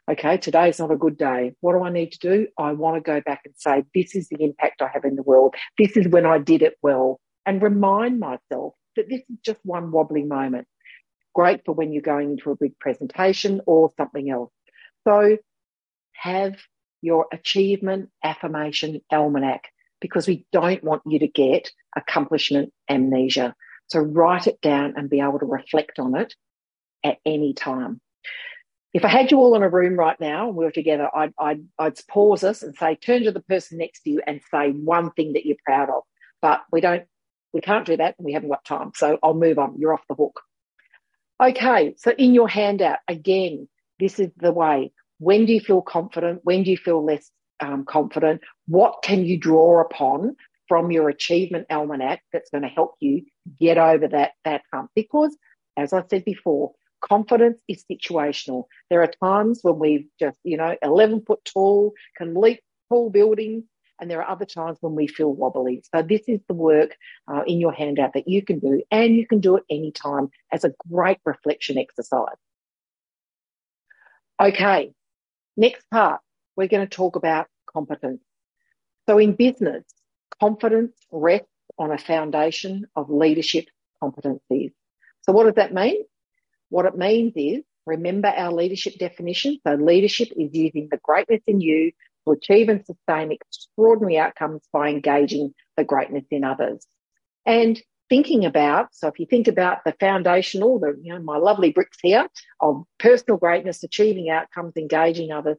okay, 0.09 0.37
today's 0.37 0.79
not 0.79 0.91
a 0.91 0.97
good 0.97 1.17
day. 1.17 1.53
What 1.61 1.73
do 1.73 1.83
I 1.83 1.91
need 1.91 2.11
to 2.13 2.19
do? 2.19 2.47
I 2.57 2.73
want 2.73 2.95
to 2.95 3.01
go 3.01 3.21
back 3.21 3.41
and 3.45 3.53
say, 3.55 3.83
this 3.93 4.15
is 4.15 4.27
the 4.27 4.43
impact 4.43 4.81
I 4.81 4.89
have 4.91 5.05
in 5.05 5.15
the 5.15 5.23
world. 5.23 5.53
This 5.77 5.95
is 5.95 6.07
when 6.07 6.25
I 6.25 6.39
did 6.39 6.63
it 6.63 6.77
well. 6.81 7.19
And 7.45 7.61
remind 7.61 8.19
myself 8.19 8.73
that 8.95 9.07
this 9.07 9.21
is 9.29 9.37
just 9.45 9.59
one 9.63 9.91
wobbly 9.91 10.23
moment. 10.23 10.67
Great 11.35 11.61
for 11.63 11.73
when 11.73 11.93
you're 11.93 12.01
going 12.01 12.31
into 12.31 12.49
a 12.49 12.55
big 12.55 12.77
presentation 12.79 13.61
or 13.67 13.91
something 13.97 14.31
else. 14.31 14.51
So 15.07 15.37
have 16.13 16.55
your 17.01 17.27
achievement 17.31 18.09
affirmation 18.23 19.01
almanac 19.11 19.65
because 20.01 20.27
we 20.27 20.45
don't 20.51 20.83
want 20.83 21.01
you 21.05 21.19
to 21.19 21.27
get 21.27 21.69
accomplishment 21.95 22.73
amnesia. 22.89 23.55
So 23.87 23.99
write 23.99 24.47
it 24.47 24.61
down 24.61 24.93
and 24.97 25.09
be 25.09 25.21
able 25.21 25.39
to 25.39 25.45
reflect 25.45 25.99
on 25.99 26.15
it 26.15 26.33
at 27.03 27.17
any 27.25 27.53
time. 27.53 28.01
If 28.93 29.05
I 29.05 29.09
had 29.09 29.31
you 29.31 29.37
all 29.37 29.55
in 29.55 29.63
a 29.63 29.69
room 29.69 29.95
right 29.95 30.19
now 30.19 30.47
and 30.47 30.57
we 30.57 30.65
were 30.65 30.71
together, 30.71 31.09
I'd, 31.13 31.33
I'd, 31.39 31.63
I'd 31.77 31.99
pause 32.07 32.43
us 32.43 32.63
and 32.63 32.75
say, 32.75 32.95
turn 32.95 33.23
to 33.23 33.31
the 33.31 33.41
person 33.41 33.77
next 33.77 34.01
to 34.01 34.09
you 34.09 34.21
and 34.25 34.41
say 34.51 34.71
one 34.71 35.11
thing 35.11 35.33
that 35.33 35.45
you're 35.45 35.57
proud 35.65 35.89
of. 35.89 36.03
But 36.41 36.61
we 36.71 36.81
don't, 36.81 37.03
we 37.53 37.61
can't 37.61 37.85
do 37.85 37.97
that 37.97 38.15
and 38.17 38.25
we 38.25 38.33
haven't 38.33 38.49
got 38.49 38.65
time. 38.65 38.91
So 38.95 39.19
I'll 39.21 39.33
move 39.33 39.59
on. 39.59 39.75
You're 39.77 39.93
off 39.93 40.07
the 40.09 40.15
hook. 40.15 40.41
Okay. 41.41 41.95
So 41.97 42.11
in 42.11 42.33
your 42.33 42.47
handout, 42.47 42.99
again, 43.07 43.67
this 43.99 44.19
is 44.19 44.29
the 44.37 44.51
way. 44.51 44.91
When 45.19 45.45
do 45.45 45.53
you 45.53 45.59
feel 45.59 45.81
confident? 45.81 46.41
When 46.43 46.63
do 46.63 46.71
you 46.71 46.77
feel 46.77 47.03
less 47.03 47.29
um, 47.59 47.85
confident? 47.85 48.41
What 48.67 49.01
can 49.03 49.25
you 49.25 49.37
draw 49.37 49.81
upon 49.81 50.35
from 50.67 50.91
your 50.91 51.09
achievement 51.09 51.67
almanac 51.69 52.21
that's 52.33 52.49
going 52.49 52.63
to 52.63 52.69
help 52.69 52.95
you 52.99 53.23
get 53.59 53.77
over 53.77 54.07
that 54.09 54.31
that 54.45 54.61
hump? 54.73 54.91
Because, 54.95 55.35
as 55.77 55.93
I 55.93 56.03
said 56.09 56.25
before, 56.25 56.73
confidence 57.01 57.61
is 57.67 57.85
situational. 57.89 58.65
There 58.89 59.01
are 59.01 59.11
times 59.23 59.59
when 59.61 59.79
we 59.79 60.07
just, 60.19 60.39
you 60.43 60.57
know, 60.57 60.75
11 60.81 61.23
foot 61.25 61.43
tall, 61.45 61.93
can 62.17 62.35
leap 62.35 62.61
tall 62.89 63.09
buildings, 63.09 63.63
and 63.99 64.09
there 64.09 64.21
are 64.21 64.29
other 64.29 64.45
times 64.45 64.77
when 64.81 64.95
we 64.95 65.07
feel 65.07 65.33
wobbly. 65.33 65.83
So 65.93 66.01
this 66.01 66.21
is 66.27 66.39
the 66.47 66.53
work 66.53 66.95
uh, 67.27 67.43
in 67.47 67.59
your 67.59 67.71
handout 67.71 68.13
that 68.13 68.27
you 68.27 68.43
can 68.43 68.59
do, 68.59 68.83
and 68.91 69.15
you 69.15 69.25
can 69.27 69.39
do 69.39 69.57
it 69.57 69.63
anytime 69.69 70.29
as 70.51 70.63
a 70.63 70.73
great 70.89 71.19
reflection 71.25 71.77
exercise. 71.77 72.37
Okay, 74.39 74.93
next 75.55 75.89
part, 75.89 76.21
we're 76.57 76.67
going 76.67 76.85
to 76.85 76.95
talk 76.95 77.15
about 77.15 77.47
competence. 77.71 78.21
So 79.07 79.19
in 79.19 79.33
business, 79.35 79.85
confidence 80.41 80.97
rests 81.11 81.47
on 81.77 81.91
a 81.91 81.97
foundation 81.97 82.87
of 82.95 83.09
leadership 83.09 83.65
competencies. 84.03 84.73
So 85.21 85.31
what 85.31 85.45
does 85.45 85.55
that 85.55 85.73
mean? 85.73 86.03
What 86.69 86.85
it 86.85 86.97
means 86.97 87.33
is 87.35 87.63
remember 87.85 88.27
our 88.27 88.51
leadership 88.51 88.97
definition. 88.97 89.59
So 89.65 89.75
leadership 89.75 90.29
is 90.35 90.49
using 90.53 90.89
the 90.91 90.99
greatness 91.01 91.41
in 91.47 91.61
you 91.61 91.91
to 92.25 92.33
achieve 92.33 92.67
and 92.67 92.85
sustain 92.85 93.31
extraordinary 93.31 94.17
outcomes 94.17 94.61
by 94.73 94.89
engaging 94.89 95.53
the 95.77 95.83
greatness 95.83 96.25
in 96.31 96.43
others. 96.43 96.85
And 97.45 97.81
thinking 98.09 98.45
about, 98.45 98.93
so 98.93 99.07
if 99.07 99.19
you 99.19 99.25
think 99.25 99.47
about 99.47 99.83
the 99.85 99.93
foundational, 99.99 100.79
the, 100.79 100.97
you 101.01 101.13
know, 101.13 101.21
my 101.21 101.37
lovely 101.37 101.71
bricks 101.71 101.97
here 102.01 102.27
of 102.59 102.83
personal 102.99 103.37
greatness, 103.37 103.83
achieving 103.83 104.29
outcomes, 104.29 104.73
engaging 104.75 105.31
others, 105.31 105.57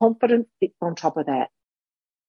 confidence 0.00 0.46
sits 0.60 0.74
on 0.80 0.94
top 0.94 1.16
of 1.16 1.26
that. 1.26 1.50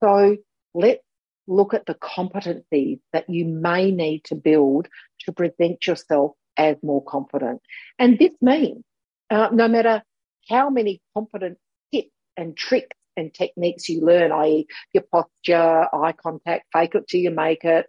So 0.03 0.37
let's 0.73 1.03
look 1.47 1.73
at 1.73 1.85
the 1.85 1.95
competencies 1.95 2.99
that 3.11 3.29
you 3.29 3.45
may 3.45 3.91
need 3.91 4.23
to 4.25 4.35
build 4.35 4.87
to 5.21 5.31
present 5.31 5.85
yourself 5.85 6.33
as 6.57 6.77
more 6.83 7.03
confident. 7.03 7.61
And 7.97 8.19
this 8.19 8.31
means 8.41 8.83
uh, 9.29 9.49
no 9.51 9.67
matter 9.67 10.03
how 10.47 10.69
many 10.69 11.01
competent 11.15 11.57
tips 11.93 12.11
and 12.37 12.55
tricks 12.55 12.95
and 13.17 13.33
techniques 13.33 13.89
you 13.89 14.01
learn, 14.01 14.31
i.e., 14.31 14.67
your 14.93 15.03
posture, 15.11 15.87
eye 15.93 16.13
contact, 16.13 16.65
fake 16.71 16.95
it 16.95 17.07
till 17.07 17.21
you 17.21 17.31
make 17.31 17.65
it, 17.65 17.87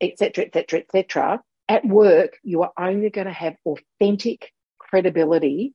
etc., 0.00 0.44
etc., 0.46 0.80
etc. 0.80 1.40
At 1.68 1.84
work, 1.84 2.38
you 2.42 2.62
are 2.62 2.72
only 2.78 3.10
going 3.10 3.26
to 3.26 3.32
have 3.32 3.56
authentic 3.66 4.52
credibility 4.78 5.74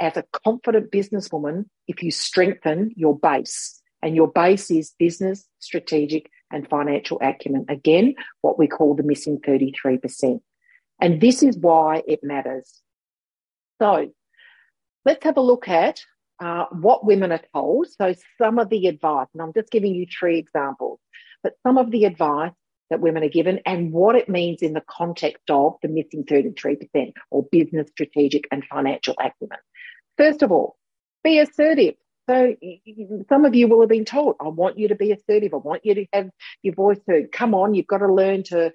as 0.00 0.16
a 0.16 0.24
confident 0.44 0.90
businesswoman 0.90 1.66
if 1.88 2.02
you 2.02 2.10
strengthen 2.10 2.92
your 2.96 3.18
base. 3.18 3.80
And 4.02 4.14
your 4.14 4.28
base 4.28 4.70
is 4.70 4.94
business, 4.98 5.46
strategic, 5.58 6.30
and 6.52 6.68
financial 6.68 7.18
acumen. 7.20 7.64
Again, 7.68 8.14
what 8.40 8.58
we 8.58 8.68
call 8.68 8.94
the 8.94 9.02
missing 9.02 9.40
33%. 9.40 10.40
And 11.00 11.20
this 11.20 11.42
is 11.42 11.56
why 11.56 12.02
it 12.06 12.20
matters. 12.22 12.82
So 13.80 14.12
let's 15.04 15.24
have 15.24 15.36
a 15.36 15.42
look 15.42 15.68
at 15.68 16.02
uh, 16.40 16.66
what 16.70 17.04
women 17.04 17.32
are 17.32 17.40
told. 17.54 17.88
So 17.88 18.14
some 18.38 18.58
of 18.58 18.68
the 18.68 18.86
advice, 18.86 19.28
and 19.32 19.42
I'm 19.42 19.52
just 19.52 19.70
giving 19.70 19.94
you 19.94 20.06
three 20.06 20.38
examples, 20.38 21.00
but 21.42 21.54
some 21.66 21.78
of 21.78 21.90
the 21.90 22.04
advice 22.04 22.52
that 22.90 23.00
women 23.00 23.24
are 23.24 23.28
given 23.28 23.60
and 23.66 23.92
what 23.92 24.16
it 24.16 24.28
means 24.28 24.62
in 24.62 24.72
the 24.72 24.82
context 24.88 25.50
of 25.50 25.74
the 25.82 25.88
missing 25.88 26.24
33% 26.24 27.12
or 27.30 27.44
business, 27.50 27.88
strategic, 27.90 28.46
and 28.50 28.64
financial 28.64 29.14
acumen. 29.18 29.58
First 30.16 30.42
of 30.42 30.52
all, 30.52 30.76
be 31.22 31.38
assertive. 31.38 31.94
So 32.28 32.56
some 33.28 33.44
of 33.44 33.54
you 33.54 33.68
will 33.68 33.80
have 33.80 33.88
been 33.88 34.04
told, 34.04 34.36
I 34.40 34.48
want 34.48 34.78
you 34.78 34.88
to 34.88 34.96
be 34.96 35.12
assertive. 35.12 35.54
I 35.54 35.58
want 35.58 35.84
you 35.84 35.94
to 35.94 36.06
have 36.12 36.30
your 36.62 36.74
voice 36.74 36.98
heard. 37.06 37.30
Come 37.30 37.54
on, 37.54 37.74
you've 37.74 37.86
got 37.86 37.98
to 37.98 38.12
learn 38.12 38.42
to 38.44 38.72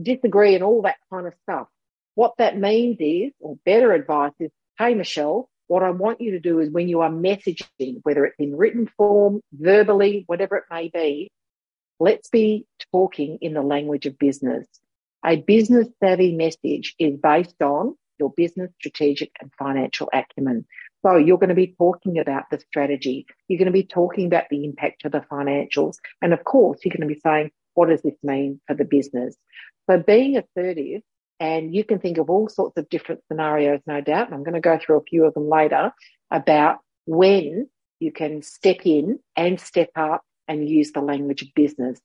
disagree 0.00 0.54
and 0.54 0.64
all 0.64 0.82
that 0.82 0.96
kind 1.12 1.26
of 1.26 1.34
stuff. 1.42 1.68
What 2.14 2.34
that 2.38 2.58
means 2.58 2.96
is, 2.98 3.32
or 3.38 3.56
better 3.64 3.92
advice 3.92 4.32
is, 4.40 4.50
hey, 4.78 4.94
Michelle, 4.94 5.48
what 5.68 5.84
I 5.84 5.90
want 5.90 6.20
you 6.20 6.32
to 6.32 6.40
do 6.40 6.58
is 6.58 6.68
when 6.68 6.88
you 6.88 7.00
are 7.02 7.10
messaging, 7.10 8.00
whether 8.02 8.24
it's 8.24 8.40
in 8.40 8.56
written 8.56 8.90
form, 8.96 9.40
verbally, 9.52 10.24
whatever 10.26 10.56
it 10.56 10.64
may 10.68 10.88
be, 10.88 11.30
let's 12.00 12.28
be 12.28 12.66
talking 12.92 13.38
in 13.40 13.54
the 13.54 13.62
language 13.62 14.06
of 14.06 14.18
business. 14.18 14.66
A 15.24 15.36
business 15.36 15.86
savvy 16.02 16.34
message 16.34 16.96
is 16.98 17.16
based 17.18 17.62
on 17.62 17.94
your 18.20 18.32
business, 18.36 18.70
strategic, 18.78 19.32
and 19.40 19.50
financial 19.58 20.08
acumen. 20.12 20.66
So 21.04 21.16
you're 21.16 21.38
going 21.38 21.48
to 21.48 21.54
be 21.54 21.74
talking 21.78 22.18
about 22.18 22.44
the 22.50 22.60
strategy. 22.60 23.26
You're 23.48 23.58
going 23.58 23.66
to 23.66 23.72
be 23.72 23.84
talking 23.84 24.26
about 24.26 24.44
the 24.50 24.64
impact 24.64 25.04
of 25.04 25.12
the 25.12 25.24
financials. 25.32 25.96
And 26.22 26.32
of 26.32 26.44
course, 26.44 26.80
you're 26.84 26.94
going 26.94 27.08
to 27.08 27.14
be 27.14 27.20
saying, 27.20 27.50
what 27.74 27.88
does 27.88 28.02
this 28.02 28.16
mean 28.22 28.60
for 28.66 28.74
the 28.74 28.84
business? 28.84 29.36
So 29.88 29.98
being 29.98 30.36
assertive, 30.36 31.02
and 31.40 31.74
you 31.74 31.84
can 31.84 31.98
think 31.98 32.18
of 32.18 32.28
all 32.28 32.50
sorts 32.50 32.76
of 32.76 32.90
different 32.90 33.22
scenarios, 33.26 33.80
no 33.86 34.02
doubt. 34.02 34.26
And 34.26 34.34
I'm 34.34 34.44
going 34.44 34.54
to 34.54 34.60
go 34.60 34.78
through 34.78 34.98
a 34.98 35.04
few 35.04 35.24
of 35.24 35.32
them 35.32 35.48
later 35.48 35.92
about 36.30 36.80
when 37.06 37.68
you 37.98 38.12
can 38.12 38.42
step 38.42 38.78
in 38.84 39.18
and 39.36 39.58
step 39.58 39.88
up 39.96 40.22
and 40.46 40.68
use 40.68 40.92
the 40.92 41.00
language 41.00 41.40
of 41.42 41.48
business. 41.54 41.98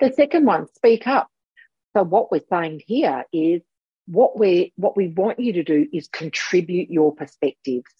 The 0.00 0.12
second 0.16 0.46
one, 0.46 0.66
speak 0.74 1.06
up. 1.06 1.28
So 1.94 2.04
what 2.04 2.32
we're 2.32 2.40
saying 2.48 2.80
here 2.86 3.24
is 3.32 3.60
what 4.06 4.38
we 4.38 4.72
what 4.76 4.96
we 4.96 5.08
want 5.08 5.40
you 5.40 5.52
to 5.54 5.62
do 5.62 5.86
is 5.92 6.08
contribute 6.08 6.90
your 6.90 7.14
perspectives. 7.14 7.92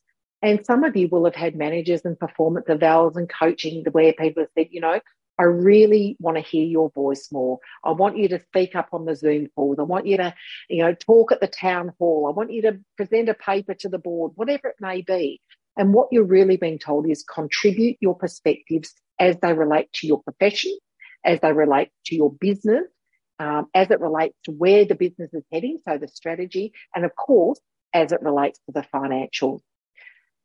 And 0.42 0.64
some 0.64 0.84
of 0.84 0.96
you 0.96 1.08
will 1.08 1.26
have 1.26 1.34
had 1.34 1.54
managers 1.54 2.02
and 2.04 2.18
performance 2.18 2.66
evals 2.68 3.16
and 3.16 3.28
coaching 3.28 3.84
where 3.92 4.12
people 4.14 4.42
have 4.42 4.50
said, 4.56 4.68
you 4.70 4.80
know, 4.80 5.00
I 5.38 5.44
really 5.44 6.16
want 6.20 6.36
to 6.36 6.42
hear 6.42 6.64
your 6.64 6.90
voice 6.90 7.28
more. 7.32 7.60
I 7.82 7.92
want 7.92 8.18
you 8.18 8.28
to 8.28 8.40
speak 8.40 8.76
up 8.76 8.88
on 8.92 9.06
the 9.06 9.16
Zoom 9.16 9.48
calls. 9.54 9.78
I 9.78 9.82
want 9.82 10.06
you 10.06 10.18
to, 10.18 10.34
you 10.68 10.82
know, 10.82 10.94
talk 10.94 11.32
at 11.32 11.40
the 11.40 11.46
town 11.46 11.92
hall. 11.98 12.26
I 12.28 12.36
want 12.36 12.52
you 12.52 12.62
to 12.62 12.78
present 12.98 13.30
a 13.30 13.34
paper 13.34 13.74
to 13.74 13.88
the 13.88 13.98
board, 13.98 14.32
whatever 14.34 14.68
it 14.68 14.76
may 14.80 15.00
be. 15.00 15.40
And 15.78 15.94
what 15.94 16.08
you're 16.10 16.24
really 16.24 16.58
being 16.58 16.78
told 16.78 17.08
is 17.08 17.22
contribute 17.22 17.96
your 18.00 18.14
perspectives 18.14 18.92
as 19.18 19.36
they 19.40 19.54
relate 19.54 19.90
to 19.94 20.06
your 20.06 20.22
profession, 20.22 20.76
as 21.24 21.40
they 21.40 21.52
relate 21.52 21.88
to 22.06 22.16
your 22.16 22.32
business, 22.32 22.84
um, 23.40 23.66
as 23.74 23.90
it 23.90 24.00
relates 24.00 24.36
to 24.44 24.52
where 24.52 24.84
the 24.84 24.94
business 24.94 25.32
is 25.32 25.42
heading, 25.50 25.78
so 25.88 25.96
the 25.96 26.08
strategy, 26.08 26.72
and 26.94 27.04
of 27.06 27.16
course, 27.16 27.58
as 27.92 28.12
it 28.12 28.22
relates 28.22 28.60
to 28.66 28.72
the 28.72 28.84
financials. 28.94 29.60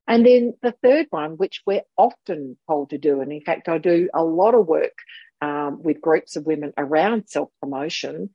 And 0.08 0.26
then 0.26 0.54
the 0.64 0.74
third 0.82 1.08
one, 1.10 1.32
which 1.32 1.62
we're 1.66 1.82
often 1.98 2.58
told 2.68 2.92
to 2.92 2.98
do, 2.98 3.20
and 3.22 3.32
in 3.32 3.42
fact, 3.42 3.68
I 3.68 3.80
do 3.80 4.10
a 4.14 4.24
lot 4.24 4.56
of 4.56 4.66
work 4.66 4.94
um, 5.42 5.84
with 5.84 6.00
groups 6.02 6.38
of 6.38 6.46
women 6.46 6.74
around 6.78 7.28
self 7.28 7.50
promotion. 7.62 8.30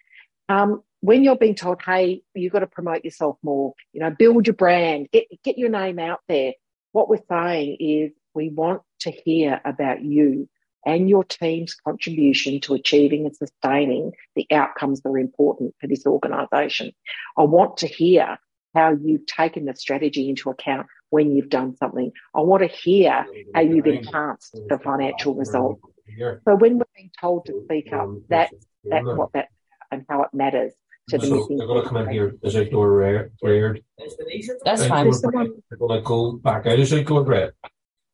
Um, 0.49 0.83
when 1.01 1.25
you're 1.25 1.37
being 1.37 1.55
told, 1.55 1.81
hey, 1.81 2.23
you've 2.35 2.53
got 2.53 2.59
to 2.59 2.67
promote 2.67 3.05
yourself 3.05 3.39
more, 3.43 3.73
you 3.93 4.01
know, 4.01 4.11
build 4.11 4.47
your 4.47 4.55
brand, 4.55 5.09
get, 5.11 5.25
get 5.43 5.57
your 5.57 5.71
name 5.71 5.99
out 5.99 6.21
there. 6.29 6.53
What 6.93 7.09
we're 7.09 7.23
saying 7.31 7.77
is 7.81 8.13
we 8.35 8.51
want 8.51 8.83
to 9.01 9.11
hear 9.11 9.61
about 9.65 10.03
you 10.03 10.49
and 10.87 11.09
your 11.09 11.24
team's 11.24 11.74
contribution 11.74 12.61
to 12.61 12.74
achieving 12.74 13.26
and 13.26 13.37
sustaining 13.37 14.12
the 14.37 14.47
outcomes 14.51 15.01
that 15.03 15.11
are 15.11 15.18
important 15.18 15.74
for 15.81 15.87
this 15.87 16.07
organisation. 16.07 16.93
I 17.37 17.43
want 17.43 17.78
to 17.78 17.87
hear 17.87 18.39
how 18.74 18.97
you've 19.03 19.26
taken 19.26 19.64
the 19.64 19.74
strategy 19.74 20.28
into 20.28 20.49
account 20.51 20.87
when 21.11 21.35
you've 21.37 21.49
done 21.51 21.76
something. 21.76 22.12
I 22.35 22.41
want 22.41 22.62
to 22.62 22.68
hear 22.68 23.26
how 23.55 23.61
you've 23.61 23.87
enhanced 23.87 24.57
the 24.68 24.78
financial 24.78 25.35
result. 25.35 25.81
So 26.47 26.55
when 26.57 26.78
we're 26.78 26.85
being 26.97 27.11
told 27.20 27.47
to 27.47 27.62
speak 27.64 27.93
up, 27.93 28.09
that's 28.28 28.53
that's 28.85 29.05
what 29.07 29.33
that 29.35 29.49
and 29.91 30.05
how 30.09 30.22
it 30.22 30.31
matters 30.33 30.72
to 31.09 31.18
the 31.18 31.26
so 31.26 31.35
missing. 31.35 31.59
they're 31.59 31.66
going 31.66 31.83
to 31.83 31.89
come 31.89 31.97
in 31.99 32.09
here 32.11 32.35
as 32.45 32.57
outdoor 32.57 32.93
rare, 32.93 33.33
cleared. 33.41 33.83
That's 34.64 34.87
fine. 34.87 35.09
we're- 35.09 35.59
They're 35.68 35.78
going 35.78 36.01
to 36.01 36.05
go 36.07 36.33
back 36.33 36.66
out 36.66 36.78
as 36.78 36.93
outdoor 36.93 37.22
red. 37.24 37.53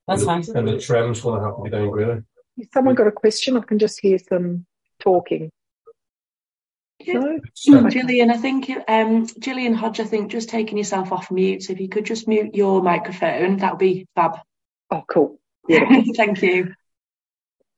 That's 0.09 0.25
fine. 0.25 0.43
And 0.55 0.69
the 0.69 0.79
trim's 0.79 1.21
going 1.21 1.39
to 1.41 1.47
have 1.47 1.57
to 1.57 1.63
be 1.63 1.71
downgraded. 1.71 2.25
If 2.57 2.69
someone 2.73 2.95
got 2.95 3.07
a 3.07 3.13
question, 3.13 3.57
I 3.57 3.61
can 3.61 3.79
just 3.79 4.01
hear 4.01 4.19
some 4.19 4.67
talking. 5.01 5.51
No? 7.07 7.39
So, 7.55 7.89
Gillian, 7.89 8.31
I 8.31 8.37
think 8.37 8.71
um, 8.89 9.27
Gillian 9.39 9.75
Hodge, 9.75 10.01
I 10.01 10.05
think 10.05 10.31
just 10.31 10.49
taking 10.49 10.79
yourself 10.79 11.13
off 11.13 11.31
mute. 11.31 11.63
So 11.63 11.73
if 11.73 11.81
you 11.81 11.89
could 11.89 12.07
just 12.07 12.27
mute 12.27 12.55
your 12.55 12.83
microphone, 12.83 13.59
that 13.59 13.73
would 13.73 13.79
be 13.79 14.09
fab. 14.15 14.39
Oh, 14.91 15.05
cool. 15.07 15.39
Thank 15.69 16.43
you. 16.43 16.73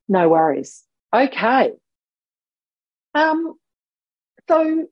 No 0.08 0.28
worries. 0.28 0.84
Okay. 1.12 1.72
Um, 3.14 3.54
so 4.48 4.86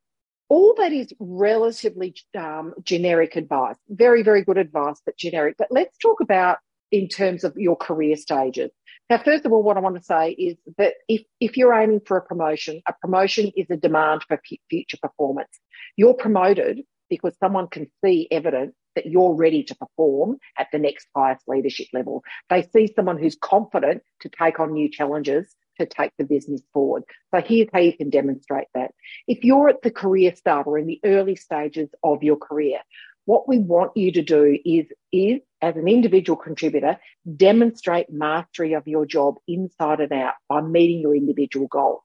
all 0.49 0.74
that 0.78 0.93
is 0.93 1.12
relatively 1.18 2.14
um, 2.37 2.74
generic 2.82 3.37
advice, 3.37 3.76
very, 3.89 4.22
very 4.22 4.43
good 4.45 4.59
advice, 4.59 5.01
but 5.05 5.16
generic. 5.16 5.57
But 5.57 5.68
let's 5.70 5.97
talk 5.99 6.20
about 6.20 6.59
in 6.91 7.09
terms 7.09 7.45
of 7.45 7.57
your 7.57 7.76
career 7.76 8.16
stages. 8.16 8.70
Now, 9.09 9.18
first 9.18 9.44
of 9.44 9.52
all, 9.52 9.62
what 9.62 9.76
I 9.76 9.80
want 9.80 9.96
to 9.96 10.02
say 10.02 10.30
is 10.30 10.57
that 10.78 10.94
if, 11.09 11.22
if 11.40 11.57
you're 11.57 11.74
aiming 11.74 12.00
for 12.07 12.16
a 12.16 12.22
promotion, 12.22 12.82
a 12.88 12.92
promotion 13.00 13.52
is 13.57 13.66
a 13.70 13.76
demand 13.76 14.24
for 14.26 14.40
future 14.68 14.98
performance. 15.00 15.61
You're 15.96 16.14
promoted 16.14 16.82
because 17.09 17.36
someone 17.38 17.68
can 17.68 17.86
see 18.04 18.26
evidence 18.30 18.74
that 18.96 19.07
you're 19.07 19.34
ready 19.34 19.62
to 19.62 19.76
perform 19.76 20.38
at 20.59 20.68
the 20.72 20.78
next 20.78 21.07
highest 21.14 21.44
leadership 21.46 21.86
level. 21.92 22.24
They 22.50 22.68
see 22.72 22.92
someone 22.96 23.18
who's 23.18 23.36
confident 23.36 24.02
to 24.22 24.28
take 24.28 24.59
on 24.59 24.72
new 24.72 24.90
challenges 24.90 25.54
to 25.78 25.86
take 25.86 26.11
the 26.18 26.24
business 26.24 26.62
forward. 26.72 27.04
So 27.32 27.40
here's 27.42 27.68
how 27.72 27.80
you 27.80 27.96
can 27.96 28.11
demonstrate 28.11 28.68
that. 28.74 28.92
If 29.28 29.44
you're 29.44 29.68
at 29.68 29.82
the 29.82 29.90
career 29.90 30.34
start 30.34 30.66
or 30.66 30.78
in 30.78 30.86
the 30.86 31.00
early 31.04 31.36
stages 31.36 31.90
of 32.02 32.22
your 32.22 32.36
career, 32.36 32.78
what 33.27 33.47
we 33.47 33.59
want 33.59 33.97
you 33.97 34.12
to 34.12 34.22
do 34.22 34.59
is, 34.64 34.87
is 35.12 35.41
as 35.61 35.77
an 35.77 35.89
individual 35.89 36.37
contributor, 36.37 36.99
demonstrate 37.37 38.11
mastery 38.11 38.72
of 38.72 38.87
your 38.87 39.05
job 39.05 39.35
inside 39.47 40.01
and 40.01 40.12
out 40.12 40.35
by 40.49 40.61
meeting 40.62 41.01
your 41.01 41.14
individual 41.14 41.66
goals. 41.66 42.03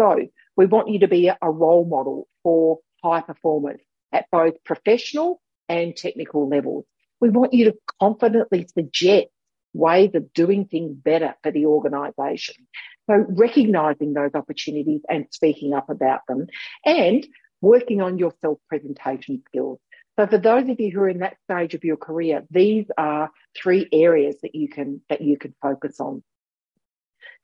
So 0.00 0.26
we 0.56 0.66
want 0.66 0.88
you 0.88 1.00
to 1.00 1.08
be 1.08 1.28
a 1.28 1.50
role 1.50 1.84
model 1.84 2.28
for 2.42 2.78
high 3.02 3.20
performance 3.22 3.82
at 4.12 4.26
both 4.30 4.54
professional 4.64 5.40
and 5.68 5.96
technical 5.96 6.48
levels. 6.48 6.84
We 7.20 7.30
want 7.30 7.52
you 7.52 7.66
to 7.66 7.78
confidently 8.00 8.66
suggest 8.72 9.28
ways 9.72 10.10
of 10.14 10.32
doing 10.32 10.66
things 10.66 10.96
better 10.96 11.34
for 11.42 11.52
the 11.52 11.66
organisation. 11.66 12.66
So 13.08 13.24
recognizing 13.28 14.12
those 14.12 14.30
opportunities 14.34 15.02
and 15.08 15.26
speaking 15.30 15.72
up 15.74 15.88
about 15.90 16.20
them 16.28 16.46
and 16.84 17.26
working 17.60 18.00
on 18.00 18.18
your 18.18 18.32
self 18.40 18.58
presentation 18.68 19.42
skills. 19.46 19.78
So 20.18 20.26
for 20.26 20.38
those 20.38 20.68
of 20.68 20.80
you 20.80 20.90
who 20.90 21.00
are 21.02 21.08
in 21.08 21.20
that 21.20 21.36
stage 21.44 21.74
of 21.74 21.84
your 21.84 21.96
career, 21.96 22.44
these 22.50 22.86
are 22.98 23.30
three 23.56 23.88
areas 23.92 24.34
that 24.42 24.56
you 24.56 24.68
can, 24.68 25.00
that 25.08 25.20
you 25.20 25.38
can 25.38 25.54
focus 25.62 26.00
on. 26.00 26.24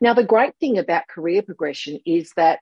Now, 0.01 0.15
the 0.15 0.25
great 0.25 0.57
thing 0.59 0.79
about 0.79 1.07
career 1.07 1.43
progression 1.43 2.01
is 2.05 2.33
that 2.37 2.59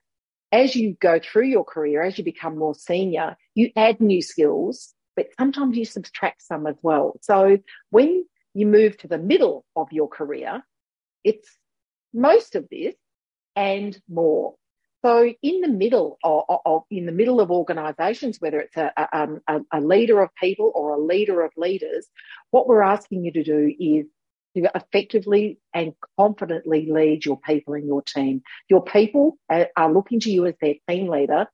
as 0.51 0.75
you 0.75 0.95
go 0.99 1.19
through 1.19 1.47
your 1.47 1.63
career, 1.63 2.03
as 2.03 2.15
you 2.19 2.23
become 2.23 2.59
more 2.59 2.75
senior, 2.75 3.35
you 3.55 3.71
add 3.75 3.99
new 3.99 4.21
skills, 4.21 4.93
but 5.15 5.29
sometimes 5.39 5.75
you 5.75 5.85
subtract 5.85 6.43
some 6.43 6.67
as 6.67 6.77
well. 6.83 7.17
So 7.23 7.57
when 7.89 8.23
you 8.53 8.67
move 8.67 8.95
to 8.97 9.07
the 9.07 9.17
middle 9.17 9.65
of 9.75 9.91
your 9.91 10.07
career, 10.07 10.61
it's 11.23 11.49
most 12.13 12.53
of 12.53 12.67
this 12.69 12.93
and 13.55 13.99
more. 14.07 14.53
So 15.05 15.33
in 15.41 15.61
the 15.61 15.67
middle 15.67 16.17
of, 16.23 16.61
of 16.65 16.83
in 16.89 17.05
the 17.05 17.11
middle 17.11 17.41
of 17.41 17.51
organisations, 17.51 18.39
whether 18.39 18.61
it's 18.61 18.77
a, 18.77 18.91
um, 19.11 19.41
a, 19.47 19.59
a 19.73 19.81
leader 19.81 20.21
of 20.21 20.29
people 20.35 20.71
or 20.73 20.91
a 20.91 20.99
leader 20.99 21.41
of 21.41 21.51
leaders, 21.57 22.07
what 22.51 22.67
we're 22.67 22.83
asking 22.83 23.25
you 23.25 23.33
to 23.33 23.43
do 23.43 23.73
is 23.77 24.05
to 24.55 24.71
effectively 24.75 25.59
and 25.73 25.93
confidently 26.17 26.87
lead 26.89 27.25
your 27.25 27.39
people 27.39 27.73
in 27.73 27.85
your 27.85 28.01
team. 28.03 28.43
Your 28.69 28.83
people 28.83 29.37
are 29.49 29.91
looking 29.91 30.19
to 30.21 30.31
you 30.31 30.45
as 30.45 30.53
their 30.61 30.75
team 30.87 31.09
leader 31.09 31.47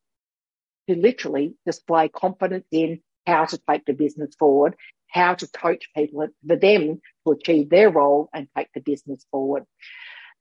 to 0.90 0.96
literally 0.96 1.56
display 1.66 2.10
confidence 2.10 2.66
in 2.72 3.02
how 3.26 3.46
to 3.46 3.60
take 3.70 3.86
the 3.86 3.94
business 3.94 4.36
forward, 4.38 4.76
how 5.08 5.34
to 5.36 5.48
coach 5.48 5.90
people 5.96 6.28
for 6.48 6.56
them 6.56 7.02
to 7.26 7.34
achieve 7.34 7.70
their 7.70 7.90
role 7.90 8.30
and 8.34 8.48
take 8.56 8.68
the 8.74 8.82
business 8.82 9.26
forward. 9.32 9.64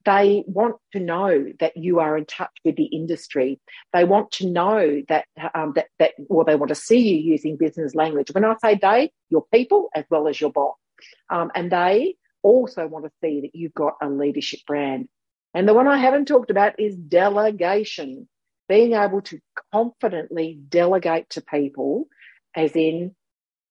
They 0.09 0.43
want 0.47 0.77
to 0.95 1.01
know 1.01 1.53
that 1.61 1.77
you 1.77 2.01
are 2.01 2.17
in 2.17 2.25
touch 2.25 2.55
with 2.65 2.77
the 2.77 2.87
industry. 2.87 3.61
They 3.93 4.05
want 4.05 4.33
to 4.33 4.49
know 4.49 5.03
that, 5.09 5.27
um, 5.55 5.75
that, 5.75 5.89
that, 5.99 6.13
or 6.31 6.47
they 6.47 6.57
want 6.57 6.71
to 6.71 6.75
see 6.75 7.01
you 7.11 7.33
using 7.33 7.59
business 7.59 7.95
language. 7.95 8.31
When 8.33 8.43
I 8.43 8.55
say 8.65 8.79
they, 8.81 9.11
your 9.29 9.45
people 9.53 9.91
as 9.95 10.07
well 10.09 10.27
as 10.27 10.41
your 10.41 10.51
boss. 10.51 10.77
Um, 11.29 11.51
and 11.55 11.71
they 11.71 12.15
also 12.43 12.87
want 12.87 13.05
to 13.05 13.11
see 13.23 13.43
that 13.43 13.55
you've 13.55 13.75
got 13.75 13.97
a 14.01 14.09
leadership 14.09 14.61
brand. 14.67 15.09
And 15.53 15.69
the 15.69 15.75
one 15.75 15.87
I 15.87 15.99
haven't 15.99 16.27
talked 16.27 16.51
about 16.51 16.81
is 16.81 16.97
delegation, 16.97 18.29
being 18.67 18.95
able 18.95 19.21
to 19.23 19.39
confidently 19.75 20.59
delegate 20.69 21.29
to 21.31 21.43
people, 21.43 22.07
as 22.57 22.75
in, 22.75 23.15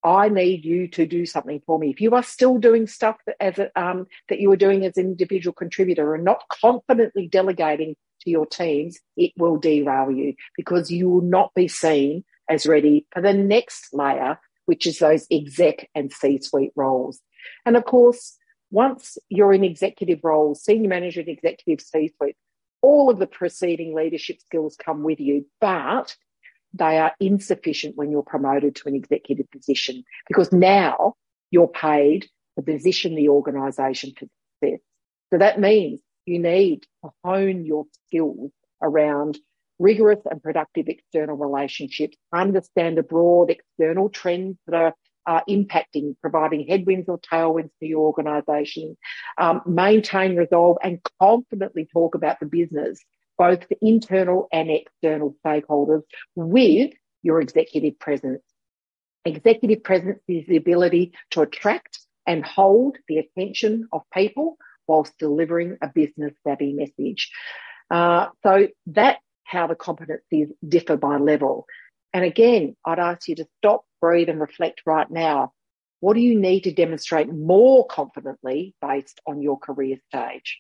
I 0.08 0.30
need 0.30 0.64
you 0.64 0.88
to 0.90 1.06
do 1.06 1.26
something 1.26 1.62
for 1.66 1.78
me. 1.78 1.90
If 1.90 2.00
you 2.00 2.16
are 2.16 2.24
still 2.24 2.58
doing 2.58 2.88
stuff 2.88 3.18
that, 3.26 3.36
as 3.42 3.60
a, 3.60 3.70
um, 3.80 4.08
that 4.30 4.40
you 4.40 4.50
were 4.50 4.56
doing 4.56 4.86
as 4.86 4.98
an 4.98 5.06
individual 5.06 5.54
contributor 5.54 6.16
and 6.16 6.24
not 6.24 6.44
confidently 6.62 7.28
delegating 7.28 7.96
to 8.22 8.30
your 8.30 8.46
teams, 8.46 9.00
it 9.18 9.34
will 9.38 9.58
derail 9.58 10.10
you 10.10 10.36
because 10.56 10.90
you 10.90 11.10
will 11.10 11.22
not 11.22 11.54
be 11.54 11.68
seen 11.68 12.24
as 12.50 12.66
ready 12.66 13.06
for 13.12 13.22
the 13.22 13.34
next 13.34 13.94
layer, 13.94 14.40
which 14.66 14.88
is 14.88 15.00
those 15.00 15.28
exec 15.30 15.90
and 15.94 16.12
C 16.12 16.40
suite 16.42 16.72
roles. 16.76 17.20
And 17.66 17.76
of 17.76 17.84
course, 17.84 18.38
once 18.72 19.18
you're 19.28 19.54
in 19.54 19.64
executive 19.64 20.22
roles, 20.24 20.64
senior 20.64 20.90
manager 20.90 21.20
and 21.20 21.30
executive 21.30 21.86
C 21.86 22.14
suite, 22.18 22.36
all 22.82 23.10
of 23.10 23.20
the 23.20 23.28
preceding 23.28 23.94
leadership 23.94 24.40
skills 24.42 24.78
come 24.78 25.04
with 25.04 25.20
you, 25.20 25.46
but 25.60 26.16
they 26.78 26.98
are 26.98 27.14
insufficient 27.20 27.96
when 27.96 28.12
you're 28.12 28.24
promoted 28.24 28.76
to 28.76 28.88
an 28.88 28.96
executive 28.96 29.50
position 29.52 30.04
because 30.28 30.52
now 30.52 31.14
you're 31.52 31.68
paid 31.68 32.28
to 32.58 32.64
position 32.64 33.16
the 33.16 33.30
organisation 33.30 34.14
for. 34.18 34.78
So 35.32 35.38
that 35.38 35.60
means 35.60 36.00
you 36.26 36.40
need 36.40 36.86
to 37.04 37.12
hone 37.24 37.66
your 37.66 37.86
skills 38.08 38.52
around 38.82 39.38
rigorous 39.80 40.20
and 40.30 40.42
productive 40.42 40.88
external 40.88 41.36
relationships, 41.36 42.18
understand 42.34 42.98
the 42.98 43.04
broad 43.04 43.52
external 43.52 44.10
trends 44.10 44.58
that 44.66 44.76
are 44.76 44.94
uh, 45.28 45.42
impacting, 45.50 46.16
providing 46.22 46.66
headwinds 46.68 47.08
or 47.10 47.20
tailwinds 47.20 47.70
to 47.80 47.86
your 47.86 48.08
organisation, 48.08 48.98
um, 49.38 49.62
maintain 49.66 50.36
resolve 50.36 50.78
and 50.82 51.00
confidently 51.22 51.88
talk 51.92 52.16
about 52.16 52.40
the 52.40 52.46
business, 52.46 53.04
both 53.38 53.68
the 53.70 53.78
internal 53.82 54.48
and 54.52 54.70
external 54.70 55.36
stakeholders 55.46 56.04
with 56.36 56.92
your 57.24 57.42
executive 57.42 58.00
presence. 58.00 58.42
Executive 59.26 59.84
presence 59.84 60.20
is 60.28 60.46
the 60.48 60.58
ability 60.58 61.14
to 61.32 61.42
attract 61.42 62.00
and 62.26 62.46
hold 62.46 62.98
the 63.08 63.18
attention 63.18 63.88
of 63.92 64.02
people 64.14 64.58
whilst 64.88 65.18
delivering 65.18 65.78
a 65.82 65.88
business 65.88 66.34
savvy 66.46 66.74
message. 66.74 67.32
Uh, 67.92 68.28
so 68.44 68.68
that's 68.86 69.22
how 69.44 69.68
the 69.68 69.76
competencies 69.76 70.50
differ 70.68 70.98
by 70.98 71.18
level. 71.18 71.66
And 72.14 72.24
again, 72.24 72.76
I'd 72.86 73.00
ask 73.00 73.28
you 73.28 73.36
to 73.36 73.48
stop, 73.58 73.86
breathe, 74.02 74.30
and 74.30 74.40
reflect 74.40 74.82
right 74.86 75.10
now. 75.10 75.54
What 76.00 76.14
do 76.14 76.20
you 76.20 76.40
need 76.40 76.62
to 76.62 76.74
demonstrate 76.74 77.32
more 77.32 77.86
confidently 77.88 78.76
based 78.82 79.20
on 79.26 79.42
your 79.42 79.58
career 79.58 79.98
stage? 80.10 80.60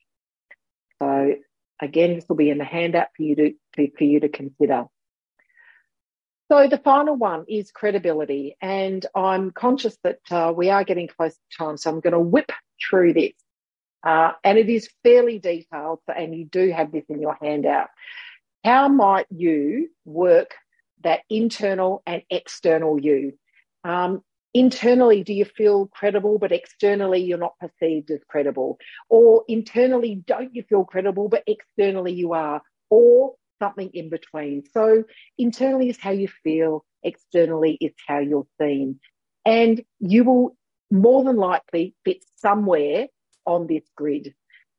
So 1.01 1.35
again, 1.81 2.15
this 2.15 2.27
will 2.27 2.35
be 2.35 2.49
in 2.49 2.57
the 2.57 2.65
handout 2.65 3.07
for 3.15 3.23
you 3.23 3.35
to, 3.35 3.53
for 3.97 4.03
you 4.03 4.19
to 4.19 4.29
consider. 4.29 4.85
So 6.49 6.67
the 6.67 6.77
final 6.77 7.15
one 7.15 7.45
is 7.49 7.71
credibility, 7.71 8.55
and 8.61 9.05
I'm 9.13 9.51
conscious 9.51 9.97
that 10.03 10.19
uh, 10.31 10.53
we 10.55 10.69
are 10.69 10.85
getting 10.85 11.07
close 11.07 11.33
to 11.33 11.57
time, 11.57 11.77
so 11.77 11.89
I'm 11.89 11.99
going 11.99 12.13
to 12.13 12.19
whip 12.19 12.51
through 12.89 13.13
this. 13.13 13.33
Uh, 14.01 14.31
and 14.43 14.57
it 14.57 14.69
is 14.69 14.89
fairly 15.03 15.39
detailed, 15.39 15.99
and 16.07 16.33
you 16.33 16.45
do 16.45 16.71
have 16.71 16.91
this 16.91 17.03
in 17.09 17.19
your 17.19 17.37
handout. 17.41 17.89
How 18.63 18.87
might 18.87 19.25
you 19.29 19.89
work 20.05 20.53
that 21.03 21.21
internal 21.29 22.01
and 22.05 22.21
external 22.29 22.99
you. 22.99 23.33
Um, 23.83 24.23
internally, 24.57 25.23
do 25.23 25.33
you 25.33 25.45
feel 25.45 25.87
credible, 25.87 26.39
but 26.39 26.51
externally 26.51 27.19
you're 27.19 27.37
not 27.37 27.59
perceived 27.59 28.09
as 28.11 28.21
credible? 28.27 28.77
Or 29.09 29.43
internally, 29.47 30.15
don't 30.15 30.55
you 30.55 30.63
feel 30.63 30.83
credible, 30.83 31.29
but 31.29 31.43
externally 31.45 32.13
you 32.13 32.33
are? 32.33 32.61
Or 32.89 33.35
something 33.59 33.89
in 33.93 34.09
between. 34.09 34.63
So 34.71 35.03
internally 35.37 35.89
is 35.89 35.99
how 35.99 36.11
you 36.11 36.27
feel, 36.43 36.85
externally 37.03 37.77
is 37.79 37.93
how 38.07 38.19
you're 38.19 38.47
seen. 38.59 38.99
And 39.45 39.83
you 39.99 40.23
will 40.23 40.57
more 40.91 41.23
than 41.23 41.35
likely 41.35 41.95
fit 42.05 42.23
somewhere 42.35 43.07
on 43.45 43.67
this 43.67 43.83
grid. 43.95 44.33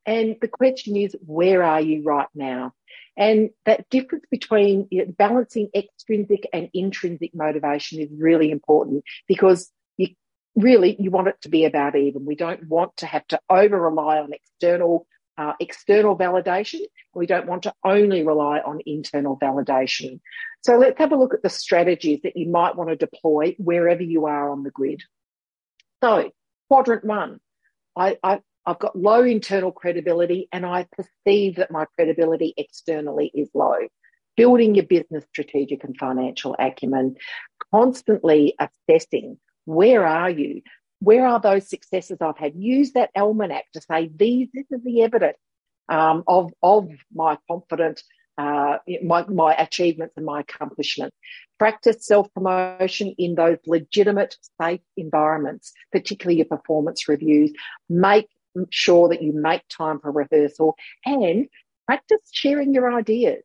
And 0.06 0.36
the 0.40 0.48
question 0.48 0.96
is, 0.96 1.16
where 1.20 1.62
are 1.62 1.80
you 1.80 2.02
right 2.02 2.28
now? 2.34 2.72
And 3.18 3.50
that 3.66 3.90
difference 3.90 4.24
between 4.30 4.86
you 4.90 5.04
know, 5.04 5.12
balancing 5.18 5.68
extrinsic 5.74 6.46
and 6.52 6.70
intrinsic 6.72 7.34
motivation 7.34 8.00
is 8.00 8.08
really 8.16 8.52
important 8.52 9.02
because 9.26 9.70
you 9.96 10.10
really 10.54 10.96
you 11.00 11.10
want 11.10 11.26
it 11.26 11.36
to 11.42 11.48
be 11.48 11.64
about 11.64 11.96
even. 11.96 12.24
We 12.24 12.36
don't 12.36 12.68
want 12.68 12.96
to 12.98 13.06
have 13.06 13.26
to 13.28 13.40
over 13.50 13.78
rely 13.78 14.18
on 14.18 14.32
external 14.32 15.06
uh, 15.36 15.54
external 15.60 16.16
validation. 16.16 16.80
We 17.12 17.26
don't 17.26 17.46
want 17.46 17.64
to 17.64 17.74
only 17.84 18.24
rely 18.24 18.60
on 18.60 18.80
internal 18.86 19.38
validation. 19.38 20.20
So 20.62 20.76
let's 20.76 20.98
have 20.98 21.12
a 21.12 21.16
look 21.16 21.34
at 21.34 21.42
the 21.42 21.50
strategies 21.50 22.20
that 22.22 22.36
you 22.36 22.48
might 22.48 22.76
want 22.76 22.90
to 22.90 22.96
deploy 22.96 23.56
wherever 23.58 24.02
you 24.02 24.26
are 24.26 24.50
on 24.50 24.62
the 24.62 24.70
grid. 24.70 25.02
So 26.02 26.30
quadrant 26.68 27.04
one, 27.04 27.40
I, 27.96 28.16
I, 28.22 28.40
I've 28.66 28.78
got 28.78 28.96
low 28.96 29.22
internal 29.22 29.72
credibility 29.72 30.48
and 30.52 30.66
I 30.66 30.86
perceive 30.92 31.56
that 31.56 31.70
my 31.70 31.86
credibility 31.96 32.54
externally 32.56 33.30
is 33.34 33.48
low. 33.54 33.76
Building 34.36 34.74
your 34.74 34.84
business 34.84 35.24
strategic 35.30 35.84
and 35.84 35.96
financial 35.96 36.54
acumen, 36.58 37.16
constantly 37.72 38.54
assessing 38.58 39.38
where 39.64 40.06
are 40.06 40.30
you? 40.30 40.62
Where 41.00 41.26
are 41.26 41.40
those 41.40 41.68
successes 41.68 42.18
I've 42.20 42.38
had? 42.38 42.54
Use 42.56 42.92
that 42.92 43.10
almanac 43.16 43.64
to 43.74 43.80
say, 43.80 44.10
these, 44.14 44.48
this 44.52 44.66
is 44.70 44.82
the 44.82 45.02
evidence 45.02 45.38
um, 45.88 46.24
of, 46.26 46.52
of 46.62 46.88
my 47.14 47.38
confident, 47.48 48.02
uh, 48.36 48.78
my, 49.02 49.24
my 49.26 49.54
achievements 49.54 50.14
and 50.16 50.26
my 50.26 50.40
accomplishments. 50.40 51.16
Practice 51.58 52.06
self 52.06 52.32
promotion 52.34 53.14
in 53.18 53.34
those 53.34 53.58
legitimate, 53.66 54.36
safe 54.60 54.80
environments, 54.96 55.72
particularly 55.92 56.36
your 56.38 56.46
performance 56.46 57.08
reviews. 57.08 57.52
Make 57.88 58.28
sure 58.70 59.08
that 59.08 59.22
you 59.22 59.32
make 59.32 59.62
time 59.68 60.00
for 60.00 60.10
rehearsal 60.10 60.76
and 61.04 61.48
practice 61.86 62.20
sharing 62.32 62.74
your 62.74 62.92
ideas. 62.92 63.42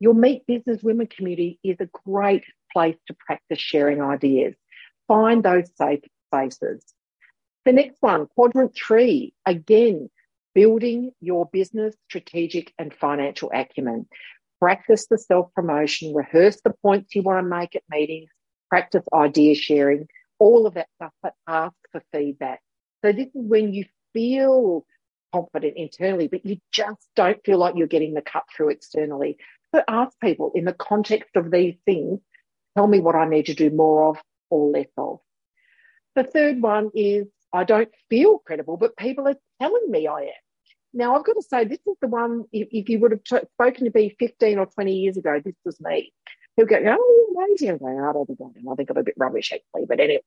Your 0.00 0.14
Meat 0.14 0.42
Business 0.46 0.82
Women 0.82 1.06
community 1.06 1.58
is 1.62 1.76
a 1.80 1.88
great 2.04 2.44
place 2.72 2.96
to 3.06 3.14
practice 3.14 3.58
sharing 3.58 4.02
ideas. 4.02 4.54
Find 5.08 5.42
those 5.42 5.70
safe 5.76 6.00
spaces. 6.26 6.84
The 7.64 7.72
next 7.72 7.96
one, 8.00 8.26
quadrant 8.26 8.74
three, 8.74 9.32
again, 9.46 10.10
building 10.54 11.12
your 11.20 11.46
business, 11.46 11.94
strategic, 12.08 12.72
and 12.78 12.92
financial 12.94 13.50
acumen. 13.54 14.06
Practice 14.60 15.06
the 15.06 15.18
self 15.18 15.52
promotion, 15.54 16.14
rehearse 16.14 16.60
the 16.62 16.74
points 16.82 17.14
you 17.14 17.22
want 17.22 17.44
to 17.44 17.48
make 17.48 17.74
at 17.74 17.82
meetings, 17.88 18.30
practice 18.68 19.04
idea 19.12 19.54
sharing, 19.54 20.06
all 20.38 20.66
of 20.66 20.74
that 20.74 20.88
stuff, 20.96 21.12
but 21.22 21.34
ask 21.46 21.74
for 21.92 22.02
feedback. 22.12 22.60
So, 23.04 23.12
this 23.12 23.26
is 23.26 23.32
when 23.34 23.72
you 23.72 23.84
feel 24.14 24.86
confident 25.34 25.76
internally, 25.76 26.28
but 26.28 26.46
you 26.46 26.58
just 26.72 27.06
don't 27.14 27.44
feel 27.44 27.58
like 27.58 27.74
you're 27.76 27.86
getting 27.86 28.14
the 28.14 28.22
cut 28.22 28.44
through 28.56 28.70
externally. 28.70 29.36
So, 29.74 29.82
ask 29.86 30.18
people 30.20 30.52
in 30.54 30.64
the 30.64 30.72
context 30.72 31.36
of 31.36 31.50
these 31.50 31.76
things, 31.84 32.20
tell 32.76 32.86
me 32.86 33.00
what 33.00 33.16
I 33.16 33.28
need 33.28 33.46
to 33.46 33.54
do 33.54 33.70
more 33.70 34.08
of 34.10 34.18
or 34.48 34.70
less 34.70 34.88
of. 34.96 35.18
The 36.14 36.24
third 36.24 36.62
one 36.62 36.90
is 36.94 37.26
I 37.52 37.64
don't 37.64 37.90
feel 38.08 38.38
credible, 38.38 38.76
but 38.76 38.96
people 38.96 39.28
are 39.28 39.36
telling 39.60 39.90
me 39.90 40.06
I 40.06 40.20
am. 40.20 40.44
Now, 40.92 41.16
I've 41.16 41.24
got 41.24 41.34
to 41.34 41.42
say, 41.42 41.64
this 41.64 41.80
is 41.86 41.96
the 42.00 42.06
one, 42.06 42.44
if, 42.52 42.68
if 42.70 42.88
you 42.88 43.00
would 43.00 43.10
have 43.10 43.24
t- 43.24 43.48
spoken 43.54 43.84
to 43.84 43.90
me 43.92 44.14
15 44.16 44.58
or 44.58 44.66
20 44.66 44.94
years 44.94 45.16
ago, 45.16 45.40
this 45.44 45.56
was 45.64 45.80
me. 45.80 46.12
He'll 46.56 46.66
go, 46.66 46.80
oh, 46.86 47.34
amazing. 47.36 47.70
I'm 47.70 47.78
going, 47.78 47.98
oh, 47.98 48.10
I 48.10 48.12
don't 48.12 48.26
think. 48.26 48.38
I 48.70 48.74
think 48.76 48.90
I'm 48.90 48.96
a 48.96 49.02
bit 49.02 49.14
rubbish, 49.16 49.52
actually. 49.52 49.86
But 49.88 49.98
anyway, 49.98 50.22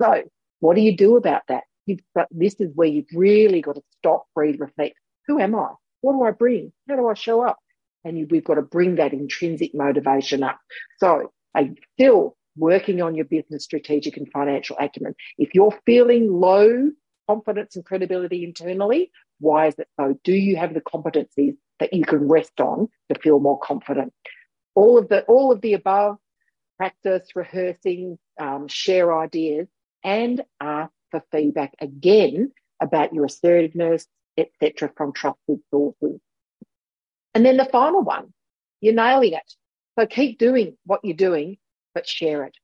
so 0.00 0.24
what 0.60 0.76
do 0.76 0.82
you 0.82 0.94
do 0.94 1.16
about 1.16 1.42
that? 1.48 1.64
You've 1.86 2.00
this 2.30 2.54
is 2.60 2.70
where 2.74 2.88
you've 2.88 3.06
really 3.12 3.60
got 3.60 3.76
to 3.76 3.82
stop, 3.98 4.26
breathe, 4.34 4.60
reflect. 4.60 4.96
Who 5.26 5.40
am 5.40 5.54
I? 5.54 5.70
What 6.00 6.12
do 6.12 6.22
I 6.22 6.30
bring? 6.32 6.72
How 6.88 6.96
do 6.96 7.08
I 7.08 7.14
show 7.14 7.42
up? 7.42 7.58
And 8.04 8.18
you, 8.18 8.26
we've 8.28 8.44
got 8.44 8.54
to 8.54 8.62
bring 8.62 8.96
that 8.96 9.12
intrinsic 9.12 9.74
motivation 9.74 10.42
up. 10.42 10.58
So 10.98 11.32
I 11.54 11.72
still 11.94 12.36
working 12.56 13.00
on 13.00 13.14
your 13.14 13.24
business 13.24 13.64
strategic 13.64 14.16
and 14.16 14.30
financial 14.30 14.76
acumen. 14.78 15.14
If 15.38 15.54
you're 15.54 15.78
feeling 15.86 16.32
low 16.32 16.90
confidence 17.28 17.76
and 17.76 17.84
credibility 17.84 18.44
internally, 18.44 19.10
why 19.40 19.68
is 19.68 19.78
it 19.78 19.88
so? 19.98 20.18
Do 20.24 20.32
you 20.32 20.56
have 20.56 20.74
the 20.74 20.80
competencies 20.80 21.56
that 21.80 21.92
you 21.92 22.04
can 22.04 22.28
rest 22.28 22.60
on 22.60 22.88
to 23.12 23.18
feel 23.20 23.40
more 23.40 23.58
confident? 23.58 24.12
All 24.74 24.98
of 24.98 25.08
the 25.08 25.22
all 25.22 25.52
of 25.52 25.60
the 25.60 25.74
above, 25.74 26.16
practice, 26.78 27.28
rehearsing, 27.34 28.18
um, 28.40 28.68
share 28.68 29.16
ideas, 29.18 29.68
and 30.04 30.42
ask 30.60 30.92
for 31.12 31.22
feedback 31.30 31.74
again 31.80 32.50
about 32.80 33.14
your 33.14 33.26
assertiveness, 33.26 34.06
etc., 34.36 34.90
from 34.96 35.12
trusted 35.12 35.60
sources. 35.70 36.18
And 37.34 37.46
then 37.46 37.56
the 37.56 37.64
final 37.66 38.02
one, 38.02 38.32
you're 38.80 38.94
nailing 38.94 39.34
it. 39.34 39.54
So 39.98 40.06
keep 40.06 40.38
doing 40.38 40.76
what 40.84 41.00
you're 41.04 41.16
doing, 41.16 41.58
but 41.94 42.08
share 42.08 42.44
it. 42.44 42.56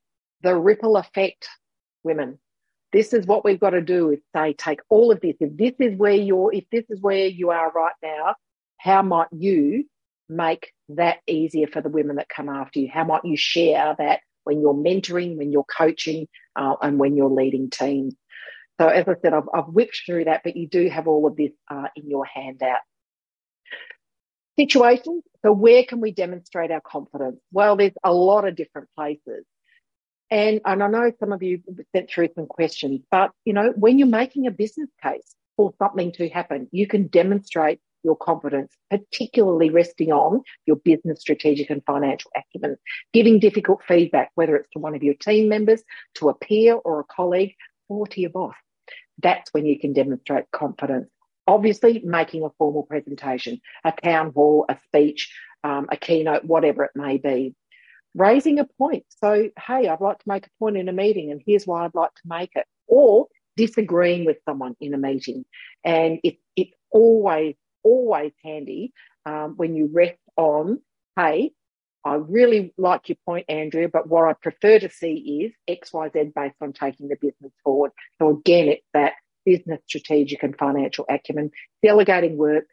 The 0.43 0.57
ripple 0.57 0.97
effect, 0.97 1.47
women. 2.03 2.39
This 2.93 3.13
is 3.13 3.27
what 3.27 3.45
we've 3.45 3.61
got 3.61 3.71
to 3.71 3.83
do 3.83 4.11
is 4.11 4.21
say, 4.35 4.55
take 4.55 4.81
all 4.89 5.13
of 5.13 5.21
this. 5.21 5.37
If 5.41 5.57
this 5.57 5.75
is 5.79 5.97
where 5.97 6.15
you're, 6.15 6.53
if 6.55 6.65
this 6.73 6.85
is 6.89 7.01
where 7.01 7.27
you 7.27 7.51
are 7.51 7.71
right 7.71 7.93
now, 8.03 8.35
how 8.79 9.03
might 9.03 9.29
you 9.31 9.85
make 10.29 10.73
that 10.91 11.19
easier 11.27 11.67
for 11.67 11.83
the 11.83 11.91
women 11.91 12.17
that 12.17 12.29
come 12.29 12.49
after 12.49 12.81
you? 12.81 12.89
How 12.93 13.05
might 13.05 13.25
you 13.25 13.37
share 13.37 13.95
that 13.99 14.21
when 14.45 14.61
you're 14.61 14.75
mentoring, 14.75 15.37
when 15.37 15.53
you're 15.53 15.65
coaching, 15.65 16.29
uh, 16.57 16.77
and 16.81 16.99
when 16.99 17.17
you're 17.17 17.29
leading 17.29 17.69
teams? 17.69 18.15
So, 18.81 18.87
as 18.87 19.09
I 19.09 19.15
said, 19.23 19.35
I've, 19.35 19.49
I've, 19.53 19.67
whipped 19.67 20.03
through 20.07 20.25
that, 20.25 20.43
but 20.45 20.57
you 20.57 20.69
do 20.69 20.89
have 20.89 21.09
all 21.09 21.27
of 21.27 21.37
this 21.37 21.51
uh, 21.69 21.89
in 21.97 22.09
your 22.09 22.25
handout. 22.25 22.81
Situations. 24.59 25.25
So, 25.45 25.53
where 25.53 25.85
can 25.85 26.01
we 26.01 26.13
demonstrate 26.13 26.71
our 26.71 26.81
confidence? 26.81 27.41
Well, 27.53 27.77
there's 27.77 27.93
a 28.05 28.13
lot 28.13 28.47
of 28.47 28.55
different 28.55 28.89
places. 28.97 29.45
And, 30.31 30.61
and 30.65 30.83
I 30.83 30.89
know 30.89 31.11
some 31.19 31.33
of 31.33 31.43
you 31.43 31.63
sent 31.95 32.11
through 32.11 32.29
some 32.35 32.47
questions, 32.47 33.01
but 33.11 33.31
you 33.45 33.53
know, 33.53 33.73
when 33.77 33.99
you're 33.99 34.07
making 34.07 34.47
a 34.47 34.51
business 34.51 34.91
case 35.03 35.35
for 35.57 35.73
something 35.79 36.13
to 36.13 36.29
happen, 36.29 36.69
you 36.71 36.87
can 36.87 37.07
demonstrate 37.07 37.81
your 38.05 38.17
confidence, 38.17 38.73
particularly 38.91 39.71
resting 39.71 40.13
on 40.13 40.43
your 40.67 40.77
business 40.77 41.21
strategic 41.21 41.71
and 41.71 41.83
financial 41.85 42.31
acumen, 42.37 42.77
giving 43.13 43.41
difficult 43.41 43.81
feedback, 43.89 44.31
whether 44.35 44.55
it's 44.55 44.69
to 44.73 44.79
one 44.79 44.95
of 44.95 45.03
your 45.03 45.15
team 45.15 45.49
members, 45.49 45.83
to 46.15 46.29
a 46.29 46.35
peer 46.35 46.75
or 46.75 47.01
a 47.01 47.05
colleague, 47.05 47.55
or 47.89 48.07
to 48.07 48.21
your 48.21 48.31
boss. 48.31 48.55
That's 49.23 49.53
when 49.53 49.67
you 49.67 49.79
can 49.79 49.93
demonstrate 49.93 50.51
confidence. 50.51 51.09
Obviously, 51.47 52.03
making 52.05 52.45
a 52.45 52.51
formal 52.59 52.83
presentation, 52.83 53.61
a 53.85 53.93
town 53.93 54.33
hall, 54.35 54.67
a 54.69 54.77
speech, 54.85 55.33
um, 55.65 55.87
a 55.91 55.97
keynote, 55.97 56.45
whatever 56.45 56.85
it 56.85 56.93
may 56.95 57.17
be 57.17 57.55
raising 58.15 58.59
a 58.59 58.65
point. 58.65 59.05
So, 59.09 59.49
hey, 59.67 59.89
I'd 59.89 60.01
like 60.01 60.19
to 60.19 60.29
make 60.29 60.47
a 60.47 60.51
point 60.59 60.77
in 60.77 60.89
a 60.89 60.93
meeting, 60.93 61.31
and 61.31 61.41
here's 61.45 61.67
why 61.67 61.85
I'd 61.85 61.95
like 61.95 62.15
to 62.15 62.23
make 62.25 62.51
it. 62.55 62.67
Or 62.87 63.29
disagreeing 63.57 64.25
with 64.25 64.39
someone 64.45 64.77
in 64.81 64.95
a 64.95 64.99
meeting. 64.99 65.45
And 65.85 66.21
it, 66.23 66.37
it's 66.57 66.75
always, 66.91 67.57
always 67.83 68.33
handy 68.45 68.93
um, 69.27 69.55
when 69.57 69.75
you 69.75 69.91
rest 69.93 70.19
on, 70.37 70.81
hey, 71.17 71.53
I 72.05 72.15
really 72.15 72.73
like 72.79 73.09
your 73.09 73.17
point, 73.27 73.47
Andrea, 73.49 73.89
but 73.89 74.09
what 74.09 74.29
I 74.29 74.33
prefer 74.33 74.79
to 74.79 74.91
see 74.91 75.45
is 75.45 75.53
X, 75.67 75.93
Y, 75.93 76.11
Z 76.13 76.33
based 76.35 76.57
on 76.61 76.73
taking 76.73 77.09
the 77.09 77.17
business 77.17 77.53
forward. 77.65 77.93
So 78.19 78.31
again, 78.31 78.69
it's 78.69 78.87
that 78.95 79.15
business 79.45 79.81
strategic 79.87 80.43
and 80.43 80.57
financial 80.57 81.05
acumen, 81.09 81.51
delegating 81.83 82.37
work, 82.37 82.65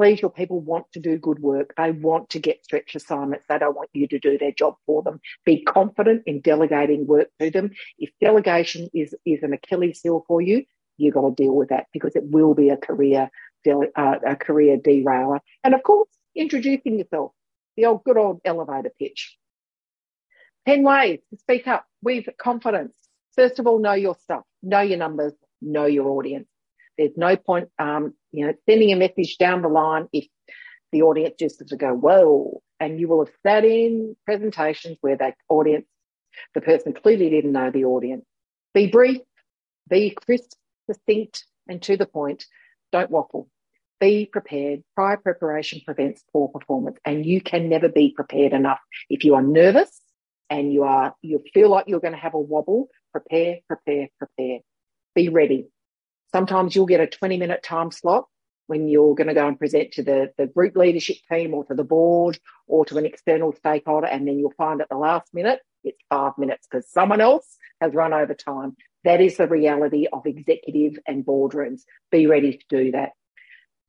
please, 0.00 0.22
your 0.22 0.30
people 0.30 0.60
want 0.60 0.86
to 0.92 0.98
do 0.98 1.18
good 1.18 1.38
work. 1.40 1.74
They 1.76 1.90
want 1.90 2.30
to 2.30 2.38
get 2.38 2.64
stretch 2.64 2.94
assignments. 2.94 3.44
They 3.46 3.58
don't 3.58 3.76
want 3.76 3.90
you 3.92 4.08
to 4.08 4.18
do 4.18 4.38
their 4.38 4.50
job 4.50 4.76
for 4.86 5.02
them. 5.02 5.20
Be 5.44 5.62
confident 5.62 6.22
in 6.24 6.40
delegating 6.40 7.06
work 7.06 7.28
to 7.38 7.50
them. 7.50 7.72
If 7.98 8.08
delegation 8.18 8.88
is, 8.94 9.14
is 9.26 9.42
an 9.42 9.52
Achilles 9.52 10.00
heel 10.02 10.24
for 10.26 10.40
you, 10.40 10.64
you've 10.96 11.12
got 11.12 11.28
to 11.28 11.34
deal 11.34 11.54
with 11.54 11.68
that 11.68 11.88
because 11.92 12.16
it 12.16 12.24
will 12.24 12.54
be 12.54 12.70
a 12.70 12.78
career, 12.78 13.28
uh, 13.68 14.14
a 14.26 14.36
career 14.36 14.78
derailer. 14.82 15.40
And 15.64 15.74
of 15.74 15.82
course, 15.82 16.08
introducing 16.34 16.98
yourself, 16.98 17.32
the 17.80 17.86
old 17.86 18.04
good 18.04 18.18
old 18.18 18.40
elevator 18.44 18.92
pitch. 18.98 19.36
10 20.66 20.82
ways 20.82 21.20
to 21.30 21.38
speak 21.38 21.66
up 21.66 21.86
with 22.02 22.26
confidence. 22.38 22.92
First 23.34 23.58
of 23.58 23.66
all, 23.66 23.78
know 23.78 23.94
your 23.94 24.14
stuff, 24.14 24.42
know 24.62 24.80
your 24.80 24.98
numbers, 24.98 25.32
know 25.62 25.86
your 25.86 26.08
audience. 26.08 26.46
There's 26.98 27.16
no 27.16 27.36
point, 27.36 27.70
um, 27.78 28.14
you 28.32 28.46
know, 28.46 28.52
sending 28.68 28.92
a 28.92 28.96
message 28.96 29.38
down 29.38 29.62
the 29.62 29.68
line 29.68 30.08
if 30.12 30.26
the 30.92 31.02
audience 31.02 31.36
just 31.38 31.66
to 31.66 31.76
go, 31.76 31.94
whoa, 31.94 32.62
and 32.78 33.00
you 33.00 33.08
will 33.08 33.24
have 33.24 33.34
sat 33.46 33.64
in 33.64 34.16
presentations 34.26 34.98
where 35.00 35.16
that 35.16 35.34
audience, 35.48 35.86
the 36.54 36.60
person 36.60 36.92
clearly 36.92 37.30
didn't 37.30 37.52
know 37.52 37.70
the 37.70 37.84
audience. 37.84 38.26
Be 38.74 38.88
brief, 38.88 39.22
be 39.88 40.10
crisp, 40.10 40.52
succinct, 40.86 41.44
and 41.68 41.80
to 41.82 41.96
the 41.96 42.06
point. 42.06 42.44
Don't 42.92 43.10
waffle. 43.10 43.48
Be 44.00 44.24
prepared. 44.24 44.82
Prior 44.94 45.18
preparation 45.18 45.82
prevents 45.84 46.24
poor 46.32 46.48
performance, 46.48 46.98
and 47.04 47.24
you 47.24 47.42
can 47.42 47.68
never 47.68 47.88
be 47.88 48.12
prepared 48.16 48.54
enough. 48.54 48.80
If 49.10 49.24
you 49.24 49.34
are 49.34 49.42
nervous 49.42 50.00
and 50.48 50.72
you 50.72 50.84
are 50.84 51.14
you 51.20 51.44
feel 51.52 51.68
like 51.68 51.84
you're 51.86 52.00
going 52.00 52.14
to 52.14 52.18
have 52.18 52.32
a 52.32 52.40
wobble, 52.40 52.88
prepare, 53.12 53.58
prepare, 53.68 54.08
prepare. 54.18 54.60
Be 55.14 55.28
ready. 55.28 55.68
Sometimes 56.32 56.74
you'll 56.74 56.86
get 56.86 57.00
a 57.00 57.06
20 57.06 57.36
minute 57.36 57.62
time 57.62 57.90
slot 57.90 58.26
when 58.68 58.88
you're 58.88 59.14
going 59.14 59.26
to 59.26 59.34
go 59.34 59.46
and 59.48 59.58
present 59.58 59.92
to 59.92 60.02
the, 60.02 60.32
the 60.38 60.46
group 60.46 60.76
leadership 60.76 61.16
team 61.30 61.52
or 61.52 61.64
to 61.64 61.74
the 61.74 61.84
board 61.84 62.38
or 62.68 62.86
to 62.86 62.96
an 62.96 63.04
external 63.04 63.52
stakeholder. 63.52 64.06
And 64.06 64.26
then 64.26 64.38
you'll 64.38 64.54
find 64.56 64.80
at 64.80 64.88
the 64.88 64.96
last 64.96 65.34
minute, 65.34 65.60
it's 65.82 65.98
five 66.08 66.34
minutes 66.38 66.68
because 66.70 66.90
someone 66.90 67.20
else 67.20 67.56
has 67.80 67.92
run 67.94 68.14
over 68.14 68.32
time. 68.32 68.76
That 69.04 69.20
is 69.20 69.36
the 69.36 69.48
reality 69.48 70.06
of 70.12 70.24
executive 70.24 70.98
and 71.06 71.26
boardrooms. 71.26 71.82
Be 72.12 72.26
ready 72.26 72.58
to 72.58 72.64
do 72.68 72.92
that. 72.92 73.10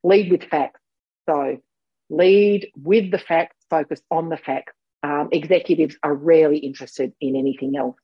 Lead 0.02 0.30
with 0.30 0.44
facts. 0.44 0.80
So 1.28 1.58
lead 2.10 2.70
with 2.76 3.10
the 3.10 3.18
facts, 3.18 3.56
focus 3.70 4.00
on 4.10 4.28
the 4.28 4.36
facts. 4.36 4.72
Um, 5.02 5.28
executives 5.32 5.96
are 6.02 6.14
rarely 6.14 6.58
interested 6.58 7.12
in 7.20 7.34
anything 7.36 7.76
else. 7.76 7.96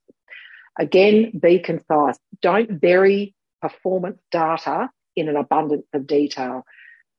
Again, 0.78 1.38
be 1.38 1.58
concise. 1.58 2.18
Don't 2.40 2.80
bury 2.80 3.34
performance 3.60 4.18
data 4.30 4.90
in 5.16 5.28
an 5.28 5.36
abundance 5.36 5.86
of 5.92 6.06
detail. 6.06 6.64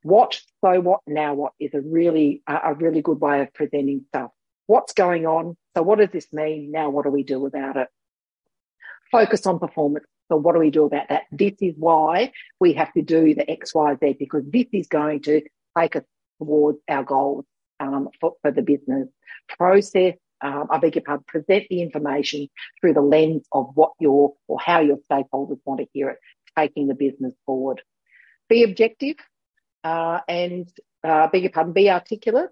What, 0.03 0.39
so 0.63 0.79
what, 0.79 1.01
now 1.07 1.33
what 1.33 1.53
is 1.59 1.73
a 1.73 1.81
really, 1.81 2.41
a 2.47 2.73
really 2.73 3.01
good 3.01 3.19
way 3.19 3.41
of 3.41 3.53
presenting 3.53 4.05
stuff. 4.07 4.31
What's 4.67 4.93
going 4.93 5.25
on? 5.25 5.57
So 5.75 5.83
what 5.83 5.99
does 5.99 6.09
this 6.11 6.31
mean? 6.31 6.71
Now 6.71 6.89
what 6.89 7.03
do 7.03 7.11
we 7.11 7.23
do 7.23 7.45
about 7.45 7.75
it? 7.75 7.87
Focus 9.11 9.45
on 9.45 9.59
performance. 9.59 10.05
So 10.29 10.37
what 10.37 10.53
do 10.53 10.59
we 10.59 10.69
do 10.69 10.85
about 10.85 11.09
that? 11.09 11.23
This 11.31 11.55
is 11.61 11.75
why 11.77 12.31
we 12.59 12.73
have 12.73 12.93
to 12.93 13.01
do 13.01 13.35
the 13.35 13.49
X, 13.49 13.73
Y, 13.73 13.95
Z 13.99 14.15
because 14.19 14.43
this 14.45 14.67
is 14.71 14.87
going 14.87 15.21
to 15.23 15.41
take 15.77 15.95
us 15.95 16.03
towards 16.39 16.79
our 16.87 17.03
goals 17.03 17.45
um, 17.79 18.09
for, 18.19 18.35
for 18.41 18.51
the 18.51 18.61
business. 18.61 19.07
Process 19.57 20.15
um, 20.41 20.67
I 20.69 20.77
beg 20.77 20.95
your 20.95 21.03
pardon, 21.03 21.25
present 21.27 21.65
the 21.69 21.81
information 21.81 22.47
through 22.79 22.93
the 22.93 23.01
lens 23.01 23.45
of 23.51 23.71
what 23.75 23.91
your 23.99 24.35
or 24.47 24.59
how 24.59 24.79
your 24.79 24.97
stakeholders 25.11 25.59
want 25.65 25.81
to 25.81 25.87
hear 25.93 26.09
it, 26.09 26.17
taking 26.57 26.87
the 26.87 26.95
business 26.95 27.33
forward. 27.45 27.81
Be 28.47 28.63
objective 28.63 29.17
uh, 29.83 30.19
and 30.27 30.69
uh, 31.03 31.27
beg 31.27 31.43
your 31.43 31.51
pardon, 31.51 31.73
be 31.73 31.89
articulate. 31.89 32.49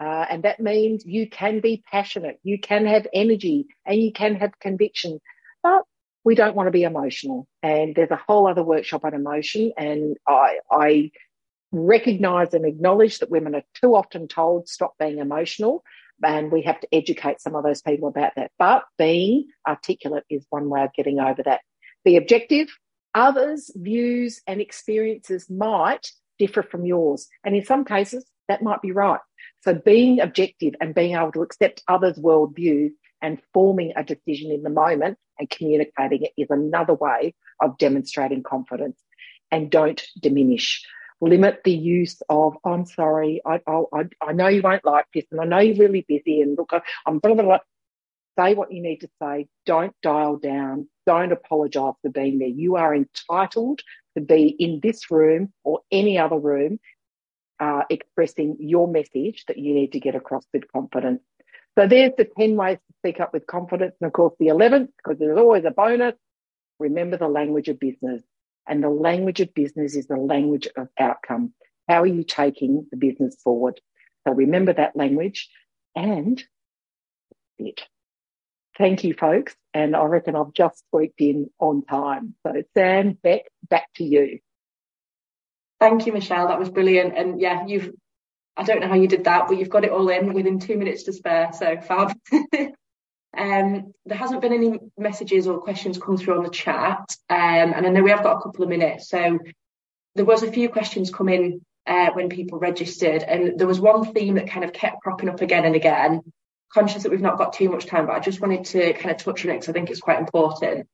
Uh, 0.00 0.26
and 0.28 0.42
that 0.42 0.60
means 0.60 1.04
you 1.06 1.28
can 1.28 1.60
be 1.60 1.82
passionate, 1.90 2.38
you 2.42 2.58
can 2.58 2.84
have 2.84 3.06
energy, 3.12 3.66
and 3.86 4.02
you 4.02 4.12
can 4.12 4.34
have 4.34 4.58
conviction, 4.58 5.20
but 5.62 5.82
we 6.24 6.34
don't 6.34 6.56
want 6.56 6.66
to 6.66 6.72
be 6.72 6.82
emotional. 6.82 7.46
And 7.62 7.94
there's 7.94 8.10
a 8.10 8.20
whole 8.26 8.46
other 8.46 8.62
workshop 8.62 9.04
on 9.04 9.14
emotion. 9.14 9.72
And 9.76 10.16
I, 10.26 10.58
I 10.70 11.10
recognize 11.70 12.54
and 12.54 12.64
acknowledge 12.64 13.18
that 13.18 13.30
women 13.30 13.54
are 13.54 13.64
too 13.80 13.94
often 13.94 14.28
told 14.28 14.68
stop 14.68 14.94
being 14.98 15.18
emotional 15.18 15.84
and 16.22 16.52
we 16.52 16.62
have 16.62 16.80
to 16.80 16.88
educate 16.92 17.40
some 17.40 17.54
of 17.54 17.64
those 17.64 17.82
people 17.82 18.08
about 18.08 18.32
that. 18.36 18.52
But 18.58 18.84
being 18.98 19.48
articulate 19.66 20.24
is 20.30 20.46
one 20.50 20.68
way 20.68 20.82
of 20.82 20.94
getting 20.94 21.18
over 21.20 21.42
that. 21.42 21.60
Be 22.04 22.16
objective. 22.16 22.68
Others' 23.14 23.70
views 23.74 24.40
and 24.46 24.60
experiences 24.60 25.50
might 25.50 26.10
differ 26.38 26.62
from 26.62 26.84
yours. 26.84 27.28
And 27.44 27.54
in 27.54 27.64
some 27.64 27.84
cases, 27.84 28.24
that 28.48 28.62
might 28.62 28.82
be 28.82 28.92
right. 28.92 29.20
So 29.62 29.74
being 29.74 30.20
objective 30.20 30.74
and 30.80 30.94
being 30.94 31.14
able 31.16 31.32
to 31.32 31.42
accept 31.42 31.82
others' 31.88 32.18
worldview 32.18 32.90
and 33.22 33.40
forming 33.52 33.92
a 33.96 34.04
decision 34.04 34.50
in 34.50 34.62
the 34.62 34.70
moment 34.70 35.18
and 35.38 35.50
communicating 35.50 36.22
it 36.22 36.32
is 36.36 36.48
another 36.50 36.94
way 36.94 37.34
of 37.60 37.78
demonstrating 37.78 38.42
confidence. 38.42 39.00
And 39.50 39.70
don't 39.70 40.02
diminish 40.20 40.84
limit 41.20 41.62
the 41.64 41.72
use 41.72 42.20
of, 42.28 42.56
oh, 42.64 42.70
I'm 42.72 42.86
sorry, 42.86 43.40
I, 43.46 43.60
I, 43.66 44.04
I 44.20 44.32
know 44.32 44.48
you 44.48 44.62
won't 44.62 44.84
like 44.84 45.06
this, 45.14 45.24
and 45.30 45.40
I 45.40 45.44
know 45.44 45.58
you're 45.58 45.76
really 45.76 46.04
busy, 46.06 46.40
and 46.40 46.56
look, 46.56 46.72
I'm 47.06 47.18
blah, 47.18 47.34
blah, 47.34 47.44
blah. 47.44 47.58
Say 48.38 48.54
what 48.54 48.72
you 48.72 48.82
need 48.82 48.98
to 48.98 49.08
say. 49.22 49.46
Don't 49.64 49.94
dial 50.02 50.36
down. 50.36 50.88
Don't 51.06 51.30
apologise 51.30 51.94
for 52.02 52.10
being 52.10 52.40
there. 52.40 52.48
You 52.48 52.76
are 52.76 52.94
entitled 52.94 53.80
to 54.16 54.24
be 54.24 54.48
in 54.48 54.80
this 54.82 55.10
room 55.10 55.52
or 55.62 55.80
any 55.92 56.18
other 56.18 56.38
room 56.38 56.80
uh, 57.60 57.82
expressing 57.90 58.56
your 58.58 58.88
message 58.88 59.44
that 59.46 59.58
you 59.58 59.72
need 59.72 59.92
to 59.92 60.00
get 60.00 60.16
across 60.16 60.44
with 60.52 60.70
confidence. 60.72 61.22
So 61.78 61.86
there's 61.88 62.12
the 62.16 62.28
10 62.38 62.56
ways 62.56 62.78
to 62.78 62.94
speak 63.00 63.20
up 63.20 63.32
with 63.32 63.46
confidence. 63.46 63.94
And 64.00 64.06
of 64.06 64.12
course, 64.12 64.34
the 64.38 64.48
11th, 64.48 64.88
because 64.96 65.18
there's 65.18 65.38
always 65.38 65.64
a 65.64 65.70
bonus, 65.70 66.14
remember 66.78 67.16
the 67.16 67.28
language 67.28 67.68
of 67.68 67.80
business. 67.80 68.22
And 68.68 68.82
the 68.82 68.90
language 68.90 69.40
of 69.40 69.54
business 69.54 69.96
is 69.96 70.06
the 70.06 70.16
language 70.16 70.68
of 70.76 70.88
outcome. 70.98 71.52
How 71.88 72.02
are 72.02 72.06
you 72.06 72.24
taking 72.24 72.86
the 72.90 72.96
business 72.96 73.36
forward? 73.42 73.80
So 74.26 74.32
remember 74.34 74.72
that 74.72 74.96
language 74.96 75.48
and 75.94 76.42
it. 77.58 77.82
Thank 78.78 79.04
you, 79.04 79.14
folks. 79.14 79.54
And 79.72 79.94
I 79.94 80.04
reckon 80.04 80.36
I've 80.36 80.52
just 80.52 80.78
squeaked 80.86 81.20
in 81.20 81.50
on 81.60 81.84
time. 81.84 82.34
So, 82.46 82.62
Sam, 82.74 83.18
Beck, 83.22 83.42
back 83.68 83.86
to 83.96 84.04
you. 84.04 84.40
Thank 85.80 86.06
you, 86.06 86.12
Michelle. 86.12 86.48
That 86.48 86.58
was 86.58 86.70
brilliant. 86.70 87.16
And 87.16 87.40
yeah, 87.40 87.66
you've, 87.66 87.92
I 88.56 88.62
don't 88.62 88.80
know 88.80 88.88
how 88.88 88.94
you 88.94 89.08
did 89.08 89.24
that, 89.24 89.48
but 89.48 89.58
you've 89.58 89.68
got 89.68 89.84
it 89.84 89.90
all 89.90 90.08
in 90.08 90.32
within 90.32 90.60
two 90.60 90.76
minutes 90.76 91.04
to 91.04 91.12
spare. 91.12 91.50
So, 91.52 91.76
fab. 91.80 92.16
Um, 93.36 93.92
there 94.06 94.18
hasn't 94.18 94.42
been 94.42 94.52
any 94.52 94.78
messages 94.96 95.46
or 95.46 95.60
questions 95.60 95.98
come 95.98 96.16
through 96.16 96.36
on 96.36 96.44
the 96.44 96.50
chat, 96.50 97.16
um, 97.28 97.72
and 97.74 97.86
I 97.86 97.88
know 97.88 98.02
we 98.02 98.10
have 98.10 98.22
got 98.22 98.36
a 98.36 98.42
couple 98.42 98.62
of 98.62 98.68
minutes. 98.68 99.08
So 99.08 99.38
there 100.14 100.24
was 100.24 100.42
a 100.42 100.52
few 100.52 100.68
questions 100.68 101.10
come 101.10 101.28
in 101.28 101.60
uh, 101.86 102.10
when 102.12 102.28
people 102.28 102.58
registered, 102.58 103.22
and 103.22 103.58
there 103.58 103.66
was 103.66 103.80
one 103.80 104.12
theme 104.12 104.34
that 104.36 104.48
kind 104.48 104.64
of 104.64 104.72
kept 104.72 105.02
cropping 105.02 105.28
up 105.28 105.40
again 105.40 105.64
and 105.64 105.74
again. 105.74 106.22
Conscious 106.72 107.02
that 107.02 107.10
we've 107.10 107.20
not 107.20 107.38
got 107.38 107.52
too 107.52 107.68
much 107.68 107.86
time, 107.86 108.06
but 108.06 108.14
I 108.14 108.20
just 108.20 108.40
wanted 108.40 108.64
to 108.66 108.92
kind 108.94 109.10
of 109.10 109.16
touch 109.16 109.44
on 109.44 109.50
it 109.50 109.54
because 109.54 109.68
I 109.68 109.72
think 109.72 109.90
it's 109.90 110.00
quite 110.00 110.18
important. 110.18 110.88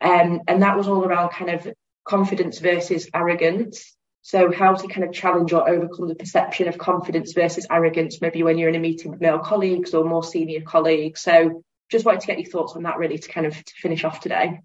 Um, 0.00 0.40
and 0.48 0.62
that 0.62 0.76
was 0.76 0.88
all 0.88 1.04
around 1.04 1.30
kind 1.30 1.50
of 1.50 1.68
confidence 2.04 2.58
versus 2.58 3.08
arrogance. 3.14 3.96
So 4.22 4.52
how 4.52 4.74
to 4.74 4.88
kind 4.88 5.04
of 5.04 5.12
challenge 5.12 5.52
or 5.52 5.68
overcome 5.68 6.08
the 6.08 6.14
perception 6.14 6.68
of 6.68 6.78
confidence 6.78 7.32
versus 7.32 7.66
arrogance, 7.70 8.20
maybe 8.20 8.42
when 8.42 8.56
you're 8.56 8.68
in 8.68 8.76
a 8.76 8.80
meeting 8.80 9.10
with 9.10 9.20
male 9.20 9.40
colleagues 9.40 9.94
or 9.94 10.04
more 10.04 10.22
senior 10.22 10.60
colleagues. 10.60 11.20
So 11.20 11.64
just 11.90 12.04
wanted 12.04 12.20
to 12.20 12.26
get 12.28 12.38
your 12.38 12.48
thoughts 12.48 12.74
on 12.74 12.84
that 12.84 12.98
really 12.98 13.18
to 13.18 13.28
kind 13.28 13.46
of 13.46 13.52
to 13.52 13.74
finish 13.74 14.04
off 14.04 14.20
today. 14.20 14.60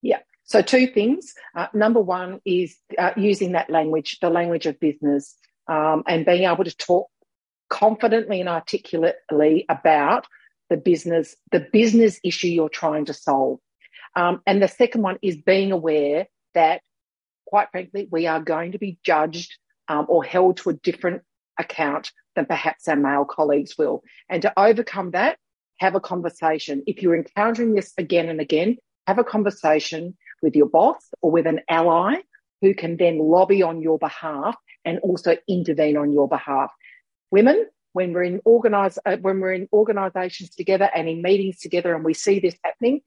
Yeah. 0.00 0.20
So 0.44 0.62
two 0.62 0.86
things. 0.86 1.34
Uh, 1.54 1.66
number 1.74 2.00
one 2.00 2.40
is 2.44 2.76
uh, 2.96 3.10
using 3.16 3.52
that 3.52 3.68
language, 3.68 4.18
the 4.20 4.30
language 4.30 4.66
of 4.66 4.80
business, 4.80 5.34
um, 5.66 6.04
and 6.06 6.24
being 6.24 6.44
able 6.44 6.64
to 6.64 6.76
talk 6.76 7.08
confidently 7.68 8.40
and 8.40 8.48
articulately 8.48 9.66
about 9.68 10.26
the 10.70 10.76
business, 10.76 11.36
the 11.52 11.60
business 11.60 12.20
issue 12.24 12.48
you're 12.48 12.68
trying 12.68 13.06
to 13.06 13.12
solve. 13.12 13.58
Um, 14.16 14.40
and 14.46 14.62
the 14.62 14.68
second 14.68 15.02
one 15.02 15.18
is 15.20 15.36
being 15.36 15.72
aware 15.72 16.28
that, 16.54 16.80
quite 17.48 17.70
frankly, 17.70 18.06
we 18.10 18.26
are 18.26 18.40
going 18.40 18.72
to 18.72 18.78
be 18.78 18.98
judged 19.02 19.56
um, 19.88 20.04
or 20.08 20.22
held 20.22 20.58
to 20.58 20.68
a 20.68 20.74
different 20.74 21.22
account 21.58 22.12
than 22.36 22.44
perhaps 22.44 22.86
our 22.88 22.96
male 22.96 23.24
colleagues 23.24 23.78
will. 23.78 24.02
And 24.28 24.42
to 24.42 24.52
overcome 24.54 25.12
that, 25.12 25.38
have 25.78 25.94
a 25.94 26.00
conversation. 26.00 26.82
If 26.86 27.02
you're 27.02 27.16
encountering 27.16 27.74
this 27.74 27.94
again 27.96 28.28
and 28.28 28.38
again, 28.38 28.76
have 29.06 29.18
a 29.18 29.24
conversation 29.24 30.16
with 30.42 30.54
your 30.54 30.68
boss 30.68 31.02
or 31.22 31.30
with 31.30 31.46
an 31.46 31.60
ally 31.70 32.16
who 32.60 32.74
can 32.74 32.98
then 32.98 33.18
lobby 33.18 33.62
on 33.62 33.80
your 33.80 33.98
behalf 33.98 34.56
and 34.84 34.98
also 34.98 35.36
intervene 35.48 35.96
on 35.96 36.12
your 36.12 36.28
behalf. 36.28 36.70
Women, 37.30 37.66
when 37.94 38.12
we're 38.12 38.24
in 38.24 38.40
organize, 38.44 38.98
uh, 39.06 39.16
when 39.22 39.40
we're 39.40 39.54
in 39.54 39.68
organizations 39.72 40.50
together 40.50 40.90
and 40.94 41.08
in 41.08 41.22
meetings 41.22 41.60
together 41.60 41.94
and 41.94 42.04
we 42.04 42.12
see 42.12 42.40
this 42.40 42.56
happening, 42.62 43.00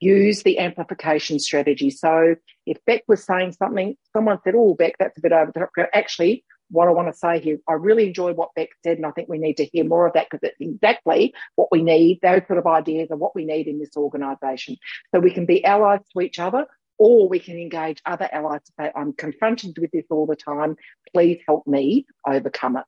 use 0.00 0.42
the 0.42 0.58
amplification 0.58 1.38
strategy. 1.38 1.90
So 1.90 2.36
if 2.66 2.78
Beck 2.86 3.02
was 3.08 3.24
saying 3.24 3.52
something, 3.52 3.96
someone 4.12 4.38
said, 4.44 4.54
Oh, 4.56 4.74
Beck, 4.74 4.94
that's 4.98 5.18
a 5.18 5.20
bit 5.20 5.32
over 5.32 5.52
the 5.52 5.60
top. 5.60 5.88
Actually, 5.92 6.44
what 6.70 6.88
I 6.88 6.92
want 6.92 7.08
to 7.08 7.18
say 7.18 7.40
here. 7.40 7.58
I 7.68 7.74
really 7.74 8.06
enjoy 8.06 8.32
what 8.32 8.54
Beck 8.54 8.70
said, 8.84 8.98
and 8.98 9.06
I 9.06 9.10
think 9.10 9.28
we 9.28 9.38
need 9.38 9.56
to 9.56 9.64
hear 9.64 9.84
more 9.84 10.06
of 10.06 10.12
that 10.14 10.28
because 10.30 10.48
it's 10.48 10.60
exactly 10.60 11.34
what 11.54 11.68
we 11.72 11.82
need. 11.82 12.20
Those 12.22 12.42
sort 12.46 12.58
of 12.58 12.66
ideas 12.66 13.08
are 13.10 13.16
what 13.16 13.34
we 13.34 13.44
need 13.44 13.66
in 13.66 13.78
this 13.78 13.96
organisation. 13.96 14.76
So 15.14 15.20
we 15.20 15.32
can 15.32 15.46
be 15.46 15.64
allies 15.64 16.00
to 16.12 16.20
each 16.20 16.38
other, 16.38 16.66
or 16.98 17.28
we 17.28 17.38
can 17.38 17.56
engage 17.56 18.02
other 18.04 18.28
allies 18.30 18.62
to 18.64 18.72
say, 18.78 18.92
I'm 18.94 19.12
confronted 19.12 19.78
with 19.78 19.90
this 19.92 20.04
all 20.10 20.26
the 20.26 20.36
time. 20.36 20.76
Please 21.12 21.40
help 21.46 21.66
me 21.66 22.06
overcome 22.26 22.76
it. 22.76 22.84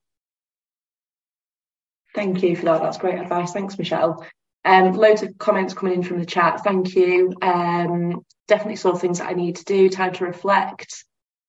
Thank 2.15 2.43
you 2.43 2.57
for 2.57 2.65
that. 2.67 2.83
That's 2.83 2.99
great 2.99 3.21
advice. 3.21 3.53
Thanks, 3.53 3.79
Michelle. 3.79 4.27
Um, 4.65 4.93
loads 4.93 5.23
of 5.23 5.39
comments 5.39 5.75
coming 5.75 5.95
in 5.95 6.03
from 6.03 6.19
the 6.19 6.27
chat. 6.27 6.63
Thank 6.63 6.95
you. 6.95 7.33
Um, 7.41 8.25
definitely 8.47 8.77
saw 8.77 8.95
things 8.95 9.19
that 9.19 9.29
I 9.29 9.33
need 9.33 9.57
to 9.57 9.65
do, 9.65 9.89
time 9.89 10.13
to 10.15 10.25
reflect. 10.25 11.05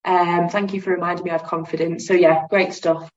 Um, 0.05 0.49
thank 0.49 0.73
you 0.73 0.81
for 0.81 0.91
reminding 0.91 1.25
me 1.25 1.31
I 1.31 1.33
have 1.33 1.43
confidence. 1.43 2.07
So 2.07 2.13
yeah, 2.13 2.45
great 2.49 2.73
stuff. 2.73 3.11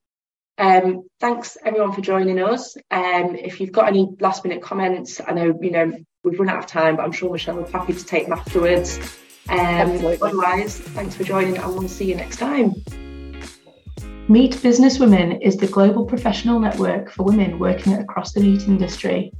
Um, 0.56 1.06
thanks 1.20 1.56
everyone 1.64 1.92
for 1.92 2.00
joining 2.00 2.42
us. 2.42 2.76
Um, 2.90 3.34
if 3.34 3.60
you've 3.60 3.72
got 3.72 3.88
any 3.88 4.08
last 4.20 4.44
minute 4.44 4.62
comments, 4.62 5.20
I 5.26 5.32
know 5.32 5.58
you 5.60 5.70
know 5.70 5.92
we've 6.22 6.38
run 6.38 6.48
out 6.48 6.58
of 6.58 6.66
time, 6.66 6.96
but 6.96 7.02
I'm 7.02 7.12
sure 7.12 7.30
Michelle 7.30 7.56
will 7.56 7.64
be 7.64 7.72
happy 7.72 7.92
to 7.92 8.04
take 8.04 8.24
them 8.24 8.38
afterwards. 8.38 8.98
Um, 9.48 10.04
otherwise, 10.22 10.78
thanks 10.78 11.14
for 11.14 11.24
joining, 11.24 11.58
and 11.58 11.74
we'll 11.74 11.88
see 11.88 12.06
you 12.06 12.14
next 12.14 12.36
time. 12.36 12.72
Meat 14.28 14.62
Business 14.62 14.98
Women 14.98 15.32
is 15.42 15.56
the 15.56 15.66
global 15.66 16.06
professional 16.06 16.58
network 16.58 17.10
for 17.10 17.24
women 17.24 17.58
working 17.58 17.94
across 17.94 18.32
the 18.32 18.40
meat 18.40 18.62
industry. 18.62 19.32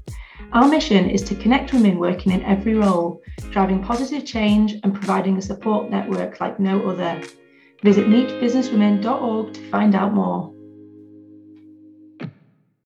Our 0.55 0.69
mission 0.69 1.11
is 1.11 1.23
to 1.23 1.35
connect 1.35 1.73
women 1.73 1.99
working 1.99 2.31
in 2.31 2.45
every 2.45 2.75
role, 2.75 3.21
driving 3.51 3.83
positive 3.83 4.25
change 4.25 4.75
and 4.85 4.95
providing 4.95 5.37
a 5.37 5.43
support 5.43 5.91
network 5.91 6.41
like 6.41 6.61
no 6.61 6.89
other. 6.89 7.21
Visit 7.83 8.07
meatbusinesswomen.org 8.07 9.53
to 9.53 9.71
find 9.71 9.97
out 9.97 10.15
more. 10.15 10.54